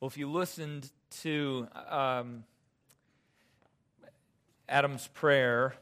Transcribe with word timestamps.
Well, 0.00 0.08
if 0.08 0.16
you 0.16 0.30
listened 0.30 0.90
to 1.20 1.68
um, 1.86 2.44
Adam's 4.66 5.06
prayer, 5.08 5.74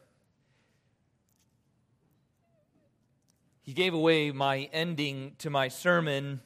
he 3.61 3.71
gave 3.71 3.93
away 3.93 4.31
my 4.31 4.69
ending 4.73 5.35
to 5.37 5.49
my 5.49 5.69
sermon 5.69 6.41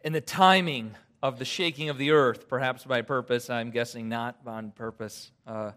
in 0.00 0.12
the 0.12 0.20
timing 0.20 0.96
of 1.22 1.38
the 1.38 1.44
shaking 1.44 1.88
of 1.88 1.98
the 1.98 2.10
earth, 2.10 2.48
perhaps 2.48 2.82
by 2.82 3.02
purpose. 3.02 3.48
I'm 3.48 3.70
guessing 3.70 4.08
not 4.08 4.38
on 4.44 4.72
purpose. 4.72 5.30
Uh, 5.46 5.70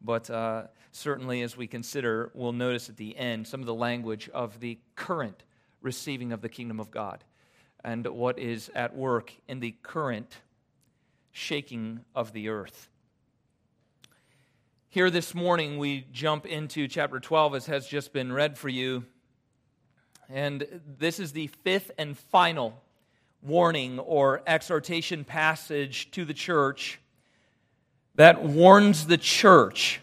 but 0.00 0.30
uh, 0.30 0.68
certainly, 0.92 1.42
as 1.42 1.58
we 1.58 1.66
consider, 1.66 2.30
we'll 2.32 2.52
notice 2.52 2.88
at 2.88 2.96
the 2.96 3.14
end 3.18 3.46
some 3.46 3.60
of 3.60 3.66
the 3.66 3.74
language 3.74 4.30
of 4.30 4.60
the 4.60 4.78
current 4.96 5.42
receiving 5.82 6.32
of 6.32 6.40
the 6.40 6.48
kingdom 6.48 6.80
of 6.80 6.90
God 6.90 7.22
and 7.84 8.06
what 8.06 8.38
is 8.38 8.70
at 8.74 8.96
work 8.96 9.32
in 9.46 9.60
the 9.60 9.74
current 9.82 10.38
shaking 11.32 12.00
of 12.14 12.32
the 12.32 12.48
earth. 12.48 12.88
Here 14.88 15.10
this 15.10 15.34
morning, 15.34 15.78
we 15.78 16.06
jump 16.12 16.46
into 16.46 16.88
chapter 16.88 17.20
12, 17.20 17.54
as 17.54 17.66
has 17.66 17.86
just 17.86 18.12
been 18.12 18.32
read 18.32 18.58
for 18.58 18.68
you. 18.68 19.04
And 20.28 20.66
this 20.98 21.20
is 21.20 21.32
the 21.32 21.46
fifth 21.46 21.90
and 21.98 22.18
final 22.18 22.82
warning 23.42 23.98
or 23.98 24.42
exhortation 24.46 25.24
passage 25.24 26.10
to 26.10 26.24
the 26.24 26.34
church 26.34 27.00
that 28.16 28.42
warns 28.42 29.06
the 29.06 29.16
church 29.16 30.00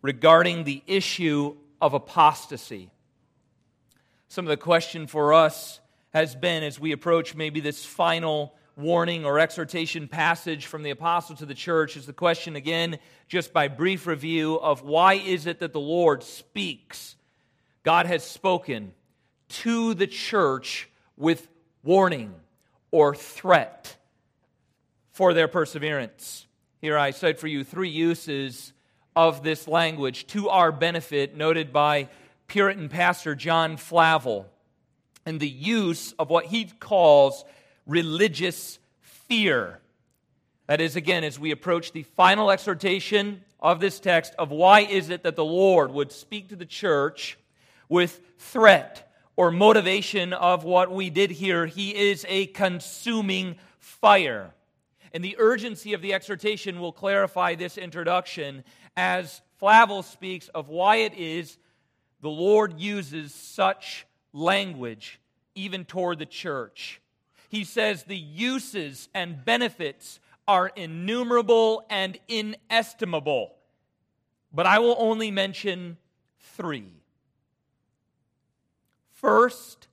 regarding 0.00 0.64
the 0.64 0.82
issue 0.86 1.56
of 1.80 1.92
apostasy. 1.92 2.90
Some 4.28 4.44
of 4.44 4.50
the 4.50 4.56
question 4.56 5.06
for 5.06 5.34
us 5.34 5.80
has 6.12 6.34
been 6.34 6.62
as 6.62 6.78
we 6.78 6.92
approach 6.92 7.34
maybe 7.34 7.60
this 7.60 7.84
final 7.84 8.54
warning 8.76 9.24
or 9.24 9.38
exhortation 9.38 10.08
passage 10.08 10.66
from 10.66 10.82
the 10.82 10.90
apostle 10.90 11.36
to 11.36 11.46
the 11.46 11.54
church 11.54 11.96
is 11.96 12.06
the 12.06 12.12
question 12.12 12.56
again 12.56 12.98
just 13.28 13.52
by 13.52 13.68
brief 13.68 14.06
review 14.06 14.58
of 14.60 14.82
why 14.82 15.14
is 15.14 15.46
it 15.46 15.58
that 15.58 15.72
the 15.72 15.80
Lord 15.80 16.22
speaks? 16.22 17.16
God 17.82 18.06
has 18.06 18.24
spoken 18.24 18.92
to 19.48 19.94
the 19.94 20.06
church 20.06 20.88
with 21.16 21.48
warning 21.82 22.34
or 22.90 23.14
threat 23.14 23.96
for 25.10 25.34
their 25.34 25.48
perseverance. 25.48 26.46
Here 26.80 26.96
I 26.96 27.10
cite 27.10 27.38
for 27.38 27.46
you 27.46 27.64
three 27.64 27.90
uses 27.90 28.72
of 29.14 29.42
this 29.42 29.68
language 29.68 30.26
to 30.28 30.48
our 30.48 30.72
benefit 30.72 31.36
noted 31.36 31.72
by 31.72 32.08
Puritan 32.48 32.88
pastor 32.88 33.34
John 33.34 33.76
Flavel 33.76 34.51
and 35.24 35.38
the 35.38 35.48
use 35.48 36.12
of 36.18 36.30
what 36.30 36.46
he 36.46 36.64
calls 36.64 37.44
religious 37.86 38.78
fear. 39.00 39.78
That 40.66 40.80
is, 40.80 40.96
again, 40.96 41.24
as 41.24 41.38
we 41.38 41.50
approach 41.50 41.92
the 41.92 42.02
final 42.02 42.50
exhortation 42.50 43.42
of 43.60 43.80
this 43.80 44.00
text 44.00 44.34
of 44.38 44.50
why 44.50 44.80
is 44.80 45.10
it 45.10 45.22
that 45.22 45.36
the 45.36 45.44
Lord 45.44 45.92
would 45.92 46.12
speak 46.12 46.48
to 46.48 46.56
the 46.56 46.66
church 46.66 47.38
with 47.88 48.20
threat 48.38 49.12
or 49.36 49.50
motivation 49.50 50.32
of 50.32 50.64
what 50.64 50.90
we 50.90 51.10
did 51.10 51.30
here. 51.30 51.66
He 51.66 51.94
is 51.94 52.24
a 52.28 52.46
consuming 52.46 53.56
fire. 53.78 54.52
And 55.12 55.22
the 55.24 55.36
urgency 55.38 55.92
of 55.92 56.02
the 56.02 56.14
exhortation 56.14 56.80
will 56.80 56.92
clarify 56.92 57.54
this 57.54 57.76
introduction 57.76 58.64
as 58.96 59.40
Flavel 59.58 60.02
speaks 60.02 60.48
of 60.48 60.68
why 60.68 60.96
it 60.96 61.14
is 61.14 61.58
the 62.20 62.30
Lord 62.30 62.78
uses 62.78 63.34
such 63.34 64.06
language 64.32 65.20
even 65.54 65.84
toward 65.84 66.18
the 66.18 66.26
church. 66.26 67.00
He 67.48 67.64
says 67.64 68.04
the 68.04 68.16
uses 68.16 69.08
and 69.14 69.44
benefits 69.44 70.20
are 70.48 70.68
innumerable 70.68 71.84
and 71.90 72.18
inestimable, 72.28 73.54
but 74.52 74.66
I 74.66 74.78
will 74.78 74.96
only 74.98 75.30
mention 75.30 75.98
three. 76.56 76.92
First, 79.12 79.86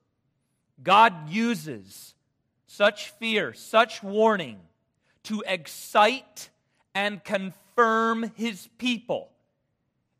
God 0.82 1.30
uses 1.30 2.16
such 2.66 3.10
fear, 3.12 3.54
such 3.54 4.02
warning 4.02 4.60
to 5.24 5.44
excite 5.46 6.50
and 6.96 7.24
confirm 7.24 8.32
his 8.36 8.68
people 8.78 9.30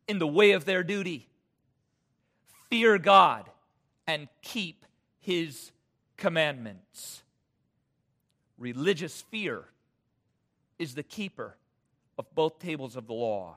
in 0.06 0.18
the 0.18 0.26
way 0.26 0.52
of 0.52 0.64
their 0.64 0.82
duty. 0.82 1.26
Fear 2.68 2.98
God 2.98 3.50
and 4.06 4.28
keep 4.42 4.84
his 5.20 5.72
commandments. 6.16 7.22
Religious 8.58 9.22
fear 9.22 9.64
is 10.78 10.94
the 10.94 11.02
keeper 11.02 11.56
of 12.18 12.34
both 12.34 12.58
tables 12.58 12.96
of 12.96 13.06
the 13.06 13.14
law. 13.14 13.56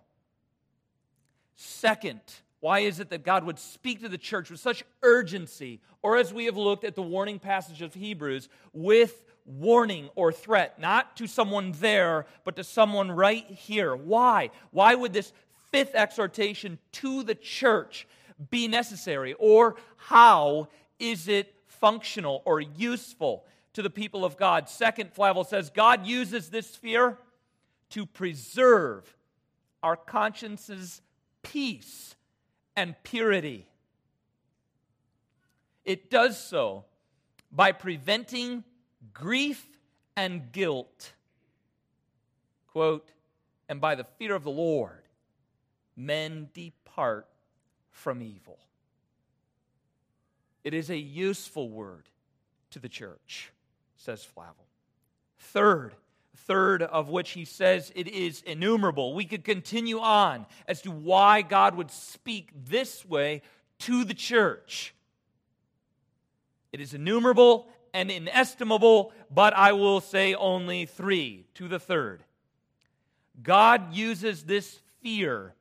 Second, 1.55 2.21
why 2.59 2.79
is 2.79 2.99
it 2.99 3.09
that 3.09 3.25
God 3.25 3.43
would 3.43 3.59
speak 3.59 4.01
to 4.01 4.09
the 4.09 4.17
church 4.17 4.49
with 4.49 4.59
such 4.59 4.83
urgency, 5.01 5.81
or 6.01 6.17
as 6.17 6.33
we 6.33 6.45
have 6.45 6.55
looked 6.55 6.85
at 6.85 6.95
the 6.95 7.01
warning 7.01 7.39
passage 7.39 7.81
of 7.81 7.93
Hebrews, 7.93 8.47
with 8.71 9.25
warning 9.45 10.09
or 10.15 10.31
threat, 10.31 10.79
not 10.79 11.17
to 11.17 11.27
someone 11.27 11.73
there, 11.73 12.25
but 12.45 12.55
to 12.55 12.63
someone 12.63 13.11
right 13.11 13.45
here? 13.45 13.95
Why? 13.95 14.49
Why 14.71 14.95
would 14.95 15.11
this 15.11 15.33
fifth 15.71 15.95
exhortation 15.95 16.79
to 16.93 17.23
the 17.23 17.35
church 17.35 18.07
be 18.49 18.67
necessary? 18.67 19.33
Or 19.33 19.75
how 19.97 20.69
is 20.99 21.27
it 21.27 21.53
functional 21.65 22.41
or 22.45 22.61
useful 22.61 23.45
to 23.73 23.81
the 23.81 23.89
people 23.89 24.23
of 24.25 24.37
God? 24.37 24.69
Second, 24.69 25.13
Flavel 25.13 25.43
says 25.43 25.69
God 25.69 26.05
uses 26.05 26.49
this 26.49 26.75
fear 26.75 27.17
to 27.89 28.05
preserve 28.05 29.15
our 29.81 29.95
conscience's 29.95 31.01
peace 31.43 32.15
and 32.75 32.95
purity. 33.03 33.67
It 35.85 36.09
does 36.09 36.41
so 36.41 36.85
by 37.51 37.71
preventing 37.71 38.63
grief 39.13 39.67
and 40.15 40.51
guilt. 40.51 41.13
Quote, 42.67 43.09
and 43.69 43.79
by 43.79 43.95
the 43.95 44.03
fear 44.03 44.33
of 44.33 44.43
the 44.43 44.51
Lord, 44.51 45.03
men 45.95 46.49
depart 46.53 47.27
from 47.93 48.21
evil. 48.21 48.59
It 50.65 50.73
is 50.73 50.89
a 50.89 50.97
useful 50.97 51.69
word 51.69 52.09
to 52.71 52.79
the 52.79 52.89
church, 52.89 53.51
says 53.95 54.23
Flavel. 54.23 54.65
Third, 55.37 55.93
third 56.35 56.81
of 56.81 57.09
which 57.09 57.31
he 57.31 57.45
says 57.45 57.91
it 57.95 58.07
is 58.07 58.41
innumerable. 58.41 59.13
We 59.13 59.25
could 59.25 59.43
continue 59.43 59.99
on 59.99 60.45
as 60.67 60.81
to 60.81 60.91
why 60.91 61.41
God 61.43 61.75
would 61.75 61.91
speak 61.91 62.49
this 62.67 63.05
way 63.05 63.41
to 63.79 64.03
the 64.03 64.13
church. 64.13 64.93
It 66.71 66.81
is 66.81 66.93
innumerable 66.93 67.67
and 67.93 68.09
inestimable, 68.09 69.13
but 69.29 69.53
I 69.53 69.73
will 69.73 70.01
say 70.01 70.33
only 70.33 70.85
three 70.85 71.45
to 71.55 71.67
the 71.67 71.79
third. 71.79 72.23
God 73.41 73.93
uses 73.93 74.43
this 74.43 74.79
fear 75.01 75.53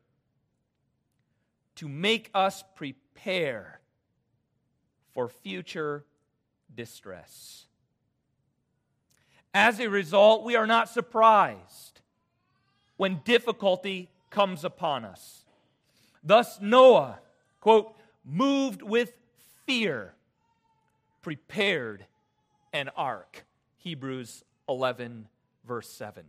to 1.76 1.88
make 1.88 2.30
us 2.34 2.64
prepare 2.74 3.80
for 5.12 5.28
future 5.28 6.04
distress. 6.74 7.66
As 9.54 9.80
a 9.80 9.88
result, 9.88 10.44
we 10.44 10.56
are 10.56 10.66
not 10.66 10.88
surprised 10.88 12.00
when 12.96 13.20
difficulty 13.24 14.10
comes 14.30 14.64
upon 14.64 15.04
us. 15.04 15.44
Thus, 16.24 16.58
Noah, 16.60 17.18
quote, 17.60 17.94
moved 18.24 18.82
with 18.82 19.12
fear, 19.66 20.14
prepared 21.20 22.06
an 22.72 22.88
ark. 22.96 23.44
Hebrews 23.78 24.44
11, 24.68 25.26
verse 25.66 25.88
7. 25.88 26.24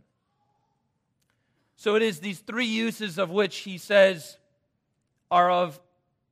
So 1.76 1.94
it 1.94 2.02
is 2.02 2.20
these 2.20 2.40
three 2.40 2.66
uses 2.66 3.18
of 3.18 3.30
which 3.30 3.58
he 3.58 3.78
says 3.78 4.36
are 5.34 5.50
of 5.50 5.80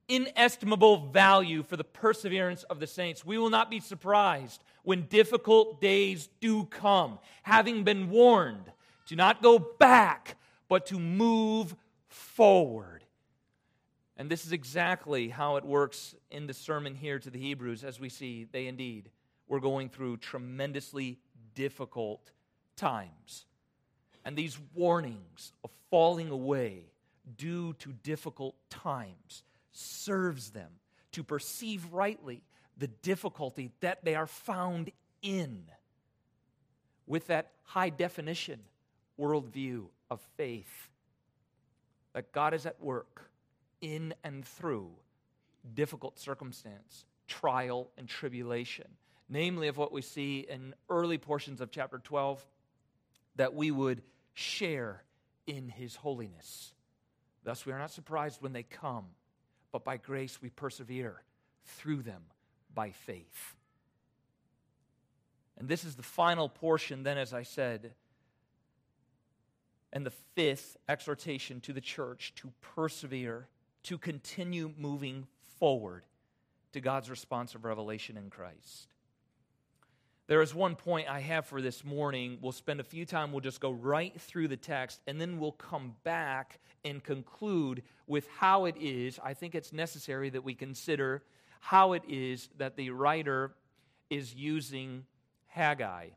inestimable 0.07 1.07
value 1.07 1.61
for 1.61 1.75
the 1.75 1.83
perseverance 1.83 2.63
of 2.63 2.79
the 2.79 2.87
saints. 2.87 3.25
We 3.25 3.37
will 3.37 3.49
not 3.49 3.69
be 3.69 3.81
surprised 3.81 4.63
when 4.83 5.07
difficult 5.07 5.81
days 5.81 6.29
do 6.39 6.63
come, 6.63 7.19
having 7.41 7.83
been 7.83 8.09
warned 8.09 8.71
to 9.07 9.17
not 9.17 9.41
go 9.41 9.59
back, 9.59 10.37
but 10.69 10.85
to 10.85 10.99
move 10.99 11.75
forward. 12.07 13.03
And 14.15 14.29
this 14.29 14.45
is 14.45 14.53
exactly 14.53 15.27
how 15.27 15.57
it 15.57 15.65
works 15.65 16.15
in 16.31 16.47
the 16.47 16.53
sermon 16.53 16.95
here 16.95 17.19
to 17.19 17.29
the 17.29 17.39
Hebrews, 17.39 17.83
as 17.83 17.99
we 17.99 18.07
see 18.07 18.47
they 18.53 18.67
indeed 18.67 19.09
were 19.49 19.59
going 19.59 19.89
through 19.89 20.15
tremendously 20.17 21.19
difficult 21.55 22.31
times. 22.77 23.47
And 24.23 24.37
these 24.37 24.57
warnings 24.73 25.51
of 25.61 25.71
falling 25.91 26.29
away 26.29 26.92
due 27.37 27.73
to 27.73 27.91
difficult 27.91 28.55
times 28.69 29.43
serves 29.71 30.51
them 30.51 30.71
to 31.11 31.23
perceive 31.23 31.85
rightly 31.91 32.43
the 32.77 32.87
difficulty 32.87 33.71
that 33.79 34.03
they 34.03 34.15
are 34.15 34.27
found 34.27 34.91
in. 35.21 35.65
with 37.05 37.27
that 37.27 37.51
high 37.63 37.89
definition 37.89 38.59
worldview 39.19 39.85
of 40.09 40.21
faith 40.37 40.89
that 42.13 42.31
God 42.31 42.53
is 42.53 42.65
at 42.65 42.81
work 42.81 43.29
in 43.81 44.13
and 44.23 44.45
through 44.45 44.89
difficult 45.73 46.19
circumstance, 46.19 47.05
trial, 47.27 47.89
and 47.97 48.07
tribulation, 48.07 48.87
namely 49.29 49.67
of 49.67 49.77
what 49.77 49.91
we 49.91 50.01
see 50.01 50.45
in 50.49 50.73
early 50.89 51.17
portions 51.17 51.61
of 51.61 51.71
chapter 51.71 51.97
12, 51.97 52.45
that 53.35 53.53
we 53.53 53.71
would 53.71 54.01
share 54.33 55.03
in 55.47 55.67
his 55.69 55.95
holiness. 55.95 56.72
Thus, 57.43 57.65
we 57.65 57.73
are 57.73 57.79
not 57.79 57.91
surprised 57.91 58.41
when 58.41 58.53
they 58.53 58.63
come, 58.63 59.05
but 59.71 59.83
by 59.83 59.97
grace 59.97 60.41
we 60.41 60.49
persevere 60.49 61.21
through 61.65 62.03
them 62.03 62.23
by 62.73 62.91
faith. 62.91 63.55
And 65.57 65.67
this 65.67 65.83
is 65.83 65.95
the 65.95 66.03
final 66.03 66.49
portion, 66.49 67.03
then, 67.03 67.17
as 67.17 67.33
I 67.33 67.43
said, 67.43 67.93
and 69.91 70.05
the 70.05 70.13
fifth 70.35 70.77
exhortation 70.89 71.61
to 71.61 71.73
the 71.73 71.81
church 71.81 72.33
to 72.37 72.51
persevere, 72.61 73.47
to 73.83 73.97
continue 73.97 74.71
moving 74.77 75.27
forward 75.59 76.03
to 76.71 76.81
God's 76.81 77.09
response 77.09 77.53
of 77.53 77.65
revelation 77.65 78.17
in 78.17 78.29
Christ. 78.29 78.92
There 80.27 80.41
is 80.41 80.55
one 80.55 80.75
point 80.75 81.09
I 81.09 81.19
have 81.19 81.45
for 81.45 81.61
this 81.61 81.83
morning. 81.83 82.37
We'll 82.41 82.53
spend 82.53 82.79
a 82.79 82.83
few 82.83 83.05
time, 83.05 83.31
we'll 83.31 83.41
just 83.41 83.59
go 83.59 83.71
right 83.71 84.19
through 84.19 84.47
the 84.47 84.57
text, 84.57 85.01
and 85.05 85.19
then 85.19 85.37
we'll 85.37 85.51
come 85.51 85.95
back 86.03 86.59
and 86.85 87.03
conclude 87.03 87.83
with 88.07 88.27
how 88.37 88.65
it 88.65 88.75
is. 88.79 89.19
I 89.21 89.33
think 89.33 89.53
it's 89.53 89.73
necessary 89.73 90.29
that 90.29 90.43
we 90.43 90.55
consider 90.55 91.23
how 91.59 91.93
it 91.93 92.03
is 92.07 92.49
that 92.57 92.77
the 92.77 92.91
writer 92.91 93.53
is 94.09 94.33
using 94.33 95.05
Haggai. 95.47 96.09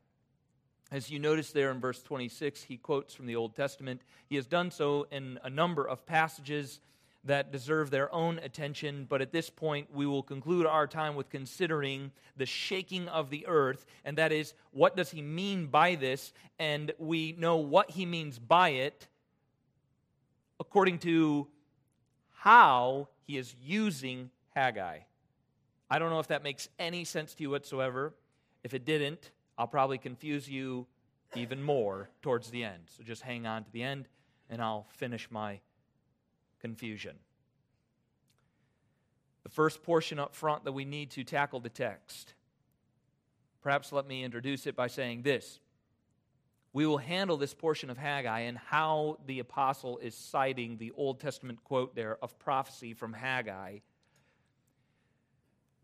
As 0.89 1.09
you 1.09 1.19
notice 1.19 1.51
there 1.51 1.69
in 1.71 1.81
verse 1.81 2.01
26, 2.01 2.63
he 2.63 2.77
quotes 2.77 3.13
from 3.13 3.25
the 3.25 3.35
Old 3.35 3.55
Testament. 3.55 4.01
He 4.29 4.37
has 4.37 4.45
done 4.45 4.71
so 4.71 5.05
in 5.11 5.37
a 5.43 5.49
number 5.49 5.85
of 5.85 6.05
passages 6.05 6.79
that 7.27 7.51
deserve 7.51 7.91
their 7.91 8.13
own 8.13 8.39
attention, 8.39 9.05
but 9.07 9.21
at 9.21 9.31
this 9.31 9.49
point, 9.49 9.87
we 9.93 10.05
will 10.05 10.23
conclude 10.23 10.65
our 10.65 10.87
time 10.87 11.15
with 11.15 11.29
considering 11.29 12.11
the 12.35 12.45
shaking 12.45 13.07
of 13.09 13.29
the 13.29 13.45
earth, 13.47 13.85
and 14.03 14.17
that 14.17 14.31
is, 14.31 14.53
what 14.71 14.95
does 14.95 15.11
he 15.11 15.21
mean 15.21 15.67
by 15.67 15.95
this? 15.95 16.33
And 16.57 16.91
we 16.97 17.33
know 17.37 17.57
what 17.57 17.91
he 17.91 18.05
means 18.05 18.39
by 18.39 18.69
it 18.69 19.07
according 20.59 20.99
to 20.99 21.47
how 22.31 23.09
he 23.25 23.37
is 23.37 23.53
using 23.61 24.29
Haggai. 24.55 24.99
I 25.89 25.99
don't 25.99 26.09
know 26.09 26.19
if 26.19 26.27
that 26.27 26.43
makes 26.43 26.69
any 26.79 27.03
sense 27.03 27.33
to 27.35 27.43
you 27.43 27.49
whatsoever. 27.49 28.15
If 28.63 28.73
it 28.73 28.85
didn't, 28.85 29.31
I'll 29.57 29.67
probably 29.67 29.97
confuse 29.97 30.49
you 30.49 30.87
even 31.35 31.61
more 31.61 32.09
towards 32.21 32.49
the 32.49 32.63
end. 32.63 32.83
So 32.95 33.03
just 33.03 33.21
hang 33.21 33.45
on 33.45 33.63
to 33.65 33.71
the 33.71 33.83
end, 33.83 34.07
and 34.49 34.61
I'll 34.61 34.87
finish 34.91 35.29
my 35.29 35.59
confusion. 36.59 37.15
The 39.43 39.49
first 39.49 39.83
portion 39.83 40.19
up 40.19 40.35
front 40.35 40.65
that 40.65 40.73
we 40.73 40.85
need 40.85 41.11
to 41.11 41.23
tackle 41.23 41.59
the 41.59 41.69
text. 41.69 42.33
Perhaps 43.61 43.91
let 43.91 44.07
me 44.07 44.23
introduce 44.23 44.67
it 44.67 44.75
by 44.75 44.87
saying 44.87 45.21
this. 45.21 45.59
We 46.73 46.85
will 46.85 46.97
handle 46.97 47.37
this 47.37 47.53
portion 47.53 47.89
of 47.89 47.97
Haggai 47.97 48.41
and 48.41 48.57
how 48.57 49.17
the 49.25 49.39
apostle 49.39 49.97
is 49.99 50.15
citing 50.15 50.77
the 50.77 50.91
Old 50.91 51.19
Testament 51.19 51.63
quote 51.63 51.95
there 51.95 52.17
of 52.21 52.37
prophecy 52.39 52.93
from 52.93 53.13
Haggai 53.13 53.79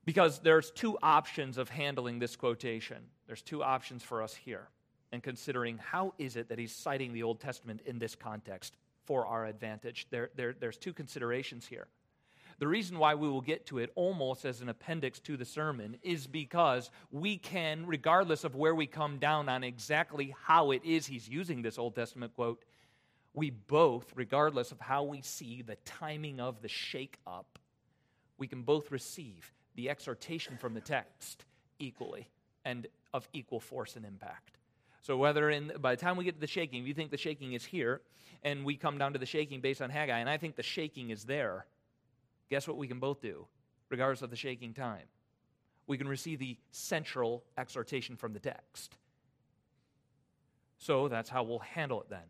because 0.06 0.40
there's 0.40 0.72
two 0.72 0.98
options 1.02 1.58
of 1.58 1.70
handling 1.70 2.20
this 2.20 2.36
quotation. 2.36 2.98
There's 3.28 3.42
two 3.42 3.64
options 3.64 4.04
for 4.04 4.22
us 4.22 4.36
here 4.36 4.68
and 5.12 5.24
considering 5.24 5.78
how 5.78 6.14
is 6.18 6.36
it 6.36 6.50
that 6.50 6.60
he's 6.60 6.76
citing 6.76 7.14
the 7.14 7.24
Old 7.24 7.40
Testament 7.40 7.82
in 7.86 8.00
this 8.00 8.16
context 8.16 8.76
for 9.06 9.26
our 9.26 9.46
advantage. 9.46 10.08
There, 10.10 10.30
there, 10.36 10.54
there's 10.54 10.78
two 10.78 10.94
considerations 10.94 11.66
here. 11.66 11.88
The 12.60 12.68
reason 12.68 13.00
why 13.00 13.16
we 13.16 13.28
will 13.28 13.42
get 13.42 13.66
to 13.68 13.80
it 13.80 13.92
almost 13.96 14.46
as 14.46 14.62
an 14.62 14.70
appendix 14.70 15.20
to 15.22 15.38
the 15.38 15.46
sermon 15.46 15.98
is 16.04 16.28
because 16.28 16.92
we 17.12 17.38
can, 17.38 17.86
regardless 17.86 18.44
of 18.44 18.56
where 18.56 18.76
we 18.76 18.86
come 18.86 19.18
down 19.18 19.50
on 19.50 19.64
exactly 19.64 20.36
how 20.44 20.72
it 20.72 20.84
is 20.86 21.06
he's 21.06 21.28
using 21.28 21.62
this 21.62 21.78
Old 21.78 21.96
Testament 21.96 22.34
quote, 22.36 22.64
we 23.34 23.50
both, 23.50 24.12
regardless 24.16 24.72
of 24.72 24.80
how 24.80 25.04
we 25.04 25.22
see 25.22 25.64
the 25.64 25.78
timing 25.84 26.40
of 26.40 26.62
the 26.62 26.68
shake 26.68 27.18
up, 27.26 27.58
we 28.38 28.48
can 28.48 28.62
both 28.62 28.92
receive 28.92 29.52
the 29.76 29.90
exhortation 29.90 30.58
from 30.58 30.74
the 30.74 30.82
text 30.82 31.46
equally 31.80 32.30
and 32.64 32.88
of 33.14 33.28
equal 33.34 33.60
force 33.60 33.96
and 33.96 34.06
impact. 34.06 34.58
So 35.04 35.18
whether 35.18 35.50
in 35.50 35.74
by 35.80 35.96
the 35.96 36.02
time 36.02 36.18
we 36.18 36.24
get 36.24 36.36
to 36.36 36.42
the 36.42 36.48
shaking, 36.48 36.82
if 36.82 36.88
you 36.88 36.94
think 36.94 37.12
the 37.12 37.18
shaking 37.18 37.54
is 37.54 37.64
here, 37.64 38.02
and 38.42 38.66
we 38.66 38.76
come 38.76 38.98
down 38.98 39.14
to 39.14 39.20
the 39.20 39.26
shaking 39.26 39.62
based 39.62 39.82
on 39.82 39.90
Haggai, 39.90 40.18
and 40.18 40.30
I 40.30 40.38
think 40.38 40.56
the 40.56 40.64
shaking 40.64 41.12
is 41.12 41.26
there, 41.26 41.66
guess 42.50 42.68
what 42.68 42.78
we 42.78 42.88
can 42.88 43.00
both 43.00 43.22
do, 43.22 43.46
regardless 43.90 44.22
of 44.22 44.30
the 44.30 44.36
shaking 44.36 44.74
time? 44.74 45.04
We 45.88 45.98
can 45.98 46.08
receive 46.08 46.40
the 46.40 46.58
central 46.72 47.44
exhortation 47.58 48.16
from 48.16 48.32
the 48.32 48.40
text. 48.40 48.96
So 50.78 51.10
that's 51.10 51.30
how 51.30 51.44
we'll 51.44 51.60
handle 51.60 52.02
it 52.02 52.10
then 52.10 52.24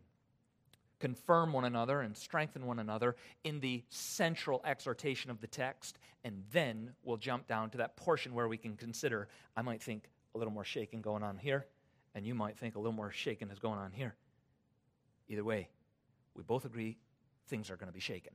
confirm 1.00 1.52
one 1.52 1.66
another 1.66 2.00
and 2.00 2.16
strengthen 2.16 2.64
one 2.64 2.78
another 2.78 3.14
in 3.42 3.60
the 3.60 3.84
central 3.90 4.62
exhortation 4.64 5.30
of 5.30 5.38
the 5.42 5.46
text, 5.46 5.98
and 6.24 6.42
then 6.50 6.90
we'll 7.02 7.18
jump 7.18 7.46
down 7.46 7.68
to 7.68 7.76
that 7.76 7.94
portion 7.94 8.32
where 8.32 8.48
we 8.48 8.56
can 8.56 8.74
consider, 8.74 9.28
I 9.54 9.60
might 9.60 9.82
think 9.82 10.08
a 10.34 10.38
little 10.38 10.52
more 10.52 10.64
shaking 10.64 11.02
going 11.02 11.22
on 11.22 11.36
here, 11.36 11.66
and 12.14 12.26
you 12.26 12.34
might 12.34 12.58
think 12.58 12.76
a 12.76 12.78
little 12.78 12.92
more 12.92 13.10
shaking 13.10 13.50
is 13.50 13.58
going 13.58 13.78
on 13.78 13.92
here. 13.92 14.14
Either 15.28 15.44
way, 15.44 15.68
we 16.34 16.42
both 16.42 16.64
agree 16.64 16.96
things 17.48 17.70
are 17.70 17.76
going 17.76 17.88
to 17.88 17.94
be 17.94 18.00
shaken. 18.00 18.32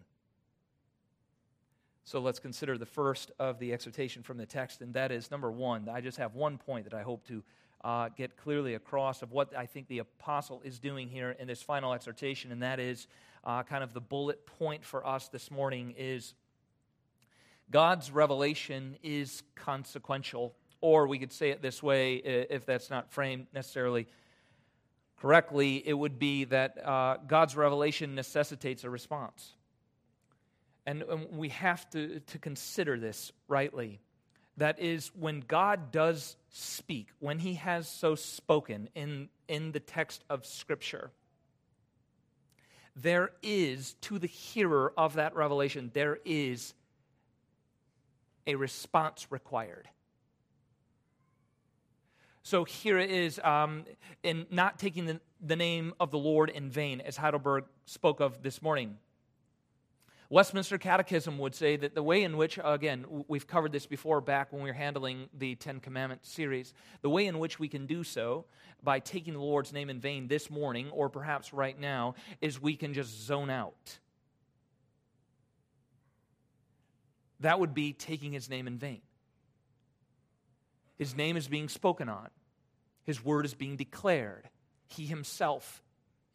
So 2.04 2.20
let's 2.20 2.40
consider 2.40 2.78
the 2.78 2.86
first 2.86 3.32
of 3.38 3.60
the 3.60 3.72
exhortation 3.72 4.24
from 4.24 4.38
the 4.38 4.46
text, 4.46 4.82
and 4.82 4.94
that 4.96 5.12
is 5.12 5.30
number 5.30 5.52
one. 5.52 5.88
I 5.90 6.02
just 6.02 6.18
have 6.18 6.34
one 6.34 6.58
point 6.58 6.86
that 6.86 6.94
I 6.94 7.04
hope 7.04 7.26
to 7.28 7.44
uh, 7.84 8.10
get 8.10 8.36
clearly 8.36 8.74
across 8.74 9.22
of 9.22 9.32
what 9.32 9.56
I 9.56 9.66
think 9.66 9.88
the 9.88 10.00
apostle 10.00 10.62
is 10.66 10.80
doing 10.80 11.08
here 11.08 11.32
in 11.32 11.48
this 11.48 11.62
final 11.62 11.94
exhortation, 11.94 12.52
and 12.52 12.64
that 12.64 12.80
is 12.80 13.08
uh, 13.44 13.64
kind 13.64 13.84
of 13.84 13.94
the 13.94 14.02
bullet 14.02 14.46
point 14.46 14.84
for 14.84 15.06
us 15.06 15.28
this 15.28 15.52
morning 15.52 15.94
is 15.98 16.34
God's 17.72 18.10
revelation 18.12 18.98
is 19.04 19.44
consequential, 19.56 20.56
or 20.82 21.08
we 21.08 21.20
could 21.20 21.32
say 21.32 21.50
it 21.50 21.62
this 21.62 21.84
way 21.84 22.16
if 22.16 22.66
that's 22.66 22.90
not 22.90 23.12
framed 23.12 23.48
necessarily 23.54 24.08
correctly, 25.22 25.84
it 25.86 25.94
would 25.94 26.18
be 26.18 26.46
that 26.46 26.86
uh, 26.86 27.18
God's 27.28 27.56
revelation 27.56 28.16
necessitates 28.16 28.84
a 28.84 28.90
response. 28.90 29.54
And, 30.86 31.04
and 31.04 31.32
we 31.32 31.50
have 31.50 31.90
to, 31.92 32.20
to 32.22 32.40
consider 32.40 32.98
this 32.98 33.32
rightly. 33.48 34.00
That 34.58 34.80
is, 34.80 35.12
when 35.16 35.42
God 35.42 35.92
does 35.92 36.36
speak, 36.50 37.10
when 37.20 37.40
he 37.40 37.56
has 37.56 37.88
so 37.88 38.16
spoken 38.16 38.90
in, 38.96 39.30
in 39.48 39.72
the 39.72 39.80
text 39.80 40.24
of 40.30 40.46
Scripture, 40.46 41.12
there 42.96 43.32
is, 43.42 43.94
to 44.02 44.20
the 44.20 44.28
hearer 44.28 44.94
of 44.98 45.14
that 45.14 45.36
revelation, 45.36 45.92
there 45.94 46.20
is 46.26 46.74
a 48.48 48.56
response 48.56 49.28
required. 49.30 49.88
So 52.44 52.64
here 52.64 52.98
it 52.98 53.12
is 53.12 53.40
um, 53.44 53.86
in 54.24 54.46
not 54.50 54.80
taking 54.80 55.06
the, 55.06 55.20
the 55.42 55.56
name 55.56 55.94
of 56.00 56.12
the 56.12 56.18
Lord 56.18 56.50
in 56.50 56.70
vain, 56.70 57.02
as 57.02 57.18
Heidelberg 57.18 57.66
spoke 57.86 58.20
of 58.20 58.42
this 58.42 58.62
morning. 58.62 58.98
Westminster 60.32 60.78
Catechism 60.78 61.40
would 61.40 61.56
say 61.56 61.76
that 61.76 61.96
the 61.96 62.04
way 62.04 62.24
in 62.24 62.38
which, 62.38 62.60
again, 62.64 63.06
we've 63.28 63.48
covered 63.48 63.72
this 63.72 63.88
before 63.88 64.22
back 64.22 64.54
when 64.54 64.62
we 64.62 64.70
were 64.70 64.76
handling 64.76 65.28
the 65.36 65.56
Ten 65.56 65.80
Commandments 65.80 66.30
series, 66.30 66.74
the 67.02 67.10
way 67.10 67.26
in 67.26 67.40
which 67.40 67.60
we 67.60 67.68
can 67.68 67.88
do 67.88 68.04
so 68.04 68.46
by 68.84 69.00
taking 69.00 69.34
the 69.34 69.40
Lord's 69.40 69.74
name 69.74 69.90
in 69.90 70.00
vain 70.00 70.28
this 70.28 70.52
morning, 70.52 70.92
or 70.92 71.10
perhaps 71.10 71.52
right 71.52 71.80
now, 71.80 72.14
is 72.42 72.62
we 72.62 72.76
can 72.76 72.94
just 72.94 73.26
zone 73.26 73.50
out. 73.50 73.98
That 77.40 77.60
would 77.60 77.74
be 77.74 77.94
taking 77.94 78.32
his 78.32 78.50
name 78.50 78.68
in 78.68 78.78
vain. 78.78 79.02
His 81.00 81.16
name 81.16 81.36
is 81.36 81.48
being 81.48 81.70
spoken 81.70 82.08
on, 82.10 82.30
his 83.04 83.26
word 83.26 83.46
is 83.46 83.56
being 83.56 83.76
declared. 83.76 84.48
He 84.88 85.06
himself 85.06 85.84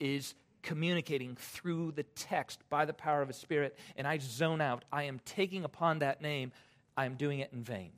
is 0.00 0.35
communicating 0.62 1.37
through 1.37 1.92
the 1.92 2.02
text 2.02 2.61
by 2.71 2.85
the 2.85 2.92
power 2.92 3.23
of 3.23 3.28
His 3.28 3.37
Spirit, 3.37 3.78
and 3.97 4.06
I 4.06 4.18
zone 4.18 4.61
out. 4.61 4.85
I 4.92 5.04
am 5.04 5.21
taking 5.25 5.62
upon 5.64 6.00
that 6.00 6.21
name, 6.21 6.50
I 6.97 7.06
am 7.06 7.14
doing 7.14 7.38
it 7.38 7.52
in 7.52 7.62
vain. 7.62 7.92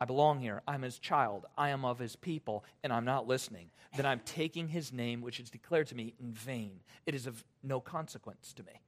I 0.00 0.04
belong 0.04 0.40
here. 0.40 0.62
I'm 0.66 0.82
his 0.82 0.98
child. 0.98 1.46
I 1.56 1.68
am 1.68 1.84
of 1.84 2.00
his 2.00 2.16
people, 2.16 2.64
and 2.82 2.92
I'm 2.92 3.04
not 3.04 3.28
listening. 3.28 3.70
Then 3.96 4.04
I'm 4.04 4.20
taking 4.24 4.66
his 4.66 4.92
name, 4.92 5.20
which 5.20 5.38
is 5.38 5.48
declared 5.48 5.86
to 5.88 5.94
me, 5.94 6.14
in 6.18 6.32
vain. 6.32 6.80
It 7.06 7.14
is 7.14 7.28
of 7.28 7.44
no 7.62 7.80
consequence 7.80 8.52
to 8.54 8.64
me. 8.64 8.80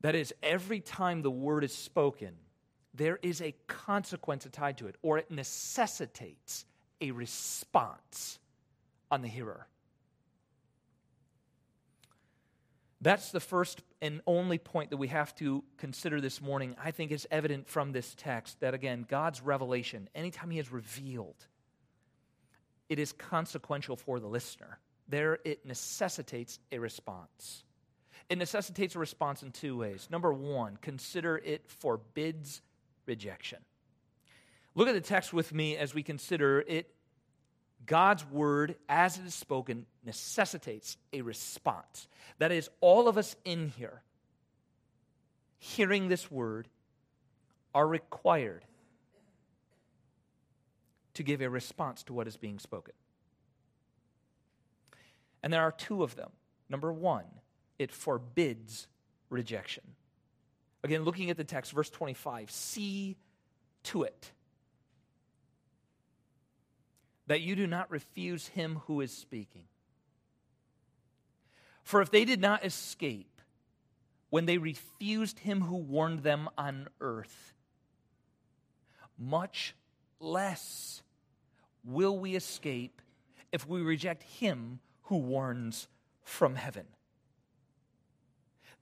That 0.00 0.14
is, 0.14 0.32
every 0.42 0.80
time 0.80 1.20
the 1.20 1.30
word 1.30 1.64
is 1.64 1.74
spoken, 1.74 2.32
there 2.94 3.18
is 3.22 3.40
a 3.40 3.54
consequence 3.66 4.46
tied 4.50 4.78
to 4.78 4.86
it, 4.86 4.96
or 5.02 5.18
it 5.18 5.30
necessitates 5.30 6.64
a 7.00 7.12
response 7.12 8.38
on 9.10 9.22
the 9.22 9.28
hearer. 9.28 9.66
That's 13.00 13.30
the 13.30 13.40
first 13.40 13.82
and 14.02 14.20
only 14.26 14.58
point 14.58 14.90
that 14.90 14.98
we 14.98 15.08
have 15.08 15.34
to 15.36 15.64
consider 15.78 16.20
this 16.20 16.42
morning. 16.42 16.76
I 16.82 16.90
think 16.90 17.12
is 17.12 17.26
evident 17.30 17.68
from 17.68 17.92
this 17.92 18.14
text 18.14 18.60
that, 18.60 18.74
again, 18.74 19.06
God's 19.08 19.40
revelation, 19.40 20.08
anytime 20.14 20.50
He 20.50 20.58
is 20.58 20.70
revealed, 20.70 21.46
it 22.88 22.98
is 22.98 23.12
consequential 23.12 23.96
for 23.96 24.20
the 24.20 24.26
listener. 24.26 24.78
There, 25.08 25.38
it 25.44 25.64
necessitates 25.64 26.58
a 26.70 26.78
response. 26.78 27.64
It 28.28 28.36
necessitates 28.36 28.94
a 28.94 28.98
response 28.98 29.42
in 29.42 29.50
two 29.50 29.78
ways. 29.78 30.08
Number 30.10 30.32
one, 30.32 30.76
consider 30.80 31.38
it 31.38 31.68
forbids 31.68 32.60
rejection. 33.10 33.58
Look 34.74 34.88
at 34.88 34.94
the 34.94 35.00
text 35.00 35.32
with 35.32 35.52
me 35.52 35.76
as 35.76 35.92
we 35.94 36.02
consider 36.02 36.64
it 36.66 36.94
God's 37.86 38.24
word, 38.26 38.76
as 38.88 39.18
it 39.18 39.24
is 39.24 39.34
spoken, 39.34 39.86
necessitates 40.04 40.96
a 41.12 41.22
response. 41.22 42.08
That 42.38 42.52
is, 42.52 42.70
all 42.80 43.08
of 43.08 43.18
us 43.18 43.34
in 43.44 43.72
here, 43.76 44.02
hearing 45.58 46.08
this 46.08 46.30
word, 46.30 46.68
are 47.74 47.86
required 47.86 48.64
to 51.14 51.22
give 51.22 51.40
a 51.40 51.50
response 51.50 52.02
to 52.04 52.12
what 52.12 52.28
is 52.28 52.36
being 52.36 52.58
spoken. 52.58 52.94
And 55.42 55.52
there 55.52 55.62
are 55.62 55.72
two 55.72 56.02
of 56.02 56.16
them. 56.16 56.30
Number 56.68 56.92
one, 56.92 57.24
it 57.78 57.90
forbids 57.90 58.86
rejection. 59.30 59.84
Again, 60.82 61.02
looking 61.02 61.30
at 61.30 61.36
the 61.36 61.44
text, 61.44 61.72
verse 61.72 61.90
25, 61.90 62.50
see 62.50 63.16
to 63.84 64.02
it 64.02 64.32
that 67.26 67.42
you 67.42 67.54
do 67.54 67.66
not 67.66 67.90
refuse 67.90 68.48
him 68.48 68.80
who 68.86 69.00
is 69.00 69.12
speaking. 69.12 69.64
For 71.84 72.00
if 72.00 72.10
they 72.10 72.24
did 72.24 72.40
not 72.40 72.64
escape 72.64 73.40
when 74.30 74.46
they 74.46 74.58
refused 74.58 75.40
him 75.40 75.60
who 75.60 75.76
warned 75.76 76.22
them 76.22 76.48
on 76.56 76.88
earth, 77.00 77.54
much 79.18 79.74
less 80.18 81.02
will 81.84 82.18
we 82.18 82.36
escape 82.36 83.02
if 83.52 83.66
we 83.66 83.80
reject 83.82 84.22
him 84.22 84.80
who 85.02 85.16
warns 85.18 85.88
from 86.22 86.54
heaven 86.54 86.86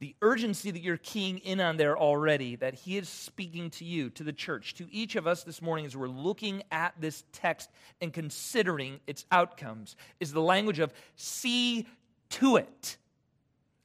the 0.01 0.15
urgency 0.23 0.71
that 0.71 0.83
you're 0.83 0.97
keying 0.97 1.39
in 1.39 1.61
on 1.61 1.77
there 1.77 1.99
already, 1.99 2.57
that 2.57 2.75
he 2.75 2.97
is 2.97 3.09
speaking 3.09 3.71
to 3.71 3.85
you, 3.85 4.11
to 4.11 4.23
the 4.23 4.33
church, 4.33 4.75
to 4.75 4.87
each 4.93 5.17
of 5.17 5.27
us 5.27 5.43
this 5.43 5.61
morning 5.61 5.87
as 5.87 5.97
we're 5.97 6.09
looking 6.09 6.63
at 6.71 6.95
this 7.01 7.25
text 7.33 7.71
and 8.01 8.13
considering 8.13 9.01
its 9.07 9.25
outcomes, 9.33 9.97
is 10.21 10.33
the 10.33 10.43
language 10.43 10.79
of 10.79 10.93
see 11.17 11.87
to 12.31 12.57
it 12.57 12.97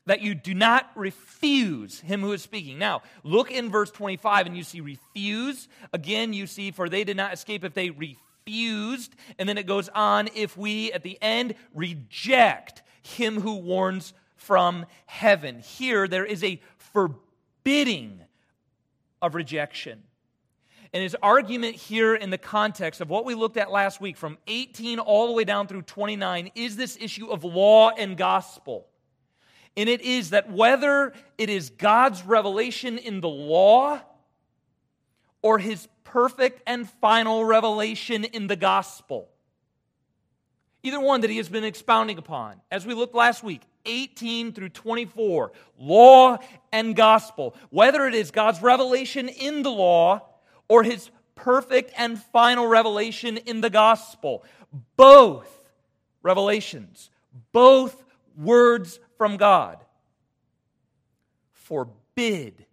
that 0.06 0.22
you 0.22 0.36
do 0.36 0.54
not 0.54 0.92
refuse 0.96 2.02
him 2.02 2.22
who 2.22 2.34
is 2.34 2.42
speaking. 2.42 2.78
Now, 2.78 3.02
look 3.24 3.50
in 3.52 3.72
verse 3.72 3.90
25 3.90 4.48
and 4.48 4.58
you 4.58 4.64
see 4.64 4.82
refuse. 4.82 5.68
Again, 5.94 6.34
you 6.34 6.46
see, 6.46 6.72
for 6.72 6.90
they 6.90 7.04
did 7.04 7.18
not 7.18 7.34
escape 7.34 7.64
if 7.64 7.74
they 7.74 7.90
refused. 7.90 9.16
And 9.40 9.48
then 9.48 9.58
it 9.58 9.66
goes 9.66 9.90
on, 9.90 10.30
if 10.36 10.58
we 10.58 10.92
at 10.92 11.04
the 11.04 11.18
end 11.22 11.56
reject 11.74 12.84
him 13.02 13.40
who 13.40 13.56
warns 13.56 14.14
from 14.46 14.86
heaven. 15.06 15.60
Here, 15.60 16.08
there 16.08 16.26
is 16.26 16.44
a 16.44 16.62
forbidding 16.78 18.22
of 19.22 19.36
rejection. 19.36 20.04
And 20.94 21.02
his 21.02 21.16
argument 21.24 21.76
here 21.76 22.14
in 22.14 22.30
the 22.30 22.38
context 22.38 23.02
of 23.02 23.10
what 23.10 23.26
we 23.26 23.34
looked 23.34 23.58
at 23.58 23.72
last 23.72 24.00
week, 24.00 24.16
from 24.16 24.38
18 24.48 25.00
all 25.00 25.28
the 25.28 25.34
way 25.34 25.44
down 25.44 25.68
through 25.68 25.82
29, 25.82 26.52
is 26.54 26.76
this 26.76 26.98
issue 27.02 27.32
of 27.32 27.44
law 27.44 27.90
and 27.90 28.16
gospel. 28.16 28.86
And 29.76 29.90
it 29.90 30.02
is 30.02 30.30
that 30.30 30.52
whether 30.52 31.14
it 31.38 31.50
is 31.50 31.72
God's 31.72 32.24
revelation 32.24 33.00
in 33.00 33.22
the 33.22 33.30
law 33.30 34.02
or 35.42 35.58
his 35.58 35.88
perfect 36.04 36.62
and 36.68 36.88
final 36.88 37.44
revelation 37.44 38.24
in 38.24 38.46
the 38.46 38.56
gospel, 38.56 39.30
either 40.84 41.00
one 41.00 41.22
that 41.22 41.30
he 41.30 41.38
has 41.38 41.50
been 41.50 41.64
expounding 41.64 42.18
upon, 42.18 42.62
as 42.70 42.86
we 42.86 42.94
looked 42.94 43.16
last 43.16 43.44
week, 43.44 43.62
18 43.86 44.54
through 44.54 44.70
24, 44.70 45.52
law 45.80 46.38
and 46.72 46.96
gospel, 46.96 47.56
whether 47.70 48.06
it 48.06 48.14
is 48.14 48.32
God's 48.32 48.62
revelation 48.62 49.30
in 49.30 49.64
the 49.64 49.72
law 49.72 50.22
or 50.68 50.84
his 50.84 51.10
perfect 51.36 51.92
and 51.98 52.22
final 52.22 52.68
revelation 52.68 53.38
in 53.38 53.62
the 53.62 53.70
gospel, 53.70 54.44
both 54.96 55.72
revelations, 56.22 57.10
both 57.52 58.04
words 58.38 59.00
from 59.18 59.38
God, 59.38 59.84
forbid 61.52 62.66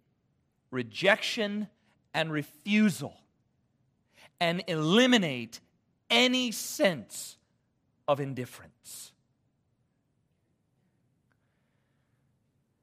rejection 0.69 1.67
and 2.13 2.31
refusal 2.31 3.15
and 4.39 4.63
eliminate 4.67 5.59
any 6.09 6.51
sense 6.51 7.37
of 8.07 8.19
indifference. 8.19 9.11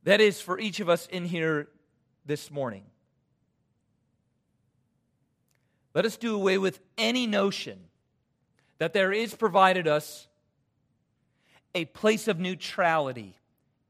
That 0.05 0.21
is 0.21 0.41
for 0.41 0.59
each 0.59 0.81
of 0.81 0.89
us 0.89 1.07
in 1.07 1.25
here 1.25 1.69
this 2.25 2.51
morning. 2.51 2.85
Let 5.95 6.05
us 6.07 6.17
do 6.17 6.35
away 6.35 6.59
with 6.59 6.81
any 6.97 7.27
notion 7.27 7.79
that 8.79 8.93
there 8.93 9.13
is 9.13 9.35
provided 9.35 9.89
us 9.89 10.29
a 11.75 11.85
place 11.87 12.29
of 12.29 12.39
neutrality 12.39 13.37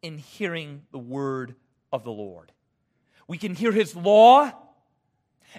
in 0.03 0.19
hearing 0.19 0.83
the 0.91 0.99
word 0.99 1.55
of 1.93 2.05
the 2.05 2.11
Lord. 2.11 2.53
We 3.27 3.39
can 3.39 3.55
hear 3.55 3.73
his 3.73 3.95
law 3.95 4.53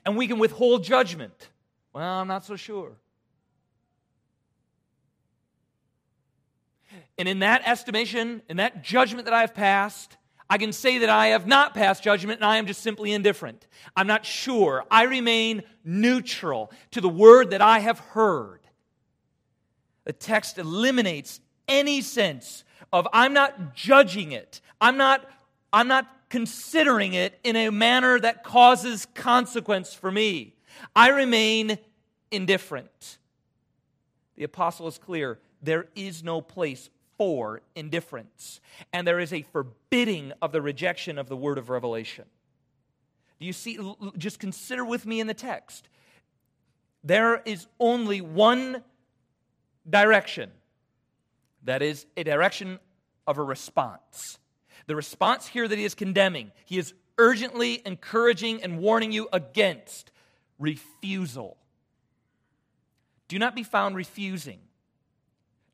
and 0.06 0.18
we 0.18 0.28
can 0.28 0.40
withhold 0.40 0.84
judgment. 0.84 1.50
Well, 1.94 2.04
I'm 2.04 2.28
not 2.28 2.46
so 2.46 2.56
sure. 2.56 2.98
And 7.20 7.28
in 7.28 7.40
that 7.40 7.68
estimation, 7.68 8.42
in 8.48 8.58
that 8.58 8.82
judgment 8.82 9.26
that 9.26 9.34
I've 9.34 9.54
passed, 9.54 10.16
I 10.50 10.58
can 10.58 10.72
say 10.72 11.00
that 11.00 11.10
I 11.10 11.28
have 11.28 11.46
not 11.46 11.74
passed 11.74 12.02
judgment 12.02 12.40
and 12.40 12.46
I 12.46 12.58
am 12.58 12.66
just 12.66 12.82
simply 12.82 13.12
indifferent. 13.12 13.68
I'm 13.94 14.08
not 14.08 14.26
sure. 14.26 14.86
I 14.90 15.04
remain 15.04 15.64
neutral 15.84 16.72
to 16.92 17.02
the 17.02 17.10
word 17.10 17.52
that 17.52 17.62
I 17.62 17.80
have 17.80 18.00
heard. 18.00 18.62
The 20.06 20.14
text 20.14 20.58
eliminates 20.58 21.42
any 21.68 22.00
sense 22.02 22.64
of 22.94 23.06
I'm 23.12 23.34
not 23.34 23.76
judging 23.76 24.32
it. 24.32 24.62
I'm 24.80 24.96
not, 24.96 25.30
I'm 25.74 25.90
not 25.90 26.08
considering 26.30 27.14
it 27.14 27.38
in 27.44 27.58
a 27.58 27.70
manner 27.70 28.18
that 28.18 28.46
causes 28.46 29.06
consequence 29.14 29.94
for 29.94 30.10
me. 30.10 30.56
I 30.96 31.10
remain 31.10 31.80
indifferent. 32.32 33.18
The 34.38 34.46
apostle 34.46 34.88
is 34.88 34.98
clear 34.98 35.38
there 35.62 35.88
is 35.96 36.24
no 36.24 36.40
place 36.40 36.90
for 37.20 37.62
indifference. 37.76 38.62
And 38.94 39.06
there 39.06 39.20
is 39.20 39.34
a 39.34 39.44
forbidding 39.44 40.32
of 40.42 40.54
the 40.54 40.62
rejection 40.62 41.20
of 41.20 41.28
the 41.28 41.36
word 41.36 41.58
of 41.58 41.70
revelation. 41.70 42.26
Do 43.40 43.46
you 43.46 43.54
see? 43.54 43.78
Just 44.18 44.40
consider 44.40 44.86
with 44.86 45.06
me 45.06 45.20
in 45.20 45.28
the 45.28 45.34
text. 45.34 45.90
There 47.04 47.42
is 47.46 47.68
only 47.80 48.22
one 48.22 48.84
direction 49.88 50.50
that 51.64 51.82
is 51.82 52.06
a 52.16 52.24
direction 52.24 52.80
of 53.28 53.38
a 53.38 53.44
response. 53.44 54.40
The 54.88 54.96
response 54.96 55.46
here 55.48 55.68
that 55.68 55.78
he 55.78 55.84
is 55.84 55.96
condemning, 55.96 56.52
he 56.66 56.78
is 56.78 56.94
urgently 57.18 57.82
encouraging 57.86 58.64
and 58.64 58.80
warning 58.80 59.12
you 59.12 59.28
against 59.34 60.12
refusal. 60.58 61.58
Do 63.28 63.38
not 63.38 63.56
be 63.56 63.64
found 63.64 63.98
refusing. 63.98 64.60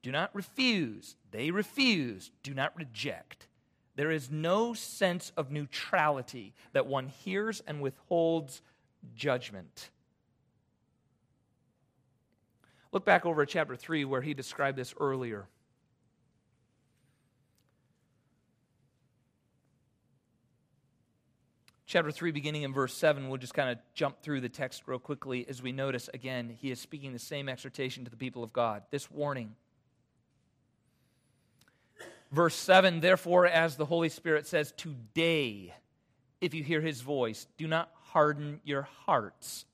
Do 0.05 0.11
not 0.11 0.29
refuse. 0.35 1.15
They 1.35 1.51
refuse. 1.51 2.31
Do 2.43 2.53
not 2.53 2.73
reject. 2.77 3.47
There 3.97 4.09
is 4.09 4.31
no 4.31 4.73
sense 4.73 5.33
of 5.35 5.51
neutrality 5.51 6.53
that 6.71 6.87
one 6.87 7.09
hears 7.09 7.61
and 7.67 7.81
withholds 7.81 8.61
judgment. 9.15 9.89
Look 12.93 13.03
back 13.03 13.25
over 13.25 13.45
chapter 13.45 13.75
3 13.75 14.05
where 14.05 14.21
he 14.21 14.33
described 14.33 14.77
this 14.77 14.93
earlier. 14.97 15.49
Chapter 21.85 22.11
3, 22.11 22.31
beginning 22.31 22.63
in 22.63 22.71
verse 22.71 22.93
7, 22.93 23.27
we'll 23.27 23.39
just 23.39 23.53
kind 23.53 23.69
of 23.71 23.77
jump 23.93 24.21
through 24.21 24.39
the 24.39 24.47
text 24.47 24.83
real 24.85 24.99
quickly 24.99 25.45
as 25.49 25.61
we 25.61 25.73
notice 25.73 26.09
again, 26.13 26.55
he 26.57 26.71
is 26.71 26.79
speaking 26.79 27.11
the 27.11 27.19
same 27.19 27.49
exhortation 27.49 28.05
to 28.05 28.09
the 28.09 28.15
people 28.15 28.41
of 28.41 28.53
God. 28.53 28.83
This 28.89 29.11
warning 29.11 29.57
Verse 32.31 32.55
7 32.55 32.99
Therefore, 32.99 33.45
as 33.45 33.75
the 33.75 33.85
Holy 33.85 34.09
Spirit 34.09 34.47
says, 34.47 34.73
today, 34.75 35.73
if 36.41 36.53
you 36.53 36.63
hear 36.63 36.81
his 36.81 37.01
voice, 37.01 37.47
do 37.57 37.67
not 37.67 37.91
harden 38.11 38.59
your 38.63 38.83
hearts 39.05 39.65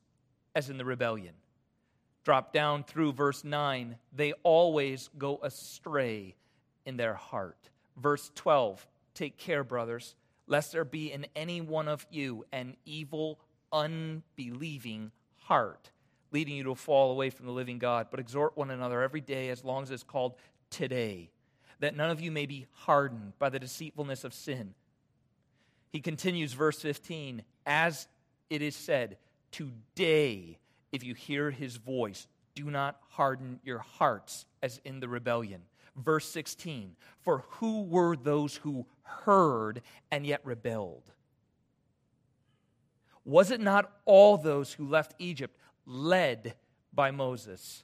as 0.54 0.70
in 0.70 0.78
the 0.78 0.84
rebellion. 0.84 1.34
Drop 2.24 2.52
down 2.52 2.84
through 2.84 3.12
verse 3.12 3.42
9. 3.42 3.96
They 4.14 4.32
always 4.42 5.10
go 5.18 5.40
astray 5.42 6.36
in 6.86 6.96
their 6.96 7.14
heart. 7.14 7.70
Verse 7.96 8.30
12. 8.34 8.86
Take 9.14 9.36
care, 9.36 9.64
brothers, 9.64 10.14
lest 10.46 10.72
there 10.72 10.84
be 10.84 11.12
in 11.12 11.26
any 11.34 11.60
one 11.60 11.88
of 11.88 12.06
you 12.10 12.46
an 12.52 12.76
evil, 12.86 13.38
unbelieving 13.72 15.10
heart, 15.38 15.90
leading 16.30 16.56
you 16.56 16.64
to 16.64 16.74
fall 16.74 17.10
away 17.10 17.28
from 17.30 17.46
the 17.46 17.52
living 17.52 17.78
God. 17.78 18.06
But 18.10 18.20
exhort 18.20 18.56
one 18.56 18.70
another 18.70 19.02
every 19.02 19.20
day 19.20 19.50
as 19.50 19.64
long 19.64 19.82
as 19.82 19.90
it's 19.90 20.04
called 20.04 20.34
today, 20.70 21.30
that 21.82 21.96
none 21.96 22.10
of 22.10 22.20
you 22.20 22.30
may 22.30 22.46
be 22.46 22.64
hardened 22.70 23.32
by 23.40 23.48
the 23.48 23.58
deceitfulness 23.58 24.22
of 24.22 24.32
sin. 24.32 24.72
He 25.90 26.00
continues, 26.00 26.52
verse 26.52 26.80
15, 26.80 27.42
as 27.66 28.06
it 28.48 28.62
is 28.62 28.76
said, 28.76 29.18
Today, 29.50 30.58
if 30.92 31.02
you 31.02 31.14
hear 31.14 31.50
his 31.50 31.76
voice, 31.76 32.28
do 32.54 32.70
not 32.70 33.00
harden 33.08 33.58
your 33.64 33.80
hearts 33.80 34.46
as 34.62 34.80
in 34.84 35.00
the 35.00 35.08
rebellion. 35.08 35.62
Verse 35.96 36.24
16, 36.26 36.94
for 37.20 37.44
who 37.48 37.82
were 37.82 38.14
those 38.14 38.54
who 38.56 38.86
heard 39.02 39.82
and 40.12 40.24
yet 40.24 40.40
rebelled? 40.44 41.10
Was 43.24 43.50
it 43.50 43.60
not 43.60 43.90
all 44.04 44.38
those 44.38 44.72
who 44.72 44.86
left 44.86 45.14
Egypt 45.18 45.58
led 45.84 46.54
by 46.94 47.10
Moses? 47.10 47.82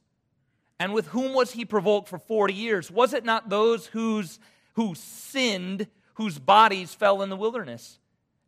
And 0.80 0.92
with 0.94 1.08
whom 1.08 1.34
was 1.34 1.52
he 1.52 1.64
provoked 1.64 2.08
for 2.08 2.18
40 2.18 2.54
years? 2.54 2.90
Was 2.90 3.12
it 3.12 3.24
not 3.24 3.48
those 3.48 3.86
whose, 3.86 4.38
who 4.74 4.94
sinned, 4.94 5.88
whose 6.14 6.38
bodies 6.38 6.94
fell 6.94 7.22
in 7.22 7.30
the 7.30 7.36
wilderness? 7.36 7.98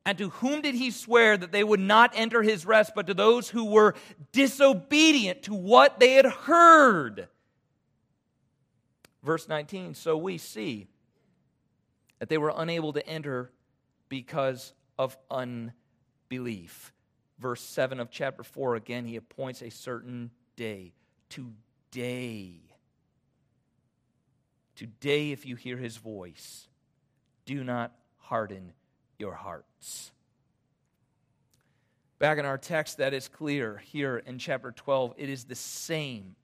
And 0.07 0.17
to 0.19 0.31
whom 0.31 0.63
did 0.63 0.75
he 0.75 0.91
swear 0.91 1.37
that 1.37 1.53
they 1.53 1.65
would 1.65 1.81
not 1.81 2.13
enter 2.15 2.43
his 2.43 2.65
rest, 2.65 2.93
but 2.95 3.07
to 3.09 3.15
those 3.15 3.49
who 3.49 3.67
were 3.67 3.95
disobedient 4.33 5.43
to 5.45 5.55
what 5.55 6.01
they 6.01 6.15
had 6.15 6.27
heard? 6.27 7.29
Verse 9.23 9.49
19 9.49 9.95
So 9.95 10.17
we 10.17 10.39
see 10.39 10.87
that 12.19 12.29
they 12.29 12.39
were 12.39 12.53
unable 12.57 12.93
to 12.93 13.07
enter 13.07 13.51
because 14.09 14.73
of 14.99 15.17
unbelief. 15.31 16.93
Verse 17.39 17.63
7 17.63 18.01
of 18.01 18.11
chapter 18.11 18.43
4 18.43 18.77
again, 18.77 19.05
he 19.05 19.17
appoints 19.17 19.63
a 19.63 19.71
certain 19.71 20.31
day. 20.57 20.93
Today. 21.29 21.70
Today, 21.93 22.53
today, 24.77 25.33
if 25.33 25.45
you 25.45 25.57
hear 25.57 25.77
his 25.77 25.97
voice, 25.97 26.69
do 27.47 27.65
not 27.65 27.93
harden 28.19 28.73
your 29.19 29.35
hearts. 29.35 30.13
Back 32.21 32.39
in 32.39 32.45
our 32.45 32.59
text, 32.59 32.99
that 32.99 33.13
is 33.13 33.27
clear 33.27 33.79
here 33.79 34.19
in 34.19 34.39
chapter 34.39 34.71
12. 34.71 35.15
It 35.17 35.29
is 35.29 35.45
the 35.45 35.57
same 35.57 36.37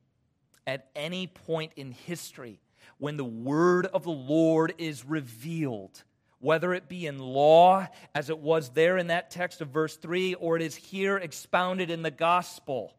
at 0.66 0.88
any 0.96 1.28
point 1.28 1.72
in 1.76 1.92
history 1.92 2.58
when 2.98 3.16
the 3.16 3.24
word 3.24 3.86
of 3.86 4.02
the 4.02 4.10
Lord 4.10 4.74
is 4.78 5.04
revealed, 5.04 6.02
whether 6.40 6.74
it 6.74 6.88
be 6.88 7.06
in 7.06 7.20
law, 7.20 7.86
as 8.16 8.30
it 8.30 8.38
was 8.38 8.70
there 8.70 8.98
in 8.98 9.08
that 9.08 9.30
text 9.30 9.60
of 9.60 9.68
verse 9.68 9.96
3, 9.96 10.34
or 10.34 10.56
it 10.56 10.62
is 10.62 10.74
here 10.74 11.16
expounded 11.18 11.88
in 11.88 12.02
the 12.02 12.10
gospel. 12.10 12.96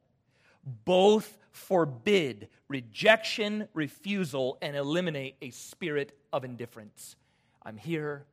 Both 0.86 1.38
forbid 1.58 2.50
rejection, 2.68 3.68
refusal, 3.74 4.58
and 4.62 4.76
eliminate 4.76 5.36
a 5.42 5.50
spirit 5.50 6.18
of 6.32 6.46
indifference. 6.46 7.16
I'm 7.64 7.78
here, 7.78 8.26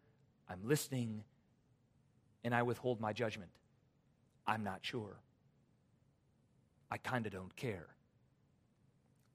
I'm 0.48 0.60
listening, 0.64 1.24
and 2.44 2.54
I 2.54 2.62
withhold 2.62 3.00
my 3.00 3.12
judgment. 3.12 3.50
I'm 4.46 4.62
not 4.62 4.80
sure. 4.82 5.16
I 6.90 6.98
kind 6.98 7.26
of 7.26 7.32
don't 7.32 7.54
care. 7.56 7.86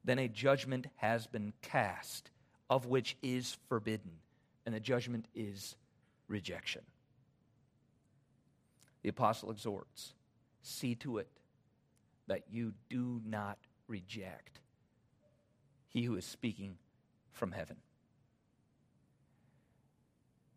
Then 0.05 0.19
a 0.19 0.27
judgment 0.27 0.87
has 0.97 1.27
been 1.27 1.51
cast, 1.61 2.31
of 2.69 2.85
which 2.85 3.17
is 3.21 3.57
forbidden, 3.67 4.11
and 4.65 4.73
the 4.73 4.79
judgment 4.79 5.25
is 5.35 5.75
rejection. 6.27 6.83
The 9.01 9.09
apostle 9.09 9.51
exhorts 9.51 10.13
see 10.61 10.95
to 10.95 11.17
it 11.17 11.27
that 12.27 12.43
you 12.51 12.73
do 12.89 13.21
not 13.25 13.57
reject 13.89 14.59
he 15.87 16.03
who 16.03 16.15
is 16.15 16.25
speaking 16.25 16.77
from 17.31 17.51
heaven. 17.51 17.77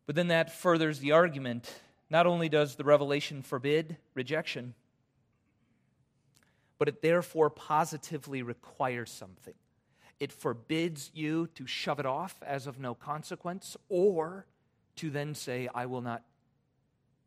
But 0.07 0.17
then 0.17 0.29
that 0.29 0.53
furthers 0.53 0.99
the 0.99 1.13
argument 1.13 1.73
not 2.11 2.27
only 2.27 2.49
does 2.49 2.77
the 2.77 2.85
revelation 2.85 3.43
forbid 3.43 3.97
rejection, 4.15 4.75
but 6.79 6.89
it 6.89 7.01
therefore 7.01 7.49
positively 7.49 8.43
requires 8.43 9.11
something. 9.11 9.55
It 10.21 10.33
forbids 10.33 11.11
you 11.15 11.49
to 11.55 11.67
shove 11.67 11.99
it 11.99 12.07
off 12.07 12.37
as 12.47 12.67
of 12.67 12.79
no 12.79 12.95
consequence 12.95 13.77
or 13.89 14.47
to 14.97 15.11
then 15.11 15.35
say, 15.35 15.69
I 15.75 15.87
will 15.87 16.03
not 16.03 16.23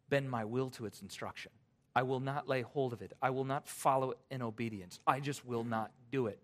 bend 0.09 0.29
my 0.29 0.45
will 0.45 0.69
to 0.71 0.85
its 0.85 1.01
instruction. 1.01 1.51
I 1.95 2.03
will 2.03 2.19
not 2.19 2.47
lay 2.47 2.61
hold 2.61 2.91
of 2.91 3.01
it. 3.01 3.13
I 3.21 3.29
will 3.29 3.45
not 3.45 3.67
follow 3.67 4.11
it 4.11 4.17
in 4.29 4.41
obedience. 4.41 4.99
I 5.07 5.21
just 5.21 5.45
will 5.45 5.63
not 5.63 5.91
do 6.11 6.27
it. 6.27 6.43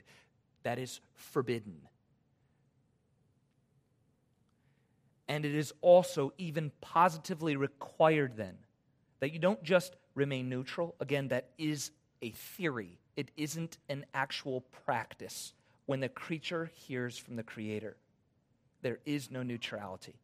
That 0.63 0.79
is 0.79 1.01
forbidden. 1.13 1.75
And 5.27 5.45
it 5.45 5.53
is 5.53 5.73
also 5.81 6.33
even 6.37 6.71
positively 6.81 7.55
required 7.55 8.37
then 8.37 8.55
that 9.19 9.33
you 9.33 9.39
don't 9.39 9.61
just 9.63 9.95
remain 10.15 10.49
neutral. 10.49 10.95
Again, 10.99 11.29
that 11.29 11.49
is 11.57 11.91
a 12.21 12.31
theory, 12.31 12.99
it 13.15 13.31
isn't 13.35 13.77
an 13.89 14.05
actual 14.13 14.61
practice. 14.85 15.53
When 15.85 15.99
the 15.99 16.09
creature 16.09 16.71
hears 16.73 17.17
from 17.17 17.35
the 17.35 17.43
Creator, 17.43 17.97
there 18.81 18.99
is 19.05 19.31
no 19.31 19.43
neutrality. 19.43 20.15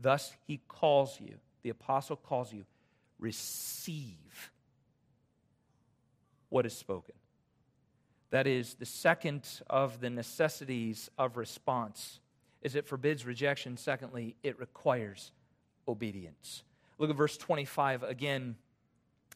Thus, 0.00 0.32
he 0.46 0.60
calls 0.68 1.20
you, 1.20 1.36
the 1.62 1.70
apostle 1.70 2.16
calls 2.16 2.52
you, 2.52 2.64
receive 3.22 4.50
what 6.48 6.66
is 6.66 6.74
spoken. 6.74 7.14
That 8.30 8.46
is 8.46 8.74
the 8.74 8.86
second 8.86 9.48
of 9.70 10.00
the 10.00 10.10
necessities 10.10 11.10
of 11.16 11.36
response 11.36 12.18
is 12.62 12.74
it 12.74 12.86
forbids 12.86 13.26
rejection. 13.26 13.76
Secondly, 13.76 14.36
it 14.42 14.58
requires 14.58 15.32
obedience. 15.86 16.62
Look 16.98 17.10
at 17.10 17.16
verse 17.16 17.36
25 17.36 18.02
again. 18.04 18.56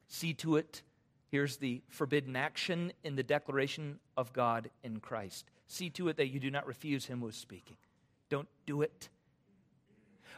See 0.08 0.32
to 0.34 0.56
it. 0.56 0.82
Here's 1.30 1.56
the 1.56 1.82
forbidden 1.88 2.36
action 2.36 2.92
in 3.02 3.16
the 3.16 3.22
declaration 3.22 3.98
of 4.16 4.32
God 4.32 4.70
in 4.84 5.00
Christ. 5.00 5.50
See 5.66 5.90
to 5.90 6.08
it 6.08 6.16
that 6.18 6.28
you 6.28 6.38
do 6.38 6.50
not 6.50 6.66
refuse 6.66 7.06
him 7.06 7.20
who 7.20 7.28
is 7.28 7.36
speaking. 7.36 7.76
Don't 8.30 8.48
do 8.64 8.82
it. 8.82 9.08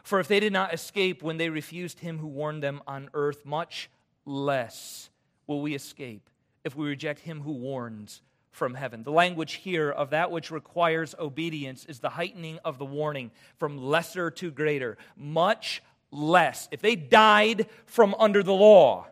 For 0.03 0.19
if 0.19 0.27
they 0.27 0.39
did 0.39 0.53
not 0.53 0.73
escape 0.73 1.21
when 1.21 1.37
they 1.37 1.49
refused 1.49 1.99
him 1.99 2.19
who 2.19 2.27
warned 2.27 2.63
them 2.63 2.81
on 2.87 3.09
earth, 3.13 3.45
much 3.45 3.89
less 4.25 5.09
will 5.47 5.61
we 5.61 5.75
escape 5.75 6.29
if 6.63 6.75
we 6.75 6.87
reject 6.87 7.21
him 7.21 7.41
who 7.41 7.53
warns 7.53 8.21
from 8.51 8.73
heaven. 8.73 9.03
The 9.03 9.11
language 9.11 9.53
here 9.53 9.89
of 9.89 10.09
that 10.09 10.31
which 10.31 10.51
requires 10.51 11.15
obedience 11.17 11.85
is 11.85 11.99
the 11.99 12.09
heightening 12.09 12.59
of 12.65 12.77
the 12.77 12.85
warning 12.85 13.31
from 13.57 13.77
lesser 13.77 14.31
to 14.31 14.51
greater. 14.51 14.97
Much 15.15 15.81
less. 16.11 16.67
If 16.71 16.81
they 16.81 16.95
died 16.95 17.67
from 17.85 18.15
under 18.19 18.43
the 18.43 18.53
law, 18.53 19.07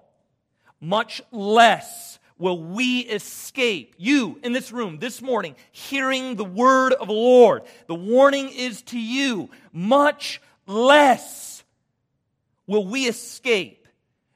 much 0.80 1.22
less 1.32 2.20
will 2.38 2.62
we 2.62 3.00
escape. 3.00 3.96
You 3.98 4.40
in 4.44 4.54
this 4.54 4.72
room 4.72 5.00
this 5.00 5.22
morning, 5.22 5.56
hearing 5.72 6.36
the 6.36 6.46
word 6.46 6.94
of 6.94 7.08
the 7.08 7.14
Lord. 7.14 7.64
The 7.88 7.96
warning 7.96 8.50
is 8.50 8.82
to 8.84 9.00
you. 9.00 9.50
Much 9.72 10.42
less 10.68 11.64
will 12.68 12.86
we 12.86 13.08
escape 13.08 13.88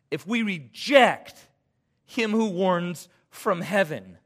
if 0.09 0.25
we 0.25 0.41
reject 0.41 1.47
him 2.05 2.31
who 2.31 2.49
warns 2.49 3.07
from 3.29 3.61
heaven. 3.61 4.17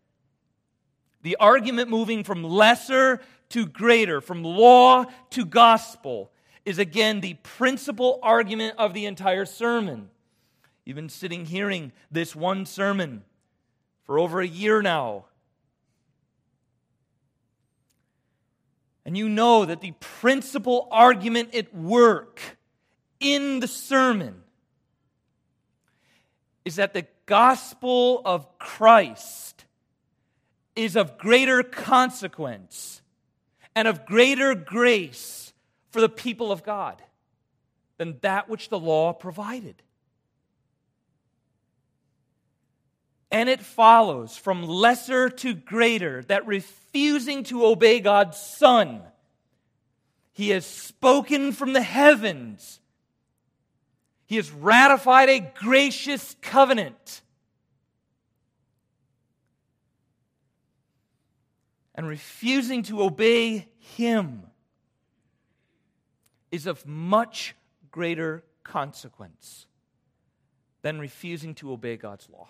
The 1.21 1.37
argument 1.37 1.89
moving 1.89 2.23
from 2.23 2.43
lesser 2.43 3.21
to 3.49 3.65
greater, 3.65 4.21
from 4.21 4.43
law 4.43 5.05
to 5.31 5.45
gospel, 5.45 6.31
is 6.65 6.79
again 6.79 7.21
the 7.21 7.35
principal 7.35 8.19
argument 8.23 8.75
of 8.77 8.93
the 8.93 9.05
entire 9.05 9.45
sermon. 9.45 10.09
You've 10.83 10.95
been 10.95 11.09
sitting 11.09 11.45
hearing 11.45 11.91
this 12.11 12.35
one 12.35 12.65
sermon 12.65 13.23
for 14.03 14.19
over 14.19 14.39
a 14.39 14.47
year 14.47 14.81
now. 14.81 15.25
And 19.05 19.15
you 19.15 19.29
know 19.29 19.65
that 19.65 19.81
the 19.81 19.93
principal 19.99 20.87
argument 20.91 21.53
at 21.53 21.73
work 21.75 22.41
in 23.19 23.59
the 23.59 23.67
sermon 23.67 24.41
is 26.65 26.77
that 26.77 26.93
the 26.93 27.05
gospel 27.27 28.21
of 28.25 28.57
Christ 28.57 29.65
is 30.75 30.95
of 30.95 31.17
greater 31.17 31.61
consequence 31.61 33.01
and 33.75 33.87
of 33.87 34.05
greater 34.05 34.55
grace 34.55 35.53
for 35.91 36.01
the 36.01 36.09
people 36.09 36.51
of 36.51 36.63
God 36.63 37.01
than 37.97 38.17
that 38.21 38.49
which 38.49 38.69
the 38.69 38.79
law 38.79 39.13
provided. 39.13 39.81
And 43.35 43.49
it 43.49 43.59
follows 43.59 44.37
from 44.37 44.63
lesser 44.63 45.27
to 45.29 45.53
greater 45.53 46.23
that 46.29 46.47
refusing 46.47 47.43
to 47.43 47.65
obey 47.65 47.99
God's 47.99 48.37
Son, 48.37 49.01
He 50.31 50.51
has 50.51 50.65
spoken 50.65 51.51
from 51.51 51.73
the 51.73 51.81
heavens. 51.81 52.79
He 54.25 54.37
has 54.37 54.53
ratified 54.53 55.27
a 55.27 55.51
gracious 55.53 56.37
covenant. 56.41 57.23
And 61.93 62.07
refusing 62.07 62.83
to 62.83 63.03
obey 63.03 63.67
Him 63.79 64.43
is 66.53 66.67
of 66.67 66.87
much 66.87 67.53
greater 67.91 68.45
consequence 68.63 69.65
than 70.83 70.99
refusing 70.99 71.53
to 71.55 71.73
obey 71.73 71.97
God's 71.97 72.29
law. 72.29 72.47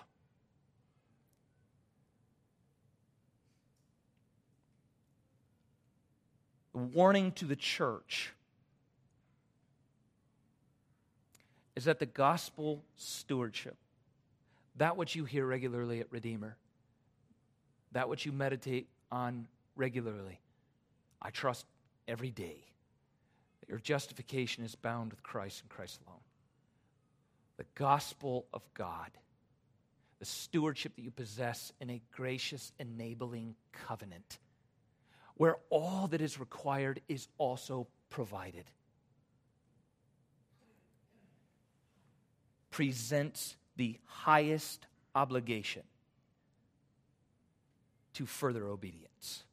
Warning 6.79 7.31
to 7.33 7.45
the 7.45 7.55
church 7.55 8.33
is 11.75 11.85
that 11.85 11.99
the 11.99 12.05
gospel 12.05 12.83
stewardship, 12.95 13.75
that 14.77 14.97
which 14.97 15.15
you 15.15 15.25
hear 15.25 15.45
regularly 15.45 15.99
at 15.99 16.11
Redeemer, 16.11 16.57
that 17.91 18.09
which 18.09 18.25
you 18.25 18.31
meditate 18.31 18.87
on 19.11 19.47
regularly, 19.75 20.39
I 21.21 21.29
trust 21.29 21.65
every 22.07 22.31
day 22.31 22.57
that 23.59 23.69
your 23.69 23.79
justification 23.79 24.63
is 24.63 24.75
bound 24.75 25.11
with 25.11 25.23
Christ 25.23 25.61
and 25.61 25.69
Christ 25.69 25.99
alone. 26.05 26.19
The 27.57 27.65
gospel 27.75 28.45
of 28.53 28.61
God, 28.73 29.11
the 30.19 30.25
stewardship 30.25 30.95
that 30.95 31.01
you 31.01 31.11
possess 31.11 31.71
in 31.79 31.89
a 31.89 32.01
gracious, 32.11 32.71
enabling 32.79 33.55
covenant, 33.87 34.39
where 35.35 35.57
all 35.69 36.07
that 36.07 36.21
is 36.21 36.39
required 36.39 37.01
is 37.07 37.27
also 37.37 37.87
provided. 38.09 38.65
Presents 42.71 43.55
the 43.75 43.97
highest 44.05 44.87
obligation 45.13 45.83
to 48.13 48.25
further 48.25 48.67
obedience. 48.67 49.43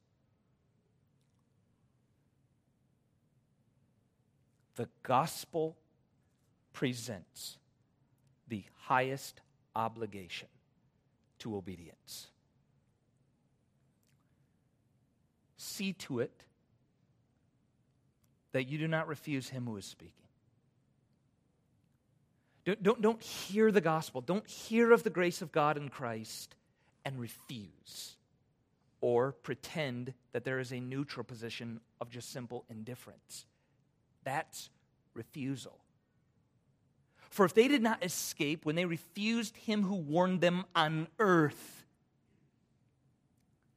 The 4.77 4.89
gospel 5.03 5.77
presents 6.73 7.59
the 8.49 8.65
highest 8.83 9.41
obligation 9.77 10.49
to 11.41 11.57
obedience. 11.57 12.29
See 15.73 15.95
to 15.95 16.21
it 16.21 16.45
that 18.53 18.69
you 18.69 18.77
do 18.77 18.87
not 18.87 19.09
refuse 19.09 19.49
him 19.49 19.65
who 19.65 19.79
is 19.79 19.87
speaking. 19.87 20.13
Don't, 22.67 22.83
don't, 22.83 23.01
don't 23.01 23.23
hear 23.23 23.73
the 23.73 23.81
gospel, 23.81 24.21
don't 24.21 24.47
hear 24.47 24.93
of 24.93 25.03
the 25.03 25.09
grace 25.09 25.41
of 25.41 25.51
God 25.51 25.79
in 25.79 25.89
Christ 25.89 26.55
and 27.07 27.19
refuse 27.19 28.17
or 29.01 29.33
pretend 29.33 30.13
that 30.33 30.45
there 30.45 30.59
is 30.59 30.73
a 30.73 30.79
neutral 30.79 31.25
position 31.25 31.81
of 32.03 32.11
just 32.11 32.31
simple 32.31 32.67
indifference. 32.69 33.47
That's 34.25 34.69
refusal. 35.15 35.79
For 37.31 37.47
if 37.47 37.55
they 37.55 37.67
did 37.67 37.83
not 37.83 38.05
escape 38.05 38.67
when 38.67 38.77
they 38.77 38.85
refused 38.85 39.57
him 39.57 39.85
who 39.85 39.95
warned 39.95 40.43
them 40.43 40.67
on 40.77 41.09
earth, 41.19 41.82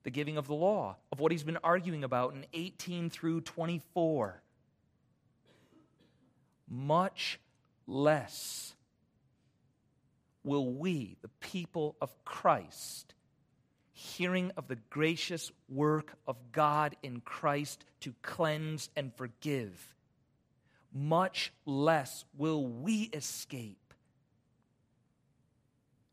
the 0.05 0.11
giving 0.11 0.37
of 0.37 0.45
the 0.45 0.53
law, 0.53 0.95
of 1.11 1.19
what 1.19 1.31
he's 1.31 1.43
been 1.43 1.57
arguing 1.63 2.03
about 2.03 2.35
in 2.35 2.45
18 2.53 3.09
through 3.09 3.41
24, 3.41 4.39
much 6.69 7.39
less 7.87 8.75
will 10.43 10.71
we, 10.71 11.17
the 11.23 11.27
people 11.39 11.95
of 11.99 12.23
Christ, 12.23 13.15
hearing 13.93 14.51
of 14.55 14.67
the 14.67 14.77
gracious 14.91 15.51
work 15.67 16.13
of 16.27 16.37
God 16.51 16.95
in 17.01 17.19
Christ 17.21 17.83
to 18.01 18.13
cleanse 18.21 18.91
and 18.95 19.11
forgive, 19.15 19.95
much 20.93 21.51
less 21.65 22.25
will 22.37 22.63
we 22.67 23.09
escape 23.11 23.91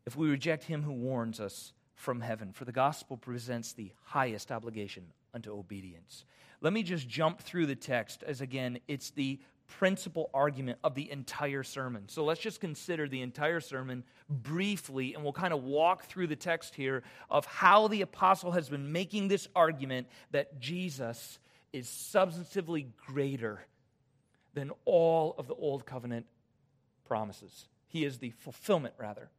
if 0.07 0.17
we 0.17 0.31
reject 0.31 0.65
him 0.65 0.83
who 0.83 0.93
warns 0.93 1.41
us 1.41 1.75
from 2.03 2.21
heaven. 2.21 2.53
For 2.53 2.65
the 2.65 2.73
gospel 2.73 3.17
presents 3.17 3.75
the 3.75 3.93
highest 4.03 4.51
obligation 4.51 5.05
unto 5.33 5.53
obedience. 5.53 6.25
Let 6.61 6.73
me 6.73 6.83
just 6.83 7.09
jump 7.09 7.41
through 7.41 7.67
the 7.67 7.77
text, 7.77 8.25
as 8.25 8.41
again, 8.41 8.81
it's 8.89 9.11
the 9.11 9.39
principal 9.69 10.29
argument 10.35 10.81
of 10.83 10.97
the 10.97 11.09
entire 11.13 11.63
sermon. 11.63 12.09
So 12.09 12.25
let's 12.25 12.41
just 12.41 12.61
consider 12.61 13.09
the 13.09 13.23
entire 13.23 13.61
sermon 13.61 14.03
briefly, 14.29 15.15
and 15.15 15.23
we'll 15.23 15.33
kind 15.33 15.55
of 15.55 15.63
walk 15.63 16.07
through 16.07 16.27
the 16.27 16.37
text 16.37 16.75
here 16.75 17.05
of 17.31 17.47
how 17.47 17.87
the 17.87 18.03
apostle 18.03 18.51
has 18.51 18.69
been 18.69 18.91
making 18.91 19.29
this 19.29 19.47
argument 19.55 20.09
that 20.33 20.59
Jesus 20.59 21.39
is 21.73 21.87
substantively 21.87 22.87
greater 23.07 23.65
than 24.55 24.73
all 24.85 25.37
of 25.39 25.47
the 25.47 25.55
Old 25.55 25.87
Covenant 25.87 26.27
promises. 27.07 27.69
He 27.87 28.05
is 28.05 28.19
the 28.19 28.31
fulfillment, 28.31 28.95
rather, 28.99 29.31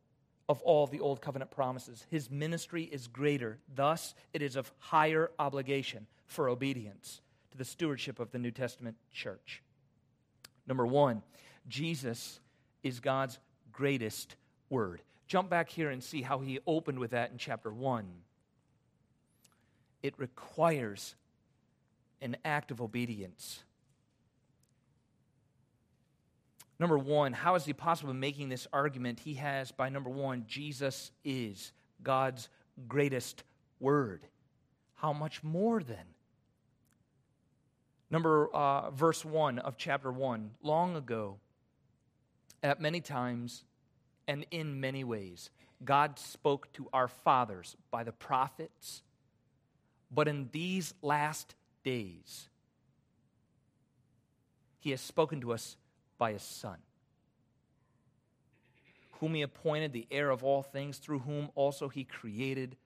of 0.54 0.62
all 0.62 0.86
the 0.86 1.00
Old 1.00 1.20
Covenant 1.20 1.50
promises. 1.50 2.06
His 2.12 2.30
ministry 2.30 2.84
is 2.84 3.08
greater. 3.08 3.58
Thus, 3.74 4.14
it 4.34 4.44
is 4.44 4.56
of 4.56 4.72
higher 4.78 5.32
obligation 5.40 6.06
for 6.28 6.48
obedience 6.48 7.22
to 7.50 7.58
the 7.58 7.66
stewardship 7.66 8.20
of 8.20 8.30
the 8.30 8.38
New 8.38 8.52
Testament 8.52 8.96
church. 9.12 9.64
Number 10.68 10.86
one, 10.86 11.24
Jesus 11.68 12.40
is 12.84 13.00
God's 13.00 13.40
greatest 13.72 14.36
word. 14.70 15.02
Jump 15.26 15.50
back 15.50 15.70
here 15.70 15.90
and 15.90 16.04
see 16.04 16.22
how 16.22 16.38
he 16.38 16.60
opened 16.68 17.00
with 17.00 17.10
that 17.12 17.32
in 17.32 17.40
chapter 17.40 17.74
1. 17.74 18.06
It 20.04 20.14
requires 20.20 21.16
an 22.22 22.38
act 22.46 22.70
of 22.70 22.80
obedience. 22.80 23.64
Number 26.84 26.98
one, 26.98 27.32
how 27.32 27.56
is 27.56 27.64
the 27.64 27.72
apostle 27.72 28.10
been 28.10 28.20
making 28.20 28.50
this 28.50 28.68
argument? 28.74 29.22
He 29.22 29.36
has, 29.36 29.72
by 29.72 29.88
number 29.88 30.10
one, 30.10 30.44
Jesus 30.50 31.12
is 31.24 31.72
God's 32.04 32.50
greatest 32.90 33.46
word. 33.80 34.28
How 34.96 35.14
much 35.14 35.42
more 35.46 35.82
then? 35.82 36.04
Number 38.12 38.50
uh, 38.54 38.92
verse 38.92 39.24
one 39.24 39.60
of 39.60 39.78
chapter 39.78 40.12
one. 40.12 40.52
Long 40.62 40.98
ago, 40.98 41.38
at 42.62 42.82
many 42.82 43.00
times 43.00 43.64
and 44.28 44.46
in 44.52 44.82
many 44.82 45.06
ways, 45.06 45.52
God 45.86 46.20
spoke 46.20 46.74
to 46.74 46.90
our 46.92 47.08
fathers 47.08 47.78
by 47.92 48.04
the 48.04 48.12
prophets, 48.12 49.04
but 50.12 50.28
in 50.28 50.50
these 50.52 50.94
last 51.02 51.56
days, 51.86 52.50
He 54.82 54.92
has 54.92 55.00
spoken 55.00 55.40
to 55.40 55.54
us 55.54 55.78
by 56.24 56.32
his 56.32 56.42
Son, 56.42 56.78
whom 59.20 59.34
he 59.34 59.42
appointed 59.42 59.92
the 59.92 60.08
heir 60.10 60.30
of 60.30 60.42
all 60.42 60.64
things, 60.64 60.98
through 60.98 61.20
whom 61.20 61.50
also 61.54 61.90
he 61.90 62.06
created 62.06 62.78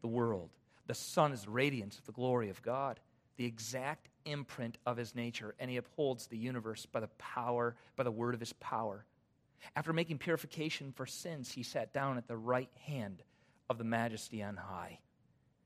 the 0.00 0.06
world. 0.06 0.48
The 0.86 0.94
Son 0.94 1.30
is 1.30 1.42
the 1.42 1.50
radiance 1.50 1.98
of 1.98 2.06
the 2.06 2.12
glory 2.12 2.48
of 2.48 2.62
God, 2.62 2.98
the 3.36 3.44
exact 3.44 4.08
imprint 4.24 4.78
of 4.86 4.96
his 4.96 5.14
nature, 5.14 5.54
and 5.60 5.70
he 5.70 5.76
upholds 5.76 6.26
the 6.26 6.38
universe 6.38 6.86
by 6.86 7.00
the 7.00 7.10
power, 7.18 7.76
by 7.96 8.02
the 8.02 8.10
word 8.10 8.32
of 8.32 8.40
his 8.40 8.54
power. 8.54 9.04
After 9.76 9.92
making 9.92 10.16
purification 10.16 10.90
for 10.96 11.04
sins, 11.04 11.52
he 11.52 11.62
sat 11.62 11.92
down 11.92 12.16
at 12.16 12.26
the 12.26 12.38
right 12.38 12.70
hand 12.86 13.22
of 13.68 13.76
the 13.76 13.84
majesty 13.84 14.42
on 14.42 14.56
high. 14.56 15.00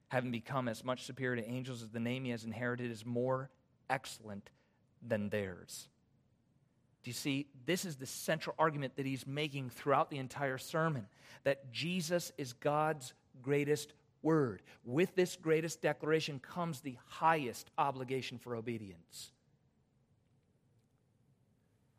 Having 0.09 0.33
become 0.33 0.66
as 0.66 0.83
much 0.83 1.05
superior 1.05 1.40
to 1.40 1.49
angels 1.49 1.81
as 1.81 1.90
the 1.90 2.01
name 2.01 2.25
he 2.25 2.33
has 2.33 2.43
inherited 2.43 2.90
is 2.90 3.07
more 3.07 3.51
excellent 3.88 4.51
than 5.01 5.29
theirs. 5.29 5.87
Do 7.03 7.11
you 7.11 7.15
see? 7.15 7.47
This 7.65 7.85
is 7.85 7.97
the 7.97 8.07
central 8.07 8.55
argument 8.59 8.97
that 8.97 9.07
he's 9.07 9.27
making 9.27 9.71
throughout 9.71 10.11
the 10.11 10.19
entire 10.19 10.59
sermon 10.59 11.07
that 11.45 11.73
Jesus 11.73 12.33
is 12.37 12.53
God's 12.53 13.15
greatest 13.43 13.95
word. 14.23 14.63
With 14.85 15.15
this 15.15 15.37
greatest 15.37 15.81
declaration 15.81 16.39
comes 16.41 16.81
the 16.81 16.99
highest 17.07 17.71
obligation 17.79 18.39
for 18.39 18.55
obedience. 18.55 19.33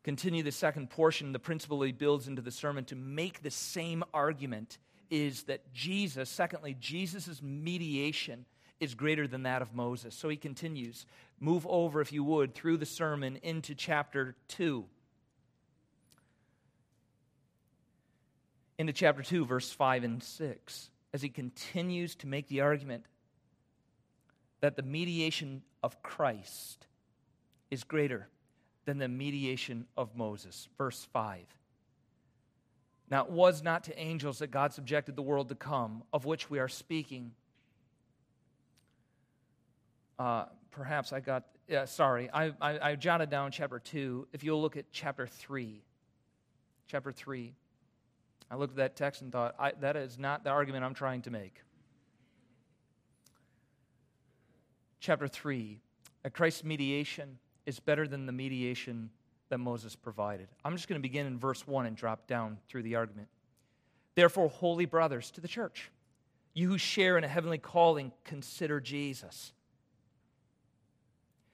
Continue 0.04 0.42
the 0.42 0.52
second 0.52 0.90
portion. 0.90 1.32
The 1.32 1.38
principle 1.38 1.82
he 1.82 1.92
builds 1.92 2.28
into 2.28 2.42
the 2.42 2.50
sermon 2.50 2.84
to 2.86 2.96
make 2.96 3.42
the 3.42 3.50
same 3.50 4.02
argument 4.12 4.78
is 5.10 5.44
that 5.44 5.72
Jesus, 5.72 6.28
secondly, 6.30 6.76
Jesus' 6.78 7.40
mediation 7.42 8.46
is 8.82 8.94
greater 8.94 9.28
than 9.28 9.44
that 9.44 9.62
of 9.62 9.74
Moses. 9.74 10.12
So 10.12 10.28
he 10.28 10.36
continues. 10.36 11.06
Move 11.38 11.64
over, 11.68 12.00
if 12.00 12.12
you 12.12 12.24
would, 12.24 12.52
through 12.52 12.78
the 12.78 12.84
sermon 12.84 13.38
into 13.44 13.76
chapter 13.76 14.34
2. 14.48 14.84
Into 18.78 18.92
chapter 18.92 19.22
2, 19.22 19.44
verse 19.44 19.70
5 19.70 20.02
and 20.02 20.20
6. 20.20 20.90
as 21.14 21.22
he 21.22 21.28
continues 21.28 22.14
to 22.16 22.26
make 22.26 22.48
the 22.48 22.62
argument 22.62 23.04
that 24.60 24.76
the 24.76 24.82
mediation 24.82 25.62
of 25.82 26.02
Christ 26.02 26.86
is 27.70 27.84
greater 27.84 28.28
than 28.84 28.98
the 28.98 29.08
mediation 29.08 29.86
of 29.96 30.16
Moses. 30.16 30.68
Verse 30.76 31.06
5. 31.12 31.44
Now, 33.10 33.24
it 33.24 33.30
was 33.30 33.62
not 33.62 33.84
to 33.84 33.98
angels 33.98 34.38
that 34.38 34.50
God 34.50 34.72
subjected 34.72 35.16
the 35.16 35.22
world 35.22 35.50
to 35.50 35.54
come, 35.54 36.02
of 36.12 36.24
which 36.24 36.50
we 36.50 36.58
are 36.58 36.68
speaking. 36.68 37.32
Uh, 40.22 40.44
perhaps 40.70 41.12
I 41.12 41.18
got, 41.18 41.42
yeah, 41.66 41.84
sorry, 41.84 42.30
I, 42.32 42.52
I, 42.60 42.90
I 42.90 42.94
jotted 42.94 43.28
down 43.28 43.50
chapter 43.50 43.80
2. 43.80 44.28
If 44.32 44.44
you'll 44.44 44.62
look 44.62 44.76
at 44.76 44.84
chapter 44.92 45.26
3, 45.26 45.82
chapter 46.86 47.10
3, 47.10 47.52
I 48.48 48.54
looked 48.54 48.74
at 48.74 48.76
that 48.76 48.94
text 48.94 49.22
and 49.22 49.32
thought, 49.32 49.56
I, 49.58 49.72
that 49.80 49.96
is 49.96 50.20
not 50.20 50.44
the 50.44 50.50
argument 50.50 50.84
I'm 50.84 50.94
trying 50.94 51.22
to 51.22 51.32
make. 51.32 51.60
Chapter 55.00 55.26
3, 55.26 55.80
that 56.22 56.32
Christ's 56.32 56.62
mediation 56.62 57.36
is 57.66 57.80
better 57.80 58.06
than 58.06 58.24
the 58.24 58.32
mediation 58.32 59.10
that 59.48 59.58
Moses 59.58 59.96
provided. 59.96 60.46
I'm 60.64 60.76
just 60.76 60.86
going 60.86 61.00
to 61.00 61.02
begin 61.02 61.26
in 61.26 61.36
verse 61.36 61.66
1 61.66 61.84
and 61.84 61.96
drop 61.96 62.28
down 62.28 62.58
through 62.68 62.84
the 62.84 62.94
argument. 62.94 63.26
Therefore, 64.14 64.48
holy 64.48 64.86
brothers 64.86 65.32
to 65.32 65.40
the 65.40 65.48
church, 65.48 65.90
you 66.54 66.68
who 66.68 66.78
share 66.78 67.18
in 67.18 67.24
a 67.24 67.28
heavenly 67.28 67.58
calling, 67.58 68.12
consider 68.22 68.78
Jesus 68.78 69.52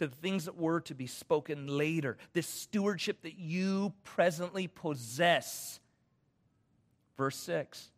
to 0.00 0.06
the 0.06 0.16
things 0.16 0.46
that 0.46 0.56
were 0.56 0.80
to 0.80 0.94
be 0.94 1.06
spoken 1.06 1.66
later, 1.66 2.16
this 2.32 2.46
stewardship 2.46 3.20
that 3.20 3.38
you 3.38 3.92
presently 4.02 4.66
possess. 4.66 5.78
Verse 7.18 7.36
6 7.36 7.90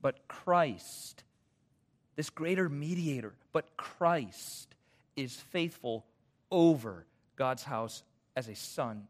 But 0.00 0.28
Christ, 0.28 1.24
this 2.14 2.30
greater 2.30 2.68
mediator, 2.68 3.34
but 3.52 3.76
Christ 3.76 4.76
is 5.16 5.34
faithful 5.34 6.06
over 6.52 7.04
God's 7.34 7.64
house 7.64 8.04
as 8.36 8.46
a 8.46 8.54
son. 8.54 9.08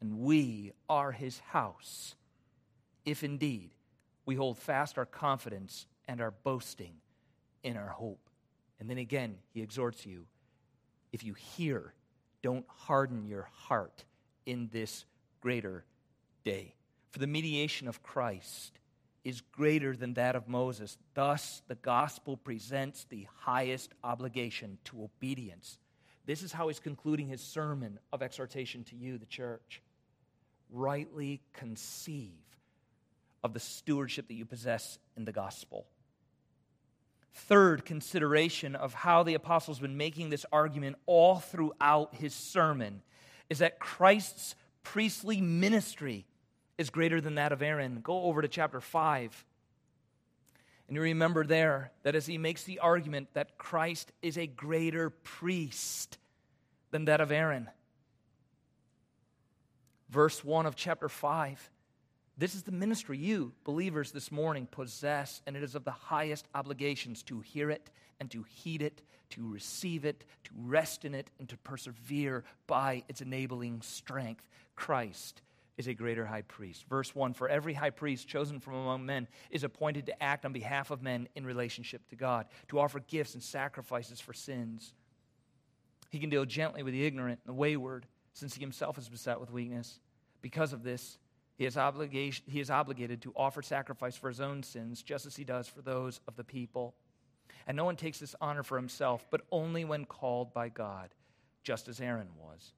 And 0.00 0.20
we 0.20 0.72
are 0.88 1.12
his 1.12 1.38
house, 1.40 2.14
if 3.04 3.22
indeed 3.22 3.74
we 4.24 4.36
hold 4.36 4.56
fast 4.56 4.96
our 4.96 5.04
confidence 5.04 5.86
and 6.08 6.22
our 6.22 6.30
boasting 6.30 6.94
in 7.62 7.76
our 7.76 7.90
hope. 7.90 8.30
And 8.80 8.88
then 8.88 8.96
again, 8.96 9.36
he 9.52 9.60
exhorts 9.60 10.06
you 10.06 10.24
if 11.12 11.22
you 11.24 11.34
hear, 11.34 11.92
don't 12.42 12.66
harden 12.68 13.26
your 13.26 13.48
heart 13.54 14.04
in 14.46 14.68
this 14.72 15.04
greater 15.40 15.84
day. 16.44 16.74
For 17.10 17.18
the 17.18 17.26
mediation 17.26 17.86
of 17.88 18.02
Christ 18.02 18.78
is 19.24 19.40
greater 19.40 19.94
than 19.94 20.14
that 20.14 20.34
of 20.34 20.48
Moses. 20.48 20.96
Thus, 21.14 21.62
the 21.68 21.76
gospel 21.76 22.36
presents 22.36 23.04
the 23.04 23.26
highest 23.40 23.92
obligation 24.02 24.78
to 24.84 25.04
obedience. 25.04 25.78
This 26.26 26.42
is 26.42 26.52
how 26.52 26.68
he's 26.68 26.80
concluding 26.80 27.28
his 27.28 27.40
sermon 27.40 27.98
of 28.12 28.22
exhortation 28.22 28.84
to 28.84 28.96
you, 28.96 29.18
the 29.18 29.26
church. 29.26 29.82
Rightly 30.70 31.42
conceive 31.52 32.32
of 33.44 33.52
the 33.52 33.60
stewardship 33.60 34.28
that 34.28 34.34
you 34.34 34.46
possess 34.46 34.98
in 35.16 35.24
the 35.24 35.32
gospel 35.32 35.86
third 37.34 37.84
consideration 37.84 38.74
of 38.74 38.94
how 38.94 39.22
the 39.22 39.34
apostle's 39.34 39.78
been 39.78 39.96
making 39.96 40.30
this 40.30 40.46
argument 40.52 40.96
all 41.06 41.36
throughout 41.36 42.14
his 42.14 42.34
sermon 42.34 43.02
is 43.48 43.58
that 43.58 43.78
Christ's 43.78 44.54
priestly 44.82 45.40
ministry 45.40 46.26
is 46.78 46.90
greater 46.90 47.20
than 47.20 47.36
that 47.36 47.52
of 47.52 47.62
Aaron. 47.62 48.00
Go 48.02 48.24
over 48.24 48.42
to 48.42 48.48
chapter 48.48 48.80
5. 48.80 49.44
And 50.88 50.96
you 50.96 51.02
remember 51.02 51.44
there 51.44 51.92
that 52.02 52.14
as 52.14 52.26
he 52.26 52.38
makes 52.38 52.64
the 52.64 52.80
argument 52.80 53.28
that 53.34 53.56
Christ 53.56 54.12
is 54.20 54.36
a 54.36 54.46
greater 54.46 55.10
priest 55.10 56.18
than 56.90 57.06
that 57.06 57.20
of 57.20 57.32
Aaron. 57.32 57.68
Verse 60.10 60.44
1 60.44 60.66
of 60.66 60.76
chapter 60.76 61.08
5 61.08 61.70
this 62.38 62.54
is 62.54 62.62
the 62.62 62.72
ministry 62.72 63.18
you, 63.18 63.52
believers, 63.64 64.10
this 64.10 64.32
morning 64.32 64.66
possess, 64.70 65.42
and 65.46 65.56
it 65.56 65.62
is 65.62 65.74
of 65.74 65.84
the 65.84 65.90
highest 65.90 66.48
obligations 66.54 67.22
to 67.24 67.40
hear 67.40 67.70
it 67.70 67.90
and 68.20 68.30
to 68.30 68.44
heed 68.44 68.82
it, 68.82 69.02
to 69.30 69.46
receive 69.46 70.04
it, 70.04 70.24
to 70.44 70.50
rest 70.56 71.04
in 71.04 71.14
it, 71.14 71.30
and 71.38 71.48
to 71.48 71.56
persevere 71.58 72.44
by 72.66 73.02
its 73.08 73.20
enabling 73.20 73.82
strength. 73.82 74.48
Christ 74.76 75.42
is 75.76 75.88
a 75.88 75.94
greater 75.94 76.24
high 76.24 76.42
priest. 76.42 76.84
Verse 76.88 77.14
1 77.14 77.34
For 77.34 77.48
every 77.48 77.74
high 77.74 77.90
priest 77.90 78.28
chosen 78.28 78.60
from 78.60 78.74
among 78.74 79.04
men 79.04 79.28
is 79.50 79.64
appointed 79.64 80.06
to 80.06 80.22
act 80.22 80.44
on 80.44 80.52
behalf 80.52 80.90
of 80.90 81.02
men 81.02 81.28
in 81.34 81.44
relationship 81.44 82.08
to 82.08 82.16
God, 82.16 82.46
to 82.68 82.78
offer 82.78 83.00
gifts 83.00 83.34
and 83.34 83.42
sacrifices 83.42 84.20
for 84.20 84.32
sins. 84.32 84.94
He 86.10 86.18
can 86.18 86.30
deal 86.30 86.44
gently 86.44 86.82
with 86.82 86.92
the 86.92 87.06
ignorant 87.06 87.40
and 87.44 87.54
the 87.54 87.58
wayward, 87.58 88.06
since 88.34 88.54
he 88.54 88.60
himself 88.60 88.98
is 88.98 89.08
beset 89.08 89.40
with 89.40 89.50
weakness. 89.50 89.98
Because 90.42 90.72
of 90.72 90.82
this, 90.82 91.18
he 91.62 91.66
is, 91.66 91.76
obligation, 91.76 92.44
he 92.48 92.58
is 92.58 92.70
obligated 92.70 93.22
to 93.22 93.32
offer 93.36 93.62
sacrifice 93.62 94.16
for 94.16 94.26
his 94.26 94.40
own 94.40 94.64
sins, 94.64 95.00
just 95.00 95.26
as 95.26 95.36
he 95.36 95.44
does 95.44 95.68
for 95.68 95.80
those 95.80 96.20
of 96.26 96.34
the 96.34 96.42
people. 96.42 96.92
And 97.68 97.76
no 97.76 97.84
one 97.84 97.94
takes 97.94 98.18
this 98.18 98.34
honor 98.40 98.64
for 98.64 98.76
himself, 98.76 99.24
but 99.30 99.42
only 99.52 99.84
when 99.84 100.04
called 100.04 100.52
by 100.52 100.70
God, 100.70 101.10
just 101.62 101.86
as 101.86 102.00
Aaron 102.00 102.30
was. 102.36 102.72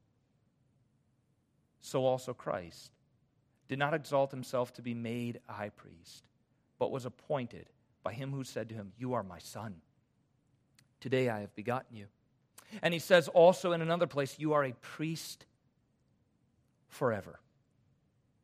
So 1.80 2.04
also 2.04 2.34
Christ 2.34 2.92
did 3.68 3.78
not 3.78 3.94
exalt 3.94 4.30
himself 4.30 4.74
to 4.74 4.82
be 4.82 4.92
made 4.92 5.40
a 5.48 5.54
high 5.54 5.70
priest, 5.70 6.24
but 6.78 6.90
was 6.90 7.06
appointed 7.06 7.70
by 8.02 8.12
him 8.12 8.32
who 8.32 8.44
said 8.44 8.68
to 8.68 8.74
him, 8.74 8.92
You 8.98 9.14
are 9.14 9.22
my 9.22 9.38
son. 9.38 9.76
Today 11.00 11.30
I 11.30 11.40
have 11.40 11.54
begotten 11.54 11.96
you. 11.96 12.08
And 12.82 12.92
he 12.92 13.00
says 13.00 13.28
also 13.28 13.72
in 13.72 13.80
another 13.80 14.06
place, 14.06 14.38
You 14.38 14.52
are 14.52 14.64
a 14.64 14.74
priest 14.74 15.46
forever 16.90 17.40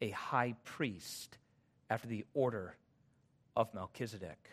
a 0.00 0.10
high 0.10 0.54
priest 0.64 1.38
after 1.90 2.08
the 2.08 2.24
order 2.34 2.76
of 3.56 3.72
Melchizedek. 3.74 4.50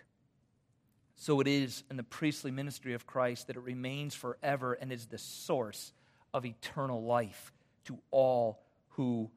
So 1.15 1.39
it 1.39 1.47
is 1.47 1.83
in 1.89 1.97
the 1.97 2.03
priestly 2.03 2.51
ministry 2.51 2.93
of 2.93 3.05
Christ 3.05 3.47
that 3.47 3.55
it 3.55 3.61
remains 3.61 4.15
forever 4.15 4.73
and 4.73 4.91
is 4.91 5.05
the 5.05 5.17
source 5.17 5.93
of 6.33 6.45
eternal 6.45 7.03
life 7.03 7.51
to 7.85 7.99
all 8.09 8.63
who 8.89 9.29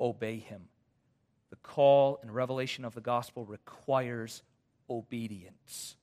obey 0.00 0.38
him. 0.38 0.62
The 1.50 1.56
call 1.56 2.18
and 2.22 2.34
revelation 2.34 2.84
of 2.84 2.94
the 2.94 3.00
gospel 3.00 3.44
requires 3.44 4.42
obedience. 4.88 5.96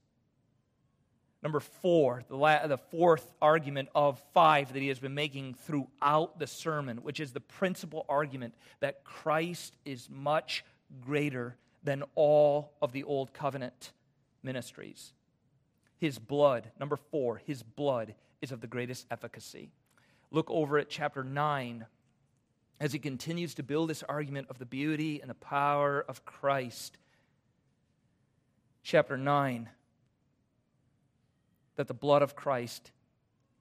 Number 1.44 1.60
four, 1.60 2.24
the, 2.28 2.36
la- 2.36 2.66
the 2.66 2.78
fourth 2.78 3.32
argument 3.42 3.90
of 3.94 4.22
five 4.34 4.74
that 4.74 4.82
he 4.82 4.88
has 4.88 5.00
been 5.00 5.14
making 5.14 5.54
throughout 5.54 6.40
the 6.40 6.48
sermon, 6.48 6.98
which 6.98 7.20
is 7.20 7.32
the 7.32 7.40
principal 7.40 8.06
argument 8.10 8.56
that 8.80 9.04
Christ 9.04 9.76
is 9.86 10.10
much 10.10 10.66
greater 11.02 11.56
than 11.84 12.04
all 12.16 12.74
of 12.82 12.92
the 12.92 13.04
old 13.04 13.34
covenant 13.34 13.92
ministries. 14.42 15.14
His 16.00 16.18
blood, 16.18 16.72
number 16.80 16.96
four, 16.96 17.38
his 17.46 17.64
blood 17.64 18.16
is 18.42 18.52
of 18.52 18.62
the 18.62 18.68
greatest 18.68 19.06
efficacy. 19.12 19.70
Look 20.32 20.50
over 20.50 20.78
at 20.78 20.90
chapter 20.90 21.24
9 21.24 21.86
as 22.80 22.94
he 22.94 23.00
continues 23.00 23.56
to 23.56 23.64
build 23.64 23.90
this 23.90 24.04
argument 24.04 24.48
of 24.50 24.60
the 24.60 24.66
beauty 24.66 25.22
and 25.22 25.30
the 25.30 25.36
power 25.36 26.04
of 26.08 26.26
Christ 26.26 26.98
chapter 28.84 29.18
9 29.18 29.70
that 31.78 31.88
the 31.88 31.94
blood 31.94 32.22
of 32.22 32.36
Christ 32.36 32.92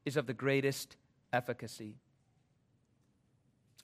is 0.05 0.17
of 0.17 0.27
the 0.27 0.35
greatest 0.35 0.97
efficacy. 1.33 1.95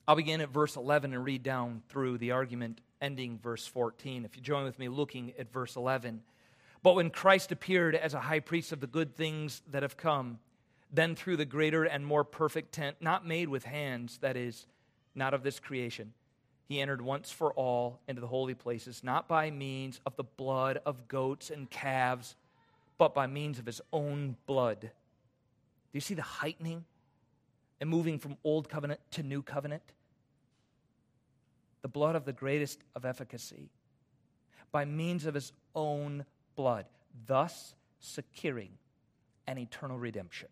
I'll 0.07 0.15
begin 0.17 0.41
at 0.41 0.49
verse 0.49 0.75
11 0.75 1.13
and 1.13 1.23
read 1.23 1.43
down 1.43 1.81
through 1.87 2.17
the 2.17 2.31
argument 2.31 2.81
ending 3.01 3.39
verse 3.41 3.65
14. 3.65 4.25
If 4.25 4.35
you 4.35 4.41
join 4.41 4.65
with 4.65 4.77
me 4.79 4.89
looking 4.89 5.33
at 5.39 5.51
verse 5.51 5.75
11. 5.75 6.21
But 6.81 6.95
when 6.95 7.09
Christ 7.09 7.51
appeared 7.51 7.95
as 7.95 8.13
a 8.13 8.19
high 8.19 8.41
priest 8.41 8.73
of 8.73 8.81
the 8.81 8.87
good 8.87 9.15
things 9.15 9.61
that 9.71 9.83
have 9.83 9.95
come, 9.95 10.39
then 10.91 11.15
through 11.15 11.37
the 11.37 11.45
greater 11.45 11.85
and 11.85 12.05
more 12.05 12.23
perfect 12.23 12.73
tent, 12.73 12.97
not 12.99 13.25
made 13.25 13.47
with 13.47 13.63
hands, 13.63 14.17
that 14.19 14.35
is, 14.35 14.67
not 15.15 15.33
of 15.33 15.43
this 15.43 15.59
creation, 15.59 16.13
he 16.67 16.81
entered 16.81 17.01
once 17.01 17.31
for 17.31 17.53
all 17.53 17.99
into 18.07 18.21
the 18.21 18.27
holy 18.27 18.53
places, 18.53 19.03
not 19.03 19.27
by 19.27 19.51
means 19.51 19.99
of 20.05 20.15
the 20.15 20.23
blood 20.23 20.79
of 20.85 21.07
goats 21.07 21.49
and 21.49 21.69
calves, 21.69 22.35
but 22.97 23.13
by 23.13 23.27
means 23.27 23.59
of 23.59 23.65
his 23.65 23.81
own 23.91 24.35
blood. 24.45 24.81
Do 24.81 24.89
you 25.91 26.01
see 26.01 26.13
the 26.13 26.21
heightening 26.21 26.85
and 27.79 27.89
moving 27.89 28.19
from 28.19 28.37
old 28.43 28.69
covenant 28.69 28.99
to 29.11 29.23
new 29.23 29.41
covenant? 29.41 29.83
The 31.81 31.87
blood 31.87 32.15
of 32.15 32.25
the 32.25 32.33
greatest 32.33 32.79
of 32.95 33.05
efficacy, 33.05 33.69
by 34.71 34.85
means 34.85 35.25
of 35.25 35.33
his 35.33 35.51
own 35.75 36.25
blood, 36.55 36.85
thus 37.25 37.75
securing 37.99 38.71
an 39.47 39.57
eternal 39.57 39.99
redemption. 39.99 40.47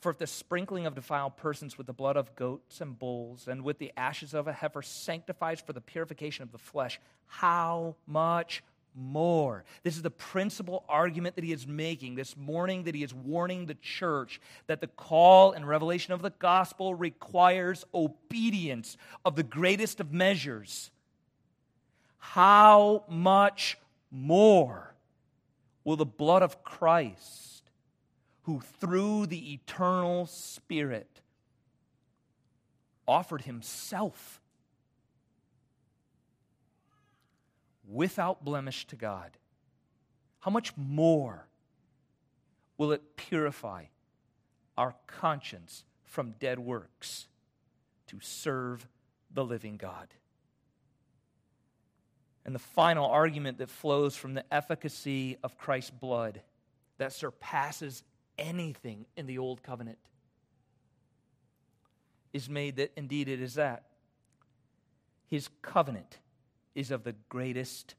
For 0.00 0.10
if 0.10 0.18
the 0.18 0.26
sprinkling 0.26 0.86
of 0.86 0.94
defiled 0.94 1.36
persons 1.36 1.76
with 1.76 1.86
the 1.86 1.92
blood 1.92 2.16
of 2.16 2.34
goats 2.34 2.80
and 2.80 2.98
bulls 2.98 3.46
and 3.46 3.62
with 3.62 3.78
the 3.78 3.92
ashes 3.98 4.32
of 4.32 4.48
a 4.48 4.52
heifer 4.52 4.80
sanctifies 4.80 5.60
for 5.60 5.74
the 5.74 5.82
purification 5.82 6.42
of 6.42 6.52
the 6.52 6.58
flesh, 6.58 6.98
how 7.26 7.96
much 8.06 8.62
more? 8.94 9.64
This 9.82 9.96
is 9.96 10.02
the 10.02 10.10
principal 10.10 10.84
argument 10.88 11.36
that 11.36 11.44
he 11.44 11.52
is 11.52 11.66
making 11.66 12.14
this 12.14 12.36
morning 12.36 12.84
that 12.84 12.94
he 12.94 13.02
is 13.02 13.14
warning 13.14 13.66
the 13.66 13.74
church 13.74 14.40
that 14.66 14.80
the 14.80 14.86
call 14.86 15.52
and 15.52 15.66
revelation 15.66 16.12
of 16.12 16.22
the 16.22 16.30
gospel 16.30 16.94
requires 16.94 17.84
obedience 17.94 18.96
of 19.24 19.36
the 19.36 19.42
greatest 19.42 20.00
of 20.00 20.12
measures. 20.12 20.90
How 22.18 23.04
much 23.08 23.78
more 24.10 24.94
will 25.84 25.96
the 25.96 26.06
blood 26.06 26.42
of 26.42 26.62
Christ? 26.62 27.50
who 28.50 28.60
through 28.80 29.26
the 29.26 29.52
eternal 29.52 30.26
Spirit 30.26 31.20
offered 33.06 33.42
himself 33.42 34.39
without 37.90 38.44
blemish 38.44 38.86
to 38.86 38.96
God, 38.96 39.36
how 40.40 40.50
much 40.50 40.72
more 40.76 41.46
will 42.78 42.92
it 42.92 43.16
purify 43.16 43.84
our 44.78 44.94
conscience 45.06 45.84
from 46.04 46.32
dead 46.38 46.58
works 46.58 47.26
to 48.06 48.18
serve 48.20 48.86
the 49.32 49.44
living 49.44 49.76
God? 49.76 50.08
And 52.44 52.54
the 52.54 52.60
final 52.60 53.06
argument 53.06 53.58
that 53.58 53.68
flows 53.68 54.16
from 54.16 54.34
the 54.34 54.44
efficacy 54.52 55.36
of 55.42 55.58
Christ's 55.58 55.90
blood 55.90 56.40
that 56.98 57.12
surpasses 57.12 58.02
anything 58.38 59.04
in 59.16 59.26
the 59.26 59.38
old 59.38 59.62
covenant 59.62 59.98
is 62.32 62.48
made 62.48 62.76
that 62.76 62.92
indeed 62.96 63.28
it 63.28 63.40
is 63.42 63.54
that. 63.54 63.84
His 65.26 65.48
covenant 65.60 66.18
is 66.74 66.90
of 66.90 67.04
the 67.04 67.14
greatest 67.28 67.94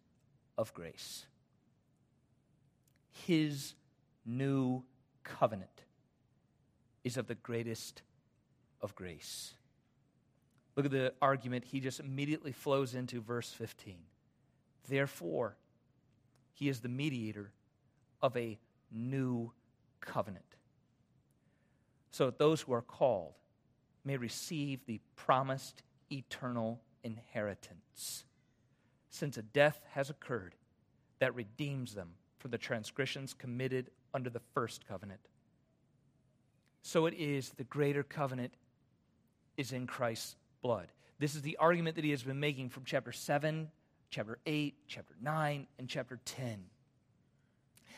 of 0.58 0.74
grace. 0.74 1.26
His 3.28 3.74
new 4.26 4.84
covenant 5.24 5.84
is 7.04 7.18
of 7.18 7.28
the 7.28 7.36
greatest 7.36 8.02
of 8.82 8.96
grace. 8.96 9.54
Look 10.76 10.86
at 10.86 10.92
the 10.92 11.14
argument 11.22 11.66
he 11.66 11.80
just 11.80 12.00
immediately 12.00 12.52
flows 12.52 12.96
into 12.96 13.22
verse 13.22 13.52
15. 13.52 13.98
Therefore, 14.88 15.58
he 16.54 16.70
is 16.70 16.80
the 16.80 16.90
mediator 16.90 17.52
of 18.22 18.36
a 18.38 18.60
new 18.92 19.52
covenant, 20.00 20.58
so 22.12 22.26
that 22.26 22.38
those 22.38 22.62
who 22.62 22.74
are 22.74 22.82
called 22.82 23.34
may 24.04 24.18
receive 24.18 24.86
the 24.86 25.00
promised 25.16 25.84
eternal 26.12 26.82
inheritance, 27.04 28.26
since 29.12 29.38
a 29.38 29.44
death 29.44 29.80
has 29.92 30.10
occurred 30.10 30.56
that 31.20 31.36
redeems 31.36 31.94
them 31.94 32.14
from 32.40 32.50
the 32.50 32.58
transgressions 32.58 33.36
committed 33.36 33.92
under 34.14 34.30
the 34.30 34.42
first 34.56 34.88
covenant. 34.88 35.20
So 36.82 37.06
it 37.06 37.14
is 37.14 37.52
the 37.52 37.64
greater 37.64 38.02
covenant 38.02 38.54
is 39.58 39.74
in 39.74 39.86
Christ's 39.86 40.36
blood. 40.64 40.88
This 41.20 41.36
is 41.36 41.44
the 41.44 41.58
argument 41.58 41.98
that 41.98 42.06
he 42.06 42.12
has 42.12 42.24
been 42.24 42.40
making 42.40 42.70
from 42.70 42.84
chapter 42.86 43.12
7, 43.12 43.70
chapter 44.10 44.40
8, 44.48 44.76
chapter 44.88 45.14
9, 45.22 45.68
and 45.78 45.88
chapter 45.88 46.20
10. 46.26 46.64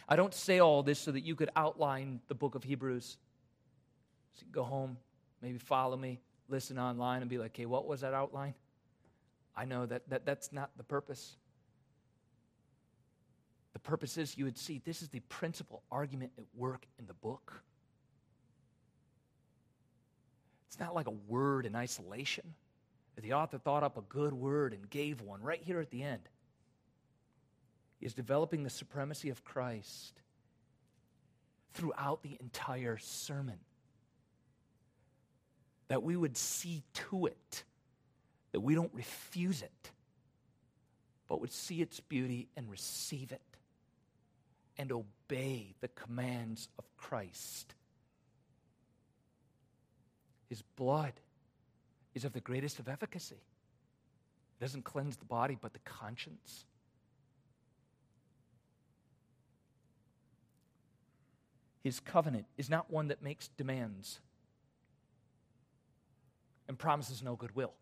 I 0.09 0.17
don't 0.17 0.33
say 0.33 0.59
all 0.59 0.83
this 0.83 0.99
so 0.99 1.11
that 1.11 1.23
you 1.23 1.35
could 1.35 1.49
outline 1.55 2.19
the 2.27 2.35
book 2.35 2.55
of 2.55 2.63
Hebrews. 2.63 3.17
So 4.33 4.45
go 4.51 4.63
home, 4.63 4.97
maybe 5.41 5.59
follow 5.59 5.95
me, 5.95 6.19
listen 6.49 6.77
online, 6.77 7.21
and 7.21 7.29
be 7.29 7.37
like, 7.37 7.51
okay, 7.51 7.65
what 7.65 7.87
was 7.87 8.01
that 8.01 8.13
outline? 8.13 8.55
I 9.55 9.65
know 9.65 9.85
that, 9.85 10.09
that 10.09 10.25
that's 10.25 10.51
not 10.51 10.71
the 10.77 10.83
purpose. 10.83 11.35
The 13.73 13.79
purpose 13.79 14.17
is 14.17 14.37
you 14.37 14.45
would 14.45 14.57
see 14.57 14.81
this 14.83 15.01
is 15.01 15.09
the 15.09 15.19
principal 15.21 15.83
argument 15.91 16.31
at 16.37 16.45
work 16.55 16.85
in 16.99 17.05
the 17.07 17.13
book. 17.13 17.61
It's 20.67 20.79
not 20.79 20.95
like 20.95 21.07
a 21.07 21.11
word 21.11 21.65
in 21.65 21.75
isolation. 21.75 22.55
The 23.21 23.33
author 23.33 23.59
thought 23.59 23.83
up 23.83 23.97
a 23.97 24.01
good 24.01 24.33
word 24.33 24.73
and 24.73 24.89
gave 24.89 25.21
one 25.21 25.41
right 25.41 25.61
here 25.61 25.79
at 25.79 25.91
the 25.91 26.01
end 26.01 26.21
He 27.99 28.07
is 28.07 28.13
developing 28.15 28.63
the 28.63 28.71
supremacy 28.71 29.29
of 29.29 29.43
Christ 29.43 30.19
throughout 31.73 32.23
the 32.23 32.37
entire 32.39 32.97
sermon. 32.97 33.59
That 35.89 36.01
we 36.01 36.15
would 36.15 36.37
see 36.37 36.83
to 36.93 37.27
it, 37.27 37.63
that 38.53 38.61
we 38.61 38.75
don't 38.75 38.93
refuse 38.93 39.61
it, 39.61 39.91
but 41.27 41.41
would 41.41 41.51
see 41.51 41.81
its 41.81 41.99
beauty 41.99 42.47
and 42.55 42.69
receive 42.69 43.31
it 43.31 43.41
and 44.77 44.91
obey 44.91 45.75
the 45.81 45.87
commands 45.89 46.69
of 46.79 46.85
Christ. 46.95 47.73
His 50.49 50.61
blood 50.61 51.13
is 52.13 52.25
of 52.25 52.33
the 52.33 52.39
greatest 52.39 52.79
of 52.79 52.87
efficacy. 52.87 53.35
It 53.35 54.63
doesn't 54.63 54.83
cleanse 54.83 55.17
the 55.17 55.25
body, 55.25 55.57
but 55.59 55.73
the 55.73 55.79
conscience. 55.79 56.65
His 61.83 61.99
covenant 61.99 62.45
is 62.57 62.69
not 62.69 62.91
one 62.91 63.07
that 63.07 63.21
makes 63.21 63.47
demands 63.49 64.19
and 66.67 66.77
promises 66.77 67.21
no 67.21 67.35
goodwill. 67.35 67.73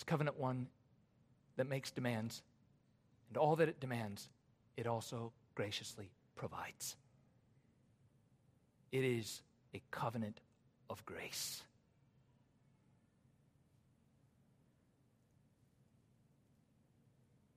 His 0.00 0.04
covenant 0.04 0.40
one 0.40 0.66
that 1.56 1.68
makes 1.68 1.90
demands, 1.90 2.40
and 3.28 3.36
all 3.36 3.54
that 3.56 3.68
it 3.68 3.80
demands, 3.80 4.30
it 4.78 4.86
also 4.86 5.30
graciously 5.54 6.10
provides. 6.36 6.96
It 8.92 9.04
is 9.04 9.42
a 9.74 9.82
covenant 9.90 10.40
of 10.88 11.04
grace. 11.04 11.64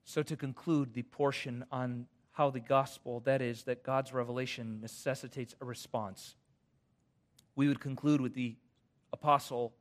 So, 0.03 0.22
to 0.22 0.36
conclude 0.36 0.93
the 0.93 1.03
portion 1.03 1.63
on 1.72 2.07
how 2.34 2.49
the 2.49 2.59
gospel, 2.59 3.22
that 3.22 3.41
is, 3.41 3.63
that 3.63 3.84
God's 3.84 4.11
revelation 4.11 4.82
necessitates 4.82 5.55
a 5.61 5.65
response. 5.65 6.36
We 7.55 7.70
would 7.70 7.80
conclude 7.80 8.20
with 8.20 8.34
the 8.34 8.57
apostle 9.13 9.72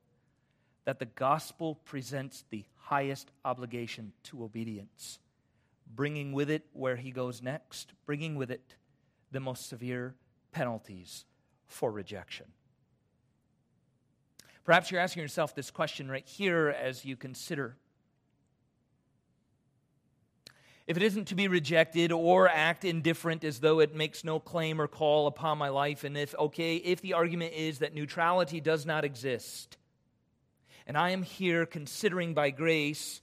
that 0.84 0.98
the 0.98 1.06
gospel 1.06 1.76
presents 1.84 2.44
the 2.50 2.64
highest 2.76 3.30
obligation 3.44 4.12
to 4.24 4.42
obedience, 4.42 5.18
bringing 5.94 6.32
with 6.32 6.50
it 6.50 6.66
where 6.72 6.96
he 6.96 7.10
goes 7.10 7.42
next, 7.42 7.92
bringing 8.06 8.34
with 8.34 8.50
it 8.50 8.74
the 9.30 9.40
most 9.40 9.68
severe 9.68 10.14
penalties 10.50 11.24
for 11.66 11.90
rejection. 11.90 12.46
Perhaps 14.64 14.90
you're 14.90 15.00
asking 15.00 15.22
yourself 15.22 15.54
this 15.54 15.70
question 15.70 16.08
right 16.10 16.26
here 16.26 16.68
as 16.68 17.04
you 17.04 17.16
consider 17.16 17.76
if 20.86 20.96
it 20.96 21.02
isn't 21.02 21.28
to 21.28 21.34
be 21.34 21.48
rejected 21.48 22.10
or 22.10 22.48
act 22.48 22.84
indifferent 22.84 23.44
as 23.44 23.60
though 23.60 23.80
it 23.80 23.94
makes 23.94 24.24
no 24.24 24.40
claim 24.40 24.80
or 24.80 24.88
call 24.88 25.26
upon 25.26 25.56
my 25.58 25.68
life, 25.68 26.04
and 26.04 26.16
if, 26.16 26.34
okay, 26.34 26.76
if 26.76 27.00
the 27.00 27.14
argument 27.14 27.54
is 27.54 27.78
that 27.78 27.94
neutrality 27.94 28.60
does 28.60 28.84
not 28.84 29.04
exist, 29.04 29.76
and 30.86 30.96
I 30.96 31.10
am 31.10 31.22
here 31.22 31.66
considering 31.66 32.34
by 32.34 32.50
grace 32.50 33.22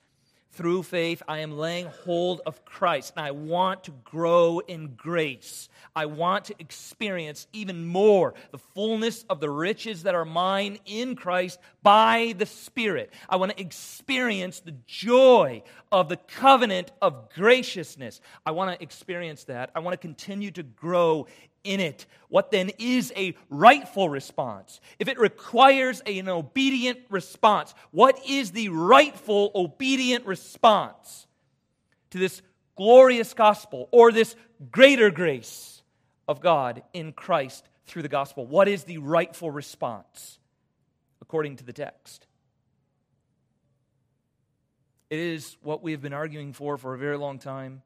through 0.52 0.84
faith, 0.84 1.22
I 1.28 1.40
am 1.40 1.58
laying 1.58 1.86
hold 1.86 2.42
of 2.46 2.66
Christ, 2.66 3.14
and 3.16 3.26
I 3.26 3.32
want 3.32 3.84
to 3.86 3.92
grow 4.04 4.60
in 4.60 4.96
grace. 4.96 5.70
I 5.96 6.08
want 6.08 6.46
to 6.46 6.56
experience 6.60 7.48
even 7.54 7.86
more 7.86 8.34
the 8.52 8.58
fullness 8.58 9.24
of 9.30 9.40
the 9.40 9.50
riches 9.50 10.04
that 10.04 10.16
are 10.16 10.26
mine 10.26 10.80
in 10.86 11.16
Christ 11.16 11.60
by 11.84 12.34
the 12.38 12.46
Spirit. 12.46 13.14
I 13.30 13.36
want 13.36 13.56
to 13.56 13.62
experience 13.62 14.60
the 14.60 14.76
joy 14.88 15.64
of 15.92 16.10
the 16.10 16.18
covenant 16.18 16.92
of 17.02 17.32
graciousness. 17.34 18.20
I 18.46 18.52
want 18.52 18.76
to 18.76 18.84
experience 18.84 19.46
that. 19.46 19.70
I 19.76 19.80
want 19.80 19.94
to 19.94 19.98
continue 19.98 20.52
to 20.52 20.64
grow 20.64 21.28
in 21.64 21.80
it. 21.80 22.06
What 22.30 22.52
then 22.52 22.72
is 22.78 23.12
a 23.16 23.36
rightful 23.50 24.10
response? 24.10 24.80
If 25.00 25.08
it 25.08 25.20
requires 25.20 26.02
an 26.02 26.30
obedient 26.30 27.00
response, 27.10 27.74
what 27.92 28.20
is 28.28 28.52
the 28.52 28.70
rightful 28.70 29.52
obedient 29.56 30.26
response 30.26 31.28
to 32.12 32.18
this 32.18 32.42
glorious 32.76 33.34
gospel 33.34 33.90
or 33.92 34.12
this 34.12 34.36
greater 34.72 35.10
grace 35.10 35.82
of 36.28 36.40
God 36.40 36.84
in 36.94 37.12
Christ 37.12 37.68
through 37.86 38.04
the 38.04 38.10
gospel? 38.10 38.46
What 38.46 38.68
is 38.68 38.84
the 38.84 39.00
rightful 39.00 39.52
response 39.52 40.40
according 41.22 41.58
to 41.58 41.64
the 41.64 41.74
text? 41.74 42.28
It 45.10 45.20
is 45.20 45.58
what 45.64 45.82
we 45.82 45.92
have 45.94 46.02
been 46.02 46.14
arguing 46.14 46.54
for 46.54 46.78
for 46.78 46.94
a 46.94 46.98
very 46.98 47.18
long 47.18 47.40
time. 47.40 47.82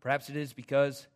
Perhaps 0.00 0.30
it 0.30 0.36
is 0.36 0.54
because 0.54 1.06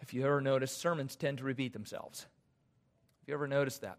if 0.00 0.14
you 0.14 0.24
ever 0.24 0.40
notice, 0.40 0.72
sermons 0.72 1.16
tend 1.16 1.38
to 1.38 1.44
repeat 1.44 1.72
themselves. 1.72 2.20
Have 2.20 3.28
you 3.28 3.34
ever 3.34 3.48
noticed 3.48 3.82
that? 3.82 3.98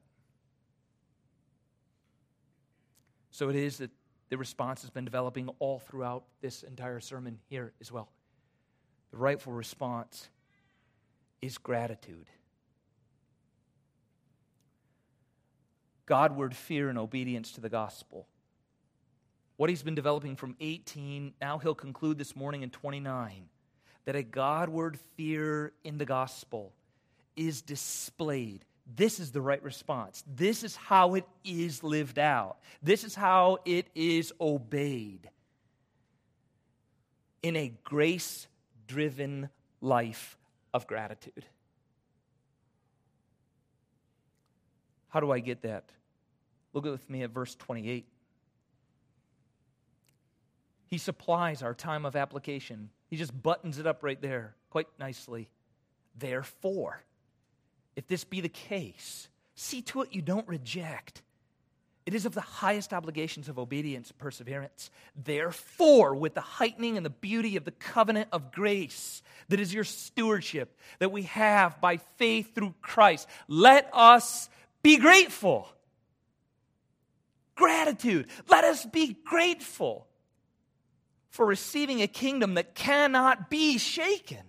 So 3.31 3.49
it 3.49 3.55
is 3.55 3.77
that 3.77 3.91
the 4.29 4.37
response 4.37 4.81
has 4.81 4.89
been 4.89 5.05
developing 5.05 5.49
all 5.59 5.79
throughout 5.79 6.23
this 6.41 6.63
entire 6.63 6.99
sermon 6.99 7.39
here 7.49 7.73
as 7.81 7.91
well. 7.91 8.09
The 9.11 9.17
rightful 9.17 9.53
response 9.53 10.29
is 11.41 11.57
gratitude. 11.57 12.27
Godward 16.05 16.55
fear 16.55 16.89
and 16.89 16.97
obedience 16.97 17.51
to 17.53 17.61
the 17.61 17.69
gospel. 17.69 18.27
What 19.57 19.69
he's 19.69 19.83
been 19.83 19.95
developing 19.95 20.35
from 20.35 20.55
18, 20.59 21.33
now 21.41 21.57
he'll 21.57 21.75
conclude 21.75 22.17
this 22.17 22.35
morning 22.35 22.61
in 22.61 22.69
29 22.69 23.49
that 24.05 24.15
a 24.15 24.23
Godward 24.23 24.99
fear 25.15 25.71
in 25.83 25.97
the 25.97 26.05
gospel 26.05 26.73
is 27.35 27.61
displayed. 27.61 28.65
This 28.95 29.19
is 29.19 29.31
the 29.31 29.41
right 29.41 29.61
response. 29.63 30.23
This 30.27 30.63
is 30.63 30.75
how 30.75 31.15
it 31.15 31.25
is 31.43 31.83
lived 31.83 32.17
out. 32.17 32.57
This 32.81 33.03
is 33.03 33.13
how 33.13 33.59
it 33.65 33.87
is 33.93 34.33
obeyed 34.41 35.29
in 37.43 37.55
a 37.55 37.71
grace 37.83 38.47
driven 38.87 39.49
life 39.81 40.37
of 40.73 40.87
gratitude. 40.87 41.45
How 45.09 45.19
do 45.19 45.31
I 45.31 45.39
get 45.39 45.63
that? 45.63 45.85
Look 46.73 46.85
with 46.85 47.09
me 47.09 47.23
at 47.23 47.31
verse 47.31 47.55
28. 47.55 48.05
He 50.87 50.97
supplies 50.97 51.61
our 51.61 51.73
time 51.73 52.05
of 52.05 52.15
application. 52.15 52.89
He 53.09 53.17
just 53.17 53.39
buttons 53.41 53.79
it 53.79 53.87
up 53.87 54.03
right 54.03 54.21
there 54.21 54.55
quite 54.69 54.87
nicely. 54.99 55.49
Therefore, 56.17 57.01
if 57.95 58.07
this 58.07 58.23
be 58.23 58.41
the 58.41 58.49
case, 58.49 59.27
see 59.55 59.81
to 59.83 60.03
it 60.03 60.13
you 60.13 60.21
don't 60.21 60.47
reject. 60.47 61.21
It 62.05 62.13
is 62.13 62.25
of 62.25 62.33
the 62.33 62.41
highest 62.41 62.93
obligations 62.93 63.49
of 63.49 63.59
obedience 63.59 64.09
and 64.09 64.17
perseverance. 64.17 64.89
Therefore, 65.15 66.15
with 66.15 66.33
the 66.33 66.41
heightening 66.41 66.97
and 66.97 67.05
the 67.05 67.11
beauty 67.11 67.55
of 67.55 67.65
the 67.65 67.71
covenant 67.71 68.29
of 68.31 68.51
grace 68.51 69.21
that 69.49 69.59
is 69.59 69.73
your 69.73 69.83
stewardship 69.83 70.77
that 70.99 71.11
we 71.11 71.23
have 71.23 71.79
by 71.81 71.97
faith 72.17 72.55
through 72.55 72.73
Christ, 72.81 73.27
let 73.47 73.89
us 73.93 74.49
be 74.81 74.97
grateful. 74.97 75.69
Gratitude. 77.55 78.27
Let 78.47 78.63
us 78.63 78.85
be 78.85 79.17
grateful 79.25 80.07
for 81.29 81.45
receiving 81.45 82.01
a 82.01 82.07
kingdom 82.07 82.55
that 82.55 82.75
cannot 82.75 83.49
be 83.49 83.77
shaken. 83.77 84.43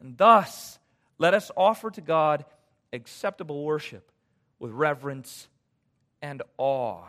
And 0.00 0.16
thus, 0.16 0.78
let 1.18 1.34
us 1.34 1.50
offer 1.56 1.90
to 1.90 2.00
God 2.00 2.44
acceptable 2.92 3.64
worship 3.64 4.10
with 4.58 4.70
reverence 4.72 5.48
and 6.20 6.42
awe, 6.56 7.04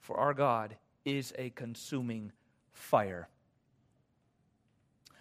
for 0.00 0.16
our 0.16 0.34
God 0.34 0.76
is 1.04 1.32
a 1.38 1.50
consuming 1.50 2.32
fire. 2.72 3.28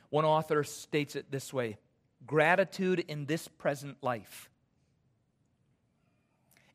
One 0.09 0.25
author 0.25 0.63
states 0.63 1.15
it 1.15 1.31
this 1.31 1.53
way 1.53 1.77
gratitude 2.25 3.03
in 3.07 3.25
this 3.25 3.47
present 3.47 3.97
life 4.01 4.49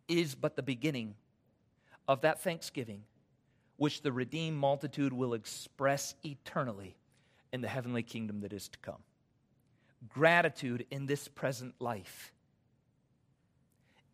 is 0.07 0.35
but 0.35 0.55
the 0.55 0.63
beginning 0.63 1.15
of 2.07 2.21
that 2.21 2.41
thanksgiving 2.43 3.03
which 3.81 4.03
the 4.03 4.13
redeemed 4.13 4.59
multitude 4.59 5.11
will 5.11 5.33
express 5.33 6.15
eternally 6.23 6.95
in 7.51 7.63
the 7.63 7.67
heavenly 7.67 8.03
kingdom 8.03 8.43
that 8.43 8.53
is 8.53 8.69
to 8.69 8.79
come. 8.81 9.03
Gratitude 10.07 10.85
in 10.91 11.07
this 11.07 11.29
present 11.29 11.75
life 11.79 12.31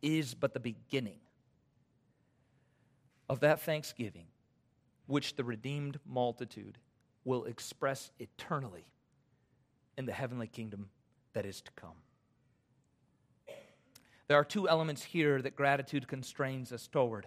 is 0.02 0.34
but 0.34 0.54
the 0.54 0.60
beginning 0.60 1.18
of 3.28 3.40
that 3.40 3.60
thanksgiving 3.60 4.26
which 5.06 5.34
the 5.34 5.42
redeemed 5.42 5.98
multitude 6.06 6.78
will 7.24 7.42
express 7.46 8.12
eternally 8.20 8.84
in 9.98 10.06
the 10.06 10.12
heavenly 10.12 10.46
kingdom 10.46 10.88
that 11.32 11.44
is 11.44 11.60
to 11.60 11.72
come. 11.72 11.98
There 14.28 14.38
are 14.38 14.44
two 14.44 14.68
elements 14.68 15.02
here 15.02 15.42
that 15.42 15.56
gratitude 15.56 16.06
constrains 16.06 16.70
us 16.70 16.86
toward. 16.86 17.26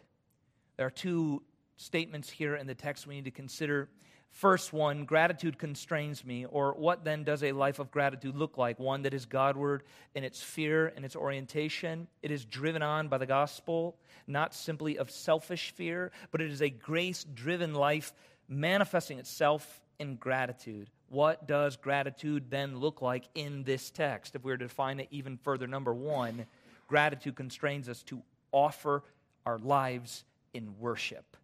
There 0.78 0.88
are 0.88 0.90
two 0.90 1.44
statements 1.80 2.30
here 2.30 2.56
in 2.56 2.68
the 2.68 2.76
text 2.76 3.08
we 3.08 3.16
need 3.16 3.26
to 3.26 3.32
consider. 3.32 3.88
First 4.32 4.74
one, 4.74 5.06
gratitude 5.06 5.58
constrains 5.58 6.24
me, 6.26 6.46
or 6.46 6.74
what 6.74 7.04
then 7.04 7.24
does 7.24 7.42
a 7.42 7.54
life 7.54 7.80
of 7.80 7.90
gratitude 7.90 8.36
look 8.36 8.58
like? 8.58 8.78
One 8.80 9.02
that 9.04 9.14
is 9.14 9.26
Godward 9.26 9.84
in 10.14 10.24
its 10.24 10.42
fear 10.42 10.94
and 10.96 11.04
its 11.04 11.16
orientation. 11.16 12.08
It 12.22 12.32
is 12.32 12.46
driven 12.46 12.84
on 12.84 13.08
by 13.08 13.18
the 13.18 13.26
gospel, 13.26 13.96
not 14.28 14.54
simply 14.54 14.98
of 14.98 15.10
selfish 15.10 15.72
fear, 15.72 16.12
but 16.32 16.42
it 16.42 16.52
is 16.52 16.62
a 16.62 16.70
grace 16.70 17.24
driven 17.24 17.74
life 17.74 18.14
manifesting 18.48 19.18
itself 19.18 19.82
in 20.00 20.18
gratitude. 20.18 20.90
What 21.08 21.48
does 21.48 21.78
gratitude 21.78 22.52
then 22.52 22.78
look 22.78 23.02
like 23.02 23.24
in 23.34 23.64
this 23.64 23.90
text? 23.90 24.36
If 24.36 24.44
we 24.44 24.52
were 24.52 24.58
to 24.58 24.66
define 24.66 25.00
it 25.00 25.08
even 25.12 25.38
further, 25.38 25.66
number 25.66 25.94
one, 25.94 26.46
gratitude 26.88 27.36
constrains 27.36 27.90
us 27.90 28.04
to 28.04 28.22
offer 28.52 29.04
our 29.46 29.58
lives 29.58 30.24
in 30.54 30.78
worship. 30.78 31.38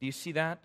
Do 0.00 0.06
you 0.06 0.12
see 0.12 0.32
that? 0.32 0.60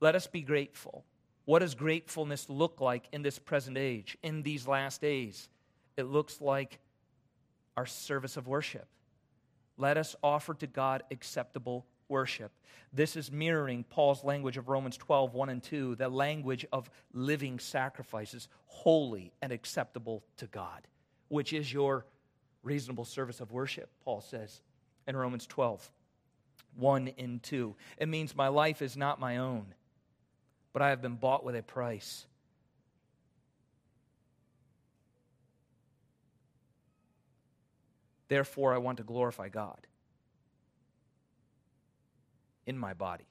Let 0.00 0.14
us 0.14 0.26
be 0.26 0.42
grateful. 0.42 1.04
What 1.44 1.60
does 1.60 1.74
gratefulness 1.74 2.48
look 2.48 2.80
like 2.80 3.08
in 3.12 3.22
this 3.22 3.38
present 3.38 3.78
age, 3.78 4.18
in 4.22 4.42
these 4.42 4.66
last 4.66 5.00
days? 5.00 5.48
It 5.96 6.04
looks 6.04 6.40
like 6.40 6.78
our 7.76 7.86
service 7.86 8.36
of 8.36 8.46
worship. 8.48 8.86
Let 9.78 9.96
us 9.96 10.16
offer 10.22 10.54
to 10.54 10.66
God 10.66 11.02
acceptable 11.10 11.86
worship. 12.08 12.52
This 12.92 13.16
is 13.16 13.30
mirroring 13.30 13.84
Paul's 13.84 14.24
language 14.24 14.56
of 14.56 14.68
Romans 14.68 14.96
12, 14.96 15.34
1 15.34 15.48
and 15.48 15.62
2, 15.62 15.96
the 15.96 16.08
language 16.08 16.64
of 16.72 16.90
living 17.12 17.58
sacrifices, 17.58 18.48
holy 18.66 19.32
and 19.42 19.52
acceptable 19.52 20.24
to 20.38 20.46
God, 20.46 20.86
which 21.28 21.52
is 21.52 21.72
your 21.72 22.06
reasonable 22.62 23.04
service 23.04 23.40
of 23.40 23.52
worship, 23.52 23.90
Paul 24.04 24.20
says 24.20 24.60
in 25.06 25.16
Romans 25.16 25.46
12. 25.46 25.90
1 26.76 27.12
and 27.18 27.42
2. 27.42 27.74
It 27.98 28.08
means 28.08 28.34
my 28.34 28.48
life 28.48 28.82
is 28.82 28.96
not 28.96 29.20
my 29.20 29.38
own, 29.38 29.66
but 30.72 30.82
I 30.82 30.90
have 30.90 31.02
been 31.02 31.16
bought 31.16 31.44
with 31.44 31.56
a 31.56 31.62
price. 31.62 32.26
Therefore, 38.28 38.74
I 38.74 38.78
want 38.78 38.98
to 38.98 39.04
glorify 39.04 39.48
God 39.48 39.86
in 42.66 42.76
my 42.76 42.92
body. 42.92 43.26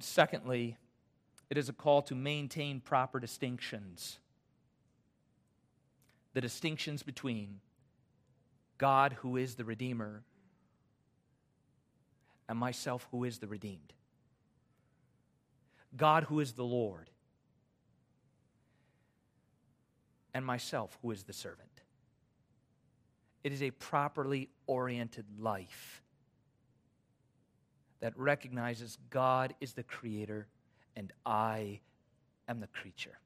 Secondly, 0.00 0.76
it 1.50 1.58
is 1.58 1.68
a 1.68 1.72
call 1.72 2.02
to 2.02 2.14
maintain 2.14 2.80
proper 2.80 3.20
distinctions. 3.20 4.18
The 6.32 6.40
distinctions 6.40 7.02
between 7.02 7.60
God, 8.78 9.14
who 9.20 9.36
is 9.36 9.54
the 9.54 9.64
Redeemer, 9.64 10.22
and 12.48 12.58
myself, 12.58 13.06
who 13.10 13.24
is 13.24 13.38
the 13.38 13.46
redeemed. 13.46 13.92
God, 15.96 16.24
who 16.24 16.40
is 16.40 16.52
the 16.52 16.64
Lord, 16.64 17.10
and 20.34 20.44
myself, 20.44 20.98
who 21.02 21.10
is 21.12 21.22
the 21.22 21.32
servant. 21.32 21.68
It 23.44 23.52
is 23.52 23.62
a 23.62 23.70
properly 23.70 24.48
oriented 24.66 25.26
life 25.38 26.02
that 28.00 28.18
recognizes 28.18 28.98
God 29.10 29.54
is 29.60 29.74
the 29.74 29.82
creator 29.82 30.48
and 30.96 31.12
I 31.24 31.80
am 32.48 32.60
the 32.60 32.66
creature. 32.66 33.18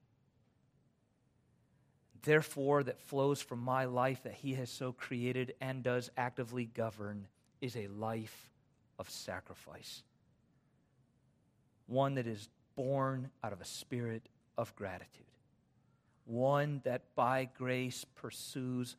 Therefore, 2.23 2.83
that 2.83 3.01
flows 3.01 3.41
from 3.41 3.61
my 3.61 3.85
life 3.85 4.23
that 4.25 4.35
He 4.35 4.55
has 4.55 4.71
so 4.71 4.93
created 4.93 5.55
and 5.61 5.83
does 5.83 6.11
actively 6.16 6.66
govern 6.66 7.27
is 7.61 7.77
a 7.77 7.87
life 7.89 8.51
of 8.99 9.09
sacrifice. 9.11 10.03
One 11.87 12.14
that 12.16 12.27
is 12.27 12.49
born 12.77 13.31
out 13.43 13.53
of 13.53 13.61
a 13.61 13.64
spirit 13.64 14.29
of 14.57 14.75
gratitude. 14.77 15.25
One 16.25 16.81
that 16.85 17.03
by 17.14 17.49
grace 17.57 18.05
pursues 18.14 18.97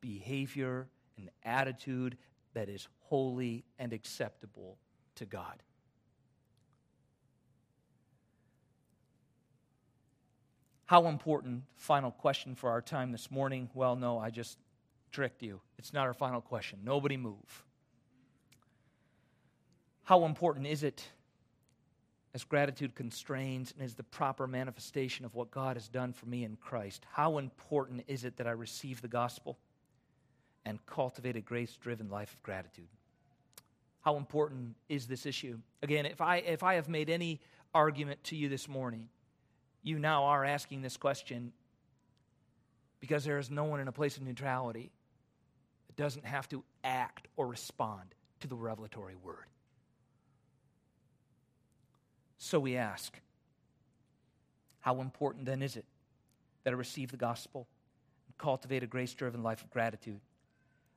behavior 0.00 0.88
and 1.18 1.28
attitude 1.44 2.16
that 2.54 2.68
is 2.68 2.88
holy 3.00 3.64
and 3.78 3.92
acceptable 3.92 4.78
to 5.16 5.26
God. 5.26 5.62
How 10.90 11.06
important, 11.06 11.62
final 11.76 12.10
question 12.10 12.56
for 12.56 12.68
our 12.68 12.82
time 12.82 13.12
this 13.12 13.30
morning? 13.30 13.70
Well, 13.74 13.94
no, 13.94 14.18
I 14.18 14.30
just 14.30 14.58
tricked 15.12 15.40
you. 15.40 15.60
It's 15.78 15.92
not 15.92 16.08
our 16.08 16.12
final 16.12 16.40
question. 16.40 16.80
Nobody 16.82 17.16
move. 17.16 17.64
How 20.02 20.24
important 20.24 20.66
is 20.66 20.82
it 20.82 21.06
as 22.34 22.42
gratitude 22.42 22.96
constrains 22.96 23.70
and 23.70 23.86
is 23.86 23.94
the 23.94 24.02
proper 24.02 24.48
manifestation 24.48 25.24
of 25.24 25.36
what 25.36 25.52
God 25.52 25.76
has 25.76 25.86
done 25.86 26.12
for 26.12 26.26
me 26.26 26.42
in 26.42 26.56
Christ? 26.56 27.06
How 27.12 27.38
important 27.38 28.02
is 28.08 28.24
it 28.24 28.36
that 28.38 28.48
I 28.48 28.50
receive 28.50 29.00
the 29.00 29.06
gospel 29.06 29.58
and 30.64 30.84
cultivate 30.86 31.36
a 31.36 31.40
grace 31.40 31.76
driven 31.80 32.10
life 32.10 32.34
of 32.34 32.42
gratitude? 32.42 32.88
How 34.00 34.16
important 34.16 34.74
is 34.88 35.06
this 35.06 35.24
issue? 35.24 35.60
Again, 35.84 36.04
if 36.04 36.20
I, 36.20 36.38
if 36.38 36.64
I 36.64 36.74
have 36.74 36.88
made 36.88 37.08
any 37.08 37.38
argument 37.72 38.24
to 38.24 38.34
you 38.34 38.48
this 38.48 38.66
morning, 38.66 39.08
you 39.82 39.98
now 39.98 40.24
are 40.24 40.44
asking 40.44 40.82
this 40.82 40.96
question 40.96 41.52
because 43.00 43.24
there 43.24 43.38
is 43.38 43.50
no 43.50 43.64
one 43.64 43.80
in 43.80 43.88
a 43.88 43.92
place 43.92 44.16
of 44.16 44.22
neutrality 44.22 44.90
that 45.86 45.96
doesn't 45.96 46.26
have 46.26 46.48
to 46.50 46.62
act 46.84 47.28
or 47.36 47.46
respond 47.46 48.14
to 48.40 48.48
the 48.48 48.54
revelatory 48.54 49.16
word. 49.16 49.46
So 52.38 52.58
we 52.58 52.76
ask, 52.76 53.18
how 54.80 55.00
important 55.00 55.44
then 55.44 55.62
is 55.62 55.76
it 55.76 55.84
that 56.64 56.72
I 56.72 56.76
receive 56.76 57.10
the 57.10 57.16
gospel 57.16 57.66
and 58.26 58.38
cultivate 58.38 58.82
a 58.82 58.86
grace 58.86 59.12
driven 59.14 59.42
life 59.42 59.62
of 59.62 59.70
gratitude? 59.70 60.20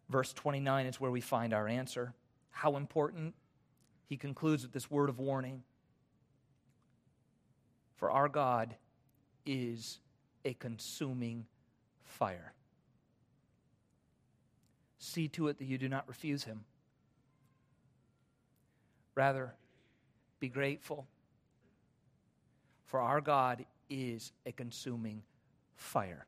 Verse 0.10 0.34
29 0.34 0.86
is 0.86 1.00
where 1.00 1.12
we 1.12 1.22
find 1.22 1.54
our 1.54 1.68
answer. 1.68 2.14
How 2.52 2.76
important? 2.76 3.34
He 4.08 4.18
concludes 4.18 4.64
with 4.64 4.74
this 4.74 4.92
word 4.92 5.10
of 5.10 5.20
warning 5.20 5.64
for 7.96 8.12
our 8.12 8.30
God 8.30 8.76
is 9.46 10.00
a 10.46 10.54
consuming 10.54 11.46
fire. 12.04 12.54
See 15.00 15.28
to 15.30 15.48
it 15.48 15.58
that 15.58 15.66
you 15.66 15.78
do 15.78 15.90
not 15.90 16.08
refuse 16.08 16.44
him. 16.44 16.64
Rather, 19.16 19.54
be 20.40 20.50
grateful. 20.50 21.08
For 22.86 23.00
our 23.00 23.22
God 23.22 23.66
is 23.90 24.32
a 24.46 24.52
consuming 24.52 25.24
fire. 25.76 26.26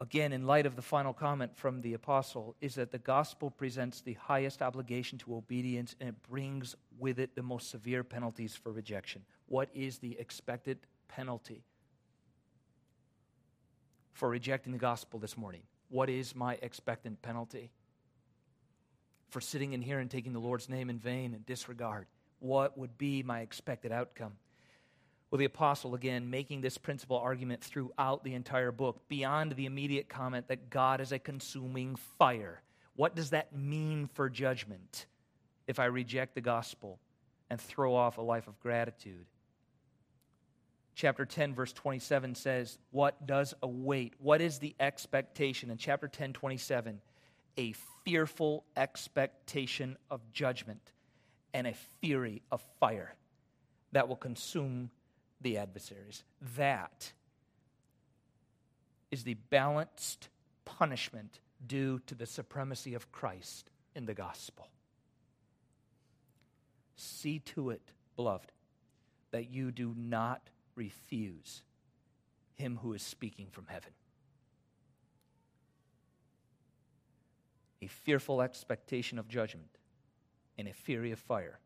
Again, 0.00 0.32
in 0.32 0.46
light 0.46 0.66
of 0.66 0.76
the 0.76 0.82
final 0.82 1.12
comment 1.12 1.56
from 1.56 1.80
the 1.80 1.94
apostle, 1.94 2.54
is 2.60 2.74
that 2.76 2.92
the 2.92 2.98
gospel 2.98 3.50
presents 3.50 4.00
the 4.00 4.14
highest 4.14 4.62
obligation 4.62 5.18
to 5.18 5.34
obedience 5.34 5.94
and 6.00 6.08
it 6.08 6.22
brings 6.30 6.76
with 6.98 7.18
it 7.18 7.34
the 7.34 7.42
most 7.42 7.70
severe 7.70 8.04
penalties 8.04 8.54
for 8.54 8.72
rejection. 8.72 9.22
What 9.46 9.68
is 9.74 9.98
the 9.98 10.18
expected 10.18 10.78
penalty 11.08 11.64
for 14.12 14.28
rejecting 14.28 14.72
the 14.72 14.78
gospel 14.78 15.18
this 15.18 15.36
morning? 15.36 15.62
What 15.88 16.10
is 16.10 16.34
my 16.34 16.58
expectant 16.62 17.22
penalty? 17.22 17.70
For 19.30 19.40
sitting 19.40 19.72
in 19.72 19.82
here 19.82 19.98
and 19.98 20.10
taking 20.10 20.32
the 20.32 20.38
Lord's 20.38 20.68
name 20.68 20.90
in 20.90 20.98
vain 20.98 21.34
and 21.34 21.44
disregard? 21.44 22.06
What 22.40 22.78
would 22.78 22.98
be 22.98 23.22
my 23.22 23.40
expected 23.40 23.92
outcome? 23.92 24.34
Well, 25.30 25.38
the 25.38 25.44
apostle, 25.44 25.94
again, 25.94 26.30
making 26.30 26.62
this 26.62 26.78
principal 26.78 27.18
argument 27.18 27.62
throughout 27.62 28.24
the 28.24 28.34
entire 28.34 28.72
book, 28.72 29.06
beyond 29.08 29.52
the 29.52 29.66
immediate 29.66 30.08
comment 30.08 30.48
that 30.48 30.70
God 30.70 31.00
is 31.00 31.12
a 31.12 31.18
consuming 31.18 31.96
fire. 32.18 32.62
What 32.96 33.14
does 33.14 33.30
that 33.30 33.54
mean 33.54 34.08
for 34.14 34.30
judgment 34.30 35.06
if 35.66 35.78
I 35.78 35.84
reject 35.84 36.34
the 36.34 36.40
gospel 36.40 36.98
and 37.50 37.60
throw 37.60 37.94
off 37.94 38.16
a 38.16 38.22
life 38.22 38.48
of 38.48 38.58
gratitude? 38.60 39.26
Chapter 40.94 41.26
10, 41.26 41.54
verse 41.54 41.72
27 41.74 42.34
says, 42.34 42.78
What 42.90 43.26
does 43.26 43.54
await? 43.62 44.14
What 44.18 44.40
is 44.40 44.58
the 44.58 44.74
expectation? 44.80 45.70
In 45.70 45.76
chapter 45.76 46.08
10, 46.08 46.32
27, 46.32 47.00
a 47.58 47.74
fearful 48.04 48.64
expectation 48.76 49.98
of 50.10 50.20
judgment 50.32 50.92
and 51.52 51.66
a 51.66 51.74
fury 52.00 52.42
of 52.50 52.64
fire 52.80 53.14
that 53.92 54.08
will 54.08 54.16
consume 54.16 54.90
the 55.40 55.58
adversaries. 55.58 56.24
That 56.56 57.12
is 59.10 59.24
the 59.24 59.34
balanced 59.34 60.28
punishment 60.64 61.40
due 61.66 62.00
to 62.06 62.14
the 62.14 62.26
supremacy 62.26 62.94
of 62.94 63.10
Christ 63.10 63.70
in 63.94 64.06
the 64.06 64.14
gospel. 64.14 64.68
See 66.96 67.38
to 67.40 67.70
it, 67.70 67.92
beloved, 68.16 68.52
that 69.30 69.50
you 69.50 69.70
do 69.70 69.94
not 69.96 70.50
refuse 70.74 71.62
him 72.54 72.78
who 72.82 72.92
is 72.92 73.02
speaking 73.02 73.48
from 73.50 73.66
heaven. 73.68 73.92
A 77.80 77.86
fearful 77.86 78.42
expectation 78.42 79.18
of 79.18 79.28
judgment 79.28 79.78
and 80.58 80.66
a 80.66 80.72
fury 80.72 81.12
of 81.12 81.18
fire 81.20 81.60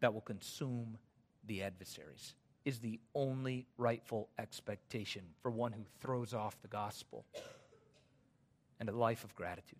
that 0.00 0.12
will 0.12 0.20
consume 0.20 0.98
the 1.46 1.62
adversaries 1.62 2.34
is 2.68 2.80
the 2.80 3.00
only 3.14 3.64
rightful 3.78 4.28
expectation 4.38 5.22
for 5.40 5.50
one 5.50 5.72
who 5.72 5.84
throws 6.00 6.34
off 6.34 6.60
the 6.60 6.68
gospel 6.68 7.24
and 8.78 8.90
a 8.90 8.92
life 8.92 9.24
of 9.24 9.34
gratitude. 9.34 9.78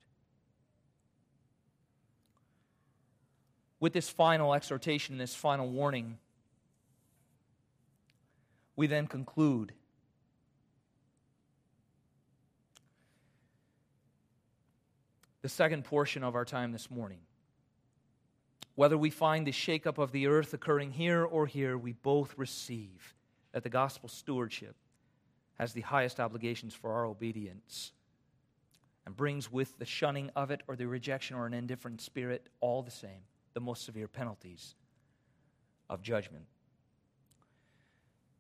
With 3.79 3.93
this 3.93 4.09
final 4.09 4.55
exhortation, 4.55 5.17
and 5.17 5.21
this 5.21 5.35
final 5.35 5.69
warning, 5.69 6.17
we 8.75 8.87
then 8.87 9.07
conclude. 9.07 9.75
The 15.43 15.51
second 15.51 15.85
portion 15.85 16.25
of 16.25 16.35
our 16.35 16.47
time 16.47 16.73
this 16.73 16.91
morning. 16.91 17.19
Whether 18.79 18.97
we 18.97 19.11
find 19.11 19.45
the 19.45 19.51
shakeup 19.51 19.99
of 19.99 20.13
the 20.13 20.29
earth 20.29 20.55
occurring 20.55 20.93
here 20.93 21.25
or 21.25 21.47
here, 21.47 21.77
we 21.77 21.95
both 21.95 22.39
receive 22.39 23.17
that 23.51 23.65
the 23.65 23.69
gospel 23.69 24.09
stewardship 24.09 24.77
has 25.59 25.73
the 25.73 25.81
highest 25.81 26.21
obligations 26.21 26.75
for 26.75 26.93
our 26.93 27.05
obedience 27.05 27.91
and 29.05 29.17
brings 29.17 29.51
with 29.51 29.77
the 29.81 29.85
shunning 29.85 30.31
of 30.37 30.53
it 30.53 30.63
or 30.69 30.77
the 30.77 30.87
rejection 30.87 31.35
or 31.35 31.45
an 31.45 31.55
indifferent 31.55 32.01
spirit 32.01 32.51
all 32.61 32.85
the 32.85 32.91
same 32.93 33.25
the 33.53 33.61
most 33.61 33.85
severe 33.85 34.07
penalties 34.07 34.77
of 35.91 36.01
judgment. 36.01 36.45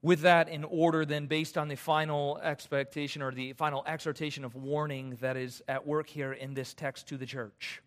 With 0.02 0.20
that 0.20 0.48
in 0.48 0.62
order, 0.62 1.04
then, 1.04 1.26
based 1.26 1.58
on 1.58 1.66
the 1.66 1.74
final 1.74 2.38
expectation 2.44 3.22
or 3.22 3.32
the 3.32 3.54
final 3.54 3.82
exhortation 3.88 4.44
of 4.44 4.54
warning 4.54 5.18
that 5.20 5.36
is 5.36 5.64
at 5.66 5.84
work 5.84 6.08
here 6.08 6.32
in 6.32 6.54
this 6.54 6.74
text 6.74 7.08
to 7.08 7.16
the 7.16 7.26
church. 7.26 7.82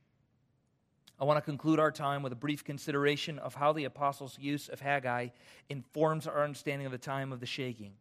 I 1.22 1.24
want 1.24 1.38
to 1.38 1.42
conclude 1.42 1.80
our 1.80 1.92
time 1.92 2.24
with 2.24 2.34
a 2.34 2.36
brief 2.36 2.64
consideration 2.64 3.38
of 3.38 3.54
how 3.54 3.74
the 3.74 3.84
apostles' 3.84 4.40
use 4.42 4.70
of 4.70 4.80
Haggai 4.80 5.28
informs 5.70 6.26
our 6.26 6.44
understanding 6.44 6.88
of 6.88 6.92
the 6.92 6.98
time 6.98 7.32
of 7.32 7.40
the 7.40 7.46
shaking. 7.46 7.92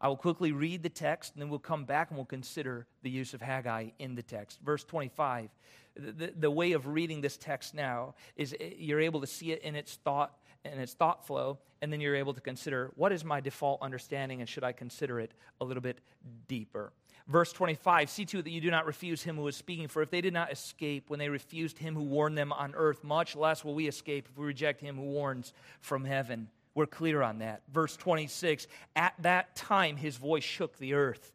I 0.00 0.08
will 0.08 0.16
quickly 0.16 0.50
read 0.50 0.82
the 0.82 0.88
text, 0.88 1.34
and 1.34 1.40
then 1.40 1.50
we'll 1.50 1.60
come 1.60 1.84
back 1.84 2.10
and 2.10 2.18
we'll 2.18 2.26
consider 2.26 2.88
the 3.02 3.10
use 3.10 3.32
of 3.32 3.40
Haggai 3.40 3.90
in 4.00 4.16
the 4.16 4.24
text. 4.24 4.58
Verse 4.60 4.82
25. 4.82 5.50
The, 5.94 6.32
the 6.36 6.50
way 6.50 6.72
of 6.72 6.88
reading 6.88 7.20
this 7.20 7.36
text 7.36 7.74
now 7.74 8.16
is 8.34 8.56
eh, 8.58 8.70
you're 8.76 9.00
able 9.00 9.20
to 9.20 9.26
see 9.28 9.52
it 9.52 9.62
in 9.62 9.76
its 9.76 9.94
thought 9.94 10.36
and 10.64 10.80
its 10.80 10.94
thought 10.94 11.24
flow, 11.24 11.58
and 11.80 11.92
then 11.92 12.00
you're 12.00 12.16
able 12.16 12.34
to 12.34 12.40
consider 12.40 12.90
what 12.96 13.12
is 13.12 13.24
my 13.24 13.40
default 13.40 13.80
understanding, 13.82 14.40
and 14.40 14.48
should 14.48 14.64
I 14.64 14.72
consider 14.72 15.20
it 15.20 15.30
a 15.60 15.64
little 15.64 15.80
bit 15.80 16.00
deeper. 16.48 16.92
Verse 17.28 17.52
25 17.52 18.08
See 18.08 18.24
to 18.24 18.38
it 18.38 18.42
that 18.42 18.50
you 18.50 18.60
do 18.60 18.70
not 18.70 18.86
refuse 18.86 19.22
him 19.22 19.36
who 19.36 19.46
is 19.48 19.56
speaking, 19.56 19.86
for 19.86 20.02
if 20.02 20.10
they 20.10 20.22
did 20.22 20.32
not 20.32 20.50
escape 20.50 21.10
when 21.10 21.18
they 21.18 21.28
refused 21.28 21.78
him 21.78 21.94
who 21.94 22.02
warned 22.02 22.38
them 22.38 22.52
on 22.52 22.74
earth, 22.74 23.04
much 23.04 23.36
less 23.36 23.62
will 23.62 23.74
we 23.74 23.86
escape 23.86 24.26
if 24.30 24.38
we 24.38 24.46
reject 24.46 24.80
him 24.80 24.96
who 24.96 25.02
warns 25.02 25.52
from 25.80 26.04
heaven. 26.04 26.48
We're 26.74 26.86
clear 26.86 27.22
on 27.22 27.40
that. 27.40 27.62
Verse 27.70 27.96
26 27.96 28.66
At 28.96 29.14
that 29.20 29.54
time 29.54 29.96
his 29.96 30.16
voice 30.16 30.44
shook 30.44 30.78
the 30.78 30.94
earth. 30.94 31.32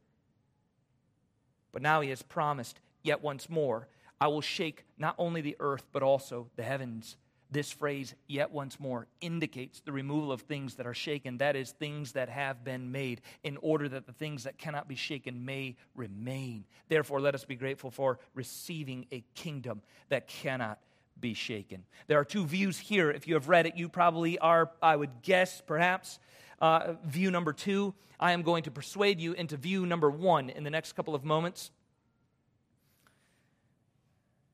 But 1.72 1.82
now 1.82 2.02
he 2.02 2.10
has 2.10 2.22
promised, 2.22 2.80
yet 3.04 3.22
once 3.22 3.50
more, 3.50 3.88
I 4.20 4.28
will 4.28 4.42
shake 4.42 4.86
not 4.98 5.16
only 5.18 5.42
the 5.42 5.58
earth, 5.60 5.86
but 5.92 6.02
also 6.02 6.48
the 6.56 6.64
heavens. 6.64 7.18
This 7.54 7.72
phrase, 7.72 8.16
yet 8.28 8.50
once 8.52 8.80
more, 8.80 9.06
indicates 9.22 9.80
the 9.80 9.92
removal 9.92 10.32
of 10.32 10.42
things 10.42 10.74
that 10.76 10.88
are 10.88 10.94
shaken, 10.96 11.38
that 11.38 11.56
is, 11.56 11.70
things 11.70 12.14
that 12.14 12.28
have 12.28 12.64
been 12.64 12.92
made, 12.92 13.22
in 13.44 13.58
order 13.62 13.88
that 13.90 14.08
the 14.08 14.12
things 14.12 14.46
that 14.46 14.58
cannot 14.58 14.88
be 14.88 14.96
shaken 14.96 15.46
may 15.46 15.76
remain. 15.96 16.66
Therefore, 16.90 17.22
let 17.22 17.36
us 17.36 17.46
be 17.46 17.56
grateful 17.56 17.92
for 17.92 18.18
receiving 18.34 19.06
a 19.12 19.24
kingdom 19.36 19.84
that 20.10 20.28
cannot 20.28 20.80
be 21.20 21.36
shaken. 21.36 21.84
There 22.08 22.18
are 22.18 22.26
two 22.26 22.44
views 22.44 22.80
here. 22.80 23.12
If 23.12 23.28
you 23.28 23.36
have 23.36 23.48
read 23.48 23.68
it, 23.68 23.78
you 23.78 23.88
probably 23.88 24.40
are, 24.40 24.72
I 24.82 24.96
would 24.96 25.22
guess, 25.22 25.62
perhaps. 25.62 26.18
Uh, 26.60 26.94
view 27.06 27.30
number 27.30 27.54
two, 27.54 27.94
I 28.20 28.32
am 28.32 28.42
going 28.42 28.64
to 28.64 28.72
persuade 28.72 29.20
you 29.20 29.34
into 29.34 29.58
view 29.58 29.86
number 29.86 30.10
one 30.10 30.50
in 30.50 30.64
the 30.64 30.72
next 30.72 30.94
couple 30.94 31.14
of 31.14 31.24
moments. 31.24 31.70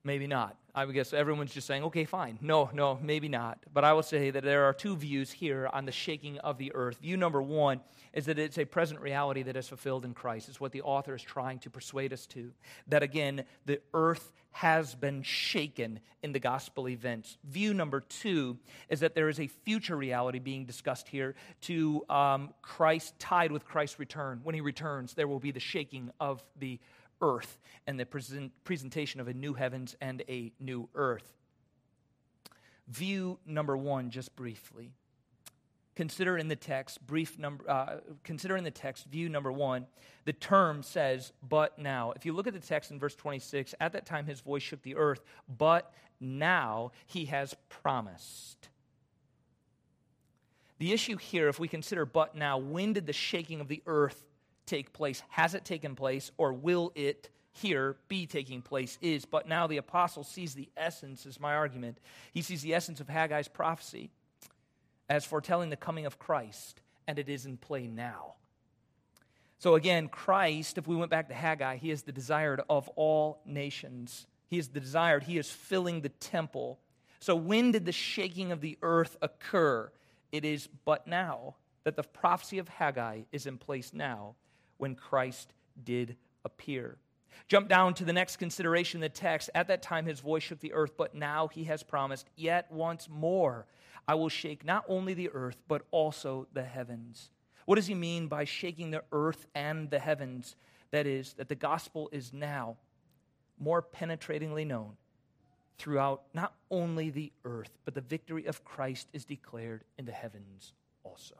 Maybe 0.03 0.27
not. 0.27 0.55
I 0.73 0.85
would 0.85 0.95
guess 0.95 1.11
everyone's 1.11 1.53
just 1.53 1.67
saying, 1.67 1.83
okay, 1.83 2.05
fine. 2.05 2.39
No, 2.41 2.69
no, 2.73 2.97
maybe 3.01 3.27
not. 3.27 3.59
But 3.73 3.83
I 3.83 3.91
will 3.91 4.03
say 4.03 4.29
that 4.31 4.43
there 4.43 4.63
are 4.63 4.73
two 4.73 4.95
views 4.95 5.29
here 5.29 5.69
on 5.73 5.85
the 5.85 5.91
shaking 5.91 6.37
of 6.39 6.57
the 6.57 6.71
earth. 6.73 6.99
View 6.99 7.17
number 7.17 7.41
one 7.41 7.81
is 8.13 8.25
that 8.27 8.39
it's 8.39 8.57
a 8.57 8.63
present 8.63 9.01
reality 9.01 9.43
that 9.43 9.57
is 9.57 9.67
fulfilled 9.67 10.05
in 10.05 10.13
Christ. 10.13 10.47
It's 10.47 10.61
what 10.61 10.71
the 10.71 10.83
author 10.83 11.15
is 11.15 11.21
trying 11.21 11.59
to 11.59 11.69
persuade 11.69 12.13
us 12.13 12.25
to. 12.27 12.51
That 12.87 13.03
again, 13.03 13.43
the 13.65 13.81
earth 13.93 14.31
has 14.51 14.95
been 14.95 15.21
shaken 15.21 15.99
in 16.23 16.31
the 16.31 16.39
gospel 16.39 16.87
events. 16.87 17.37
View 17.43 17.73
number 17.73 17.99
two 17.99 18.57
is 18.89 19.01
that 19.01 19.15
there 19.15 19.29
is 19.29 19.39
a 19.39 19.47
future 19.47 19.97
reality 19.97 20.39
being 20.39 20.65
discussed 20.65 21.07
here 21.07 21.35
to 21.61 22.05
um, 22.09 22.53
Christ, 22.61 23.19
tied 23.19 23.51
with 23.51 23.65
Christ's 23.65 23.99
return. 23.99 24.39
When 24.43 24.55
he 24.55 24.61
returns, 24.61 25.13
there 25.13 25.27
will 25.27 25.39
be 25.39 25.51
the 25.51 25.59
shaking 25.59 26.11
of 26.19 26.43
the 26.57 26.73
earth 26.73 26.98
and 27.21 27.99
the 27.99 28.05
present, 28.05 28.51
presentation 28.63 29.19
of 29.19 29.27
a 29.27 29.33
new 29.33 29.53
heavens 29.53 29.95
and 30.01 30.23
a 30.29 30.51
new 30.59 30.89
earth. 30.95 31.33
View 32.87 33.39
number 33.45 33.77
one, 33.77 34.09
just 34.09 34.35
briefly. 34.35 34.91
Consider 35.95 36.37
in 36.37 36.47
the 36.47 36.55
text, 36.55 37.05
brief 37.05 37.37
number, 37.37 37.69
uh, 37.69 37.97
consider 38.23 38.55
in 38.55 38.63
the 38.63 38.71
text, 38.71 39.05
view 39.07 39.27
number 39.27 39.51
one, 39.51 39.85
the 40.23 40.31
term 40.31 40.81
says, 40.81 41.33
but 41.47 41.77
now. 41.77 42.13
If 42.13 42.25
you 42.25 42.31
look 42.31 42.47
at 42.47 42.53
the 42.53 42.59
text 42.59 42.89
in 42.91 42.99
verse 42.99 43.15
26, 43.15 43.75
at 43.81 43.91
that 43.91 44.05
time 44.05 44.25
his 44.25 44.39
voice 44.39 44.63
shook 44.63 44.81
the 44.81 44.95
earth, 44.95 45.21
but 45.57 45.93
now 46.19 46.91
he 47.05 47.25
has 47.25 47.53
promised. 47.67 48.69
The 50.77 50.93
issue 50.93 51.17
here, 51.17 51.49
if 51.49 51.59
we 51.59 51.67
consider 51.67 52.05
but 52.05 52.33
now, 52.33 52.57
when 52.57 52.93
did 52.93 53.05
the 53.05 53.13
shaking 53.13 53.59
of 53.59 53.67
the 53.67 53.83
earth 53.85 54.23
take 54.69 54.93
place? 54.93 55.23
Has 55.29 55.55
it 55.55 55.65
taken 55.65 55.95
place, 55.95 56.31
or 56.37 56.53
will 56.53 56.91
it 56.95 57.29
here 57.51 57.97
be 58.07 58.25
taking 58.27 58.61
place? 58.61 58.97
Is. 59.01 59.25
But 59.25 59.47
now 59.47 59.67
the 59.67 59.77
apostle 59.77 60.23
sees 60.23 60.53
the 60.53 60.69
essence, 60.77 61.25
is 61.25 61.39
my 61.39 61.55
argument. 61.55 61.97
He 62.31 62.41
sees 62.41 62.61
the 62.61 62.73
essence 62.73 62.99
of 62.99 63.07
Haggai's 63.07 63.47
prophecy 63.47 64.11
as 65.09 65.25
foretelling 65.25 65.69
the 65.69 65.75
coming 65.75 66.05
of 66.05 66.19
Christ, 66.19 66.81
and 67.07 67.17
it 67.17 67.29
is 67.29 67.45
in 67.45 67.57
play 67.57 67.87
now. 67.87 68.35
So 69.57 69.75
again, 69.75 70.07
Christ, 70.07 70.77
if 70.77 70.87
we 70.87 70.95
went 70.95 71.11
back 71.11 71.27
to 71.27 71.33
Haggai, 71.33 71.77
he 71.77 71.91
is 71.91 72.03
the 72.03 72.11
desired 72.11 72.61
of 72.69 72.87
all 72.89 73.41
nations. 73.45 74.25
He 74.47 74.57
is 74.57 74.69
the 74.69 74.79
desired, 74.79 75.23
he 75.23 75.37
is 75.37 75.49
filling 75.49 76.01
the 76.01 76.09
temple. 76.09 76.79
So 77.19 77.35
when 77.35 77.71
did 77.71 77.85
the 77.85 77.91
shaking 77.91 78.51
of 78.51 78.61
the 78.61 78.77
earth 78.81 79.17
occur? 79.21 79.91
It 80.31 80.45
is 80.45 80.69
but 80.85 81.07
now 81.07 81.55
that 81.83 81.95
the 81.95 82.03
prophecy 82.03 82.59
of 82.59 82.69
Haggai 82.69 83.21
is 83.31 83.45
in 83.45 83.57
place 83.57 83.91
now 83.93 84.35
when 84.79 84.95
Christ 84.95 85.53
did 85.83 86.17
appear. 86.43 86.97
Jump 87.47 87.69
down 87.69 87.93
to 87.95 88.05
the 88.05 88.13
next 88.13 88.37
consideration 88.37 88.99
the 88.99 89.09
text. 89.09 89.49
At 89.53 89.67
that 89.67 89.81
time, 89.81 90.05
his 90.05 90.19
voice 90.19 90.43
shook 90.43 90.59
the 90.59 90.73
earth, 90.73 90.93
but 90.97 91.13
now 91.13 91.47
he 91.47 91.65
has 91.65 91.83
promised, 91.83 92.27
Yet 92.35 92.71
once 92.71 93.07
more 93.09 93.67
I 94.07 94.15
will 94.15 94.29
shake 94.29 94.65
not 94.65 94.85
only 94.87 95.13
the 95.13 95.29
earth, 95.29 95.57
but 95.67 95.83
also 95.91 96.47
the 96.53 96.63
heavens. 96.63 97.29
What 97.65 97.75
does 97.75 97.87
he 97.87 97.93
mean 97.93 98.27
by 98.27 98.45
shaking 98.45 98.89
the 98.89 99.03
earth 99.11 99.45
and 99.53 99.89
the 99.91 99.99
heavens? 99.99 100.55
That 100.91 101.05
is, 101.05 101.33
that 101.33 101.49
the 101.49 101.55
gospel 101.55 102.09
is 102.11 102.33
now 102.33 102.77
more 103.59 103.83
penetratingly 103.83 104.65
known 104.65 104.93
throughout 105.77 106.23
not 106.33 106.53
only 106.71 107.09
the 107.09 107.31
earth, 107.45 107.77
but 107.85 107.93
the 107.93 108.01
victory 108.01 108.45
of 108.45 108.65
Christ 108.65 109.07
is 109.13 109.25
declared 109.25 109.83
in 109.97 110.05
the 110.05 110.11
heavens 110.11 110.73
also. 111.03 111.35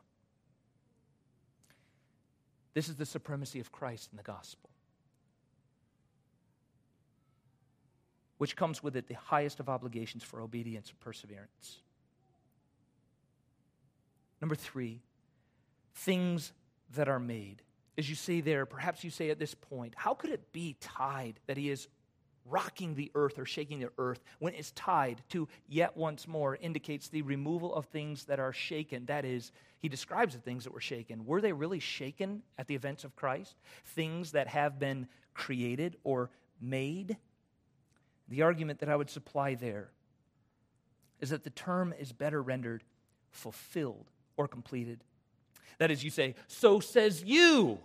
This 2.74 2.88
is 2.88 2.96
the 2.96 3.06
supremacy 3.06 3.60
of 3.60 3.72
Christ 3.72 4.10
in 4.12 4.16
the 4.16 4.22
gospel, 4.22 4.70
which 8.38 8.56
comes 8.56 8.82
with 8.82 8.96
it 8.96 9.08
the 9.08 9.14
highest 9.14 9.60
of 9.60 9.68
obligations 9.68 10.22
for 10.22 10.40
obedience 10.40 10.90
and 10.90 11.00
perseverance. 11.00 11.80
Number 14.40 14.54
three, 14.54 15.00
things 15.94 16.52
that 16.94 17.08
are 17.08 17.20
made. 17.20 17.62
As 17.98 18.08
you 18.08 18.14
say 18.14 18.40
there, 18.40 18.64
perhaps 18.66 19.04
you 19.04 19.10
say 19.10 19.30
at 19.30 19.38
this 19.38 19.54
point, 19.54 19.94
how 19.96 20.14
could 20.14 20.30
it 20.30 20.52
be 20.52 20.76
tied 20.80 21.40
that 21.46 21.56
he 21.56 21.70
is 21.70 21.88
rocking 22.50 22.94
the 22.94 23.10
earth 23.14 23.38
or 23.38 23.46
shaking 23.46 23.78
the 23.80 23.90
earth 23.98 24.22
when 24.38 24.54
it's 24.54 24.72
tied 24.72 25.22
to 25.30 25.48
yet 25.68 25.96
once 25.96 26.26
more 26.26 26.56
indicates 26.56 27.08
the 27.08 27.22
removal 27.22 27.74
of 27.74 27.86
things 27.86 28.24
that 28.24 28.40
are 28.40 28.52
shaken. 28.52 29.06
That 29.06 29.24
is, 29.24 29.52
he 29.78 29.88
describes 29.88 30.34
the 30.34 30.40
things 30.40 30.64
that 30.64 30.72
were 30.72 30.80
shaken. 30.80 31.24
Were 31.24 31.40
they 31.40 31.52
really 31.52 31.80
shaken 31.80 32.42
at 32.58 32.66
the 32.66 32.74
events 32.74 33.04
of 33.04 33.16
Christ? 33.16 33.56
Things 33.84 34.32
that 34.32 34.48
have 34.48 34.78
been 34.78 35.06
created 35.34 35.96
or 36.04 36.30
made? 36.60 37.16
The 38.28 38.42
argument 38.42 38.80
that 38.80 38.88
I 38.88 38.96
would 38.96 39.10
supply 39.10 39.54
there 39.54 39.90
is 41.20 41.30
that 41.30 41.44
the 41.44 41.50
term 41.50 41.94
is 41.98 42.12
better 42.12 42.42
rendered 42.42 42.82
fulfilled 43.30 44.10
or 44.36 44.48
completed. 44.48 45.04
That 45.78 45.90
is, 45.90 46.04
you 46.04 46.10
say, 46.10 46.34
so 46.46 46.80
says 46.80 47.22
you. 47.24 47.78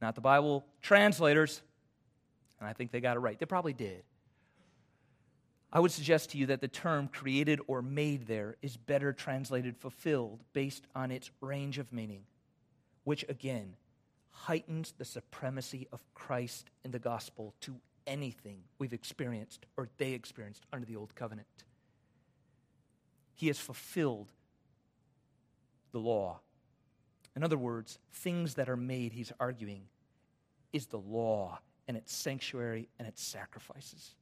Not 0.00 0.14
the 0.14 0.20
Bible 0.20 0.64
translators. 0.82 1.62
And 2.64 2.70
I 2.70 2.72
think 2.72 2.92
they 2.92 3.00
got 3.00 3.16
it 3.16 3.20
right. 3.20 3.38
They 3.38 3.44
probably 3.44 3.74
did. 3.74 4.02
I 5.70 5.80
would 5.80 5.90
suggest 5.90 6.30
to 6.30 6.38
you 6.38 6.46
that 6.46 6.62
the 6.62 6.68
term 6.68 7.08
created 7.08 7.60
or 7.66 7.82
made 7.82 8.26
there 8.26 8.56
is 8.62 8.76
better 8.76 9.12
translated 9.12 9.76
fulfilled 9.76 10.40
based 10.54 10.86
on 10.94 11.10
its 11.10 11.30
range 11.40 11.78
of 11.78 11.92
meaning, 11.92 12.22
which 13.02 13.24
again 13.28 13.74
heightens 14.30 14.94
the 14.96 15.04
supremacy 15.04 15.86
of 15.92 16.00
Christ 16.14 16.70
in 16.84 16.90
the 16.90 16.98
gospel 16.98 17.54
to 17.62 17.76
anything 18.06 18.60
we've 18.78 18.92
experienced 18.92 19.66
or 19.76 19.88
they 19.98 20.12
experienced 20.12 20.64
under 20.72 20.86
the 20.86 20.96
old 20.96 21.14
covenant. 21.14 21.46
He 23.34 23.48
has 23.48 23.58
fulfilled 23.58 24.32
the 25.92 25.98
law. 25.98 26.40
In 27.36 27.42
other 27.42 27.58
words, 27.58 27.98
things 28.12 28.54
that 28.54 28.70
are 28.70 28.76
made, 28.76 29.12
he's 29.12 29.32
arguing, 29.38 29.82
is 30.72 30.86
the 30.86 30.98
law 30.98 31.58
and 31.88 31.96
its 31.96 32.14
sanctuary 32.14 32.88
and 32.98 33.06
its 33.06 33.22
sacrifices. 33.22 34.14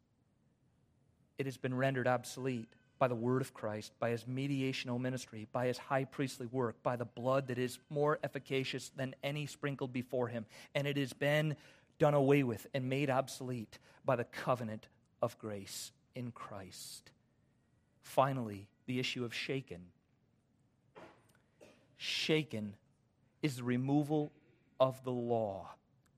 It 1.38 1.46
has 1.46 1.56
been 1.56 1.74
rendered 1.74 2.06
obsolete 2.06 2.68
by 2.98 3.08
the 3.08 3.14
word 3.14 3.42
of 3.42 3.52
Christ, 3.52 3.92
by 3.98 4.10
his 4.10 4.24
mediational 4.24 5.00
ministry, 5.00 5.48
by 5.52 5.66
his 5.66 5.78
high 5.78 6.04
priestly 6.04 6.46
work, 6.46 6.80
by 6.82 6.94
the 6.96 7.04
blood 7.04 7.48
that 7.48 7.58
is 7.58 7.78
more 7.90 8.18
efficacious 8.22 8.90
than 8.96 9.14
any 9.24 9.46
sprinkled 9.46 9.92
before 9.92 10.28
him. 10.28 10.46
And 10.74 10.86
it 10.86 10.96
has 10.96 11.12
been 11.12 11.56
done 11.98 12.14
away 12.14 12.42
with 12.42 12.66
and 12.74 12.88
made 12.88 13.10
obsolete 13.10 13.78
by 14.04 14.16
the 14.16 14.24
covenant 14.24 14.86
of 15.20 15.36
grace 15.38 15.90
in 16.14 16.30
Christ. 16.30 17.10
Finally, 18.02 18.68
the 18.86 19.00
issue 19.00 19.24
of 19.24 19.34
shaken. 19.34 19.80
Shaken 21.96 22.74
is 23.42 23.56
the 23.56 23.64
removal 23.64 24.32
of 24.78 25.02
the 25.04 25.10
law 25.10 25.70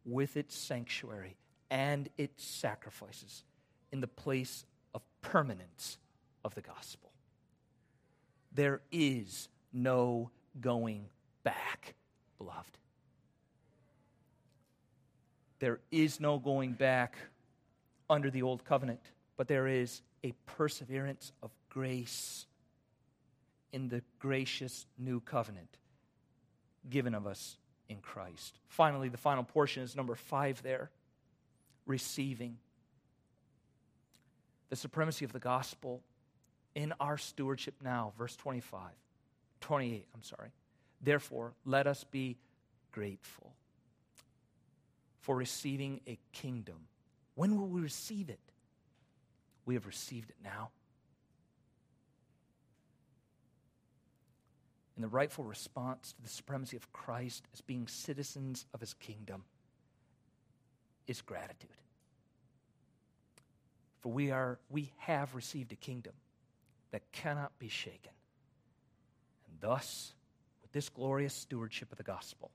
with 0.04 0.36
its 0.36 0.56
sanctuary 0.56 1.36
and 1.70 2.08
its 2.18 2.44
sacrifices 2.44 3.42
in 3.92 4.00
the 4.00 4.06
place 4.06 4.64
of 4.94 5.02
permanence 5.22 5.98
of 6.44 6.54
the 6.54 6.60
gospel. 6.60 7.10
There 8.52 8.80
is 8.92 9.48
no 9.72 10.30
going 10.60 11.06
back, 11.42 11.94
beloved. 12.38 12.78
There 15.58 15.80
is 15.90 16.20
no 16.20 16.38
going 16.38 16.72
back 16.72 17.16
under 18.10 18.30
the 18.30 18.42
old 18.42 18.64
covenant, 18.64 19.00
but 19.36 19.48
there 19.48 19.66
is 19.66 20.02
a 20.22 20.32
perseverance 20.46 21.32
of 21.42 21.50
grace 21.70 22.46
in 23.72 23.88
the 23.88 24.02
gracious 24.18 24.86
new 24.98 25.20
covenant 25.20 25.78
given 26.88 27.14
of 27.14 27.26
us 27.26 27.56
in 27.88 27.98
Christ. 27.98 28.58
Finally, 28.68 29.08
the 29.08 29.16
final 29.18 29.44
portion 29.44 29.82
is 29.82 29.96
number 29.96 30.14
five 30.14 30.62
there 30.62 30.90
receiving. 31.86 32.58
The 34.70 34.76
supremacy 34.76 35.24
of 35.24 35.32
the 35.32 35.38
gospel 35.38 36.02
in 36.74 36.92
our 36.98 37.16
stewardship 37.16 37.74
now, 37.82 38.12
verse 38.18 38.34
25, 38.36 38.80
28, 39.60 40.06
I'm 40.14 40.22
sorry. 40.22 40.50
Therefore, 41.00 41.52
let 41.64 41.86
us 41.86 42.04
be 42.04 42.36
grateful 42.92 43.52
for 45.20 45.36
receiving 45.36 46.00
a 46.06 46.18
kingdom. 46.32 46.86
When 47.34 47.58
will 47.58 47.68
we 47.68 47.80
receive 47.80 48.28
it? 48.28 48.40
We 49.66 49.74
have 49.74 49.86
received 49.86 50.30
it 50.30 50.36
now. 50.42 50.70
And 54.94 55.02
the 55.02 55.08
rightful 55.08 55.44
response 55.44 56.12
to 56.12 56.22
the 56.22 56.28
supremacy 56.28 56.76
of 56.76 56.92
Christ 56.92 57.44
as 57.52 57.60
being 57.60 57.88
citizens 57.88 58.66
of 58.72 58.80
his 58.80 58.94
kingdom 58.94 59.44
is 61.06 61.20
gratitude. 61.20 61.70
For 64.00 64.12
we, 64.12 64.30
are, 64.30 64.58
we 64.70 64.92
have 64.98 65.34
received 65.34 65.72
a 65.72 65.76
kingdom 65.76 66.12
that 66.92 67.10
cannot 67.10 67.58
be 67.58 67.68
shaken. 67.68 68.12
And 69.48 69.60
thus, 69.60 70.12
with 70.62 70.70
this 70.72 70.88
glorious 70.88 71.34
stewardship 71.34 71.90
of 71.90 71.98
the 71.98 72.04
gospel, 72.04 72.50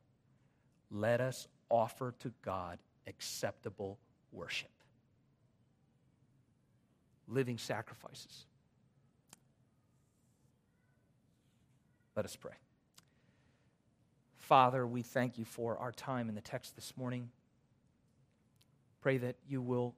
let 0.91 1.19
us 1.19 1.47
offer 1.69 2.13
to 2.19 2.31
God 2.43 2.79
acceptable 3.07 3.99
worship, 4.31 4.69
living 7.27 7.57
sacrifices. 7.57 8.45
Let 12.19 12.25
us 12.25 12.35
pray. 12.35 12.51
Father, 14.35 14.85
we 14.85 15.03
thank 15.03 15.37
you 15.37 15.45
for 15.45 15.77
our 15.77 15.93
time 15.93 16.27
in 16.27 16.35
the 16.35 16.41
text 16.41 16.75
this 16.75 16.97
morning. 16.97 17.29
Pray 18.99 19.19
that 19.19 19.37
you 19.47 19.61
will 19.61 19.95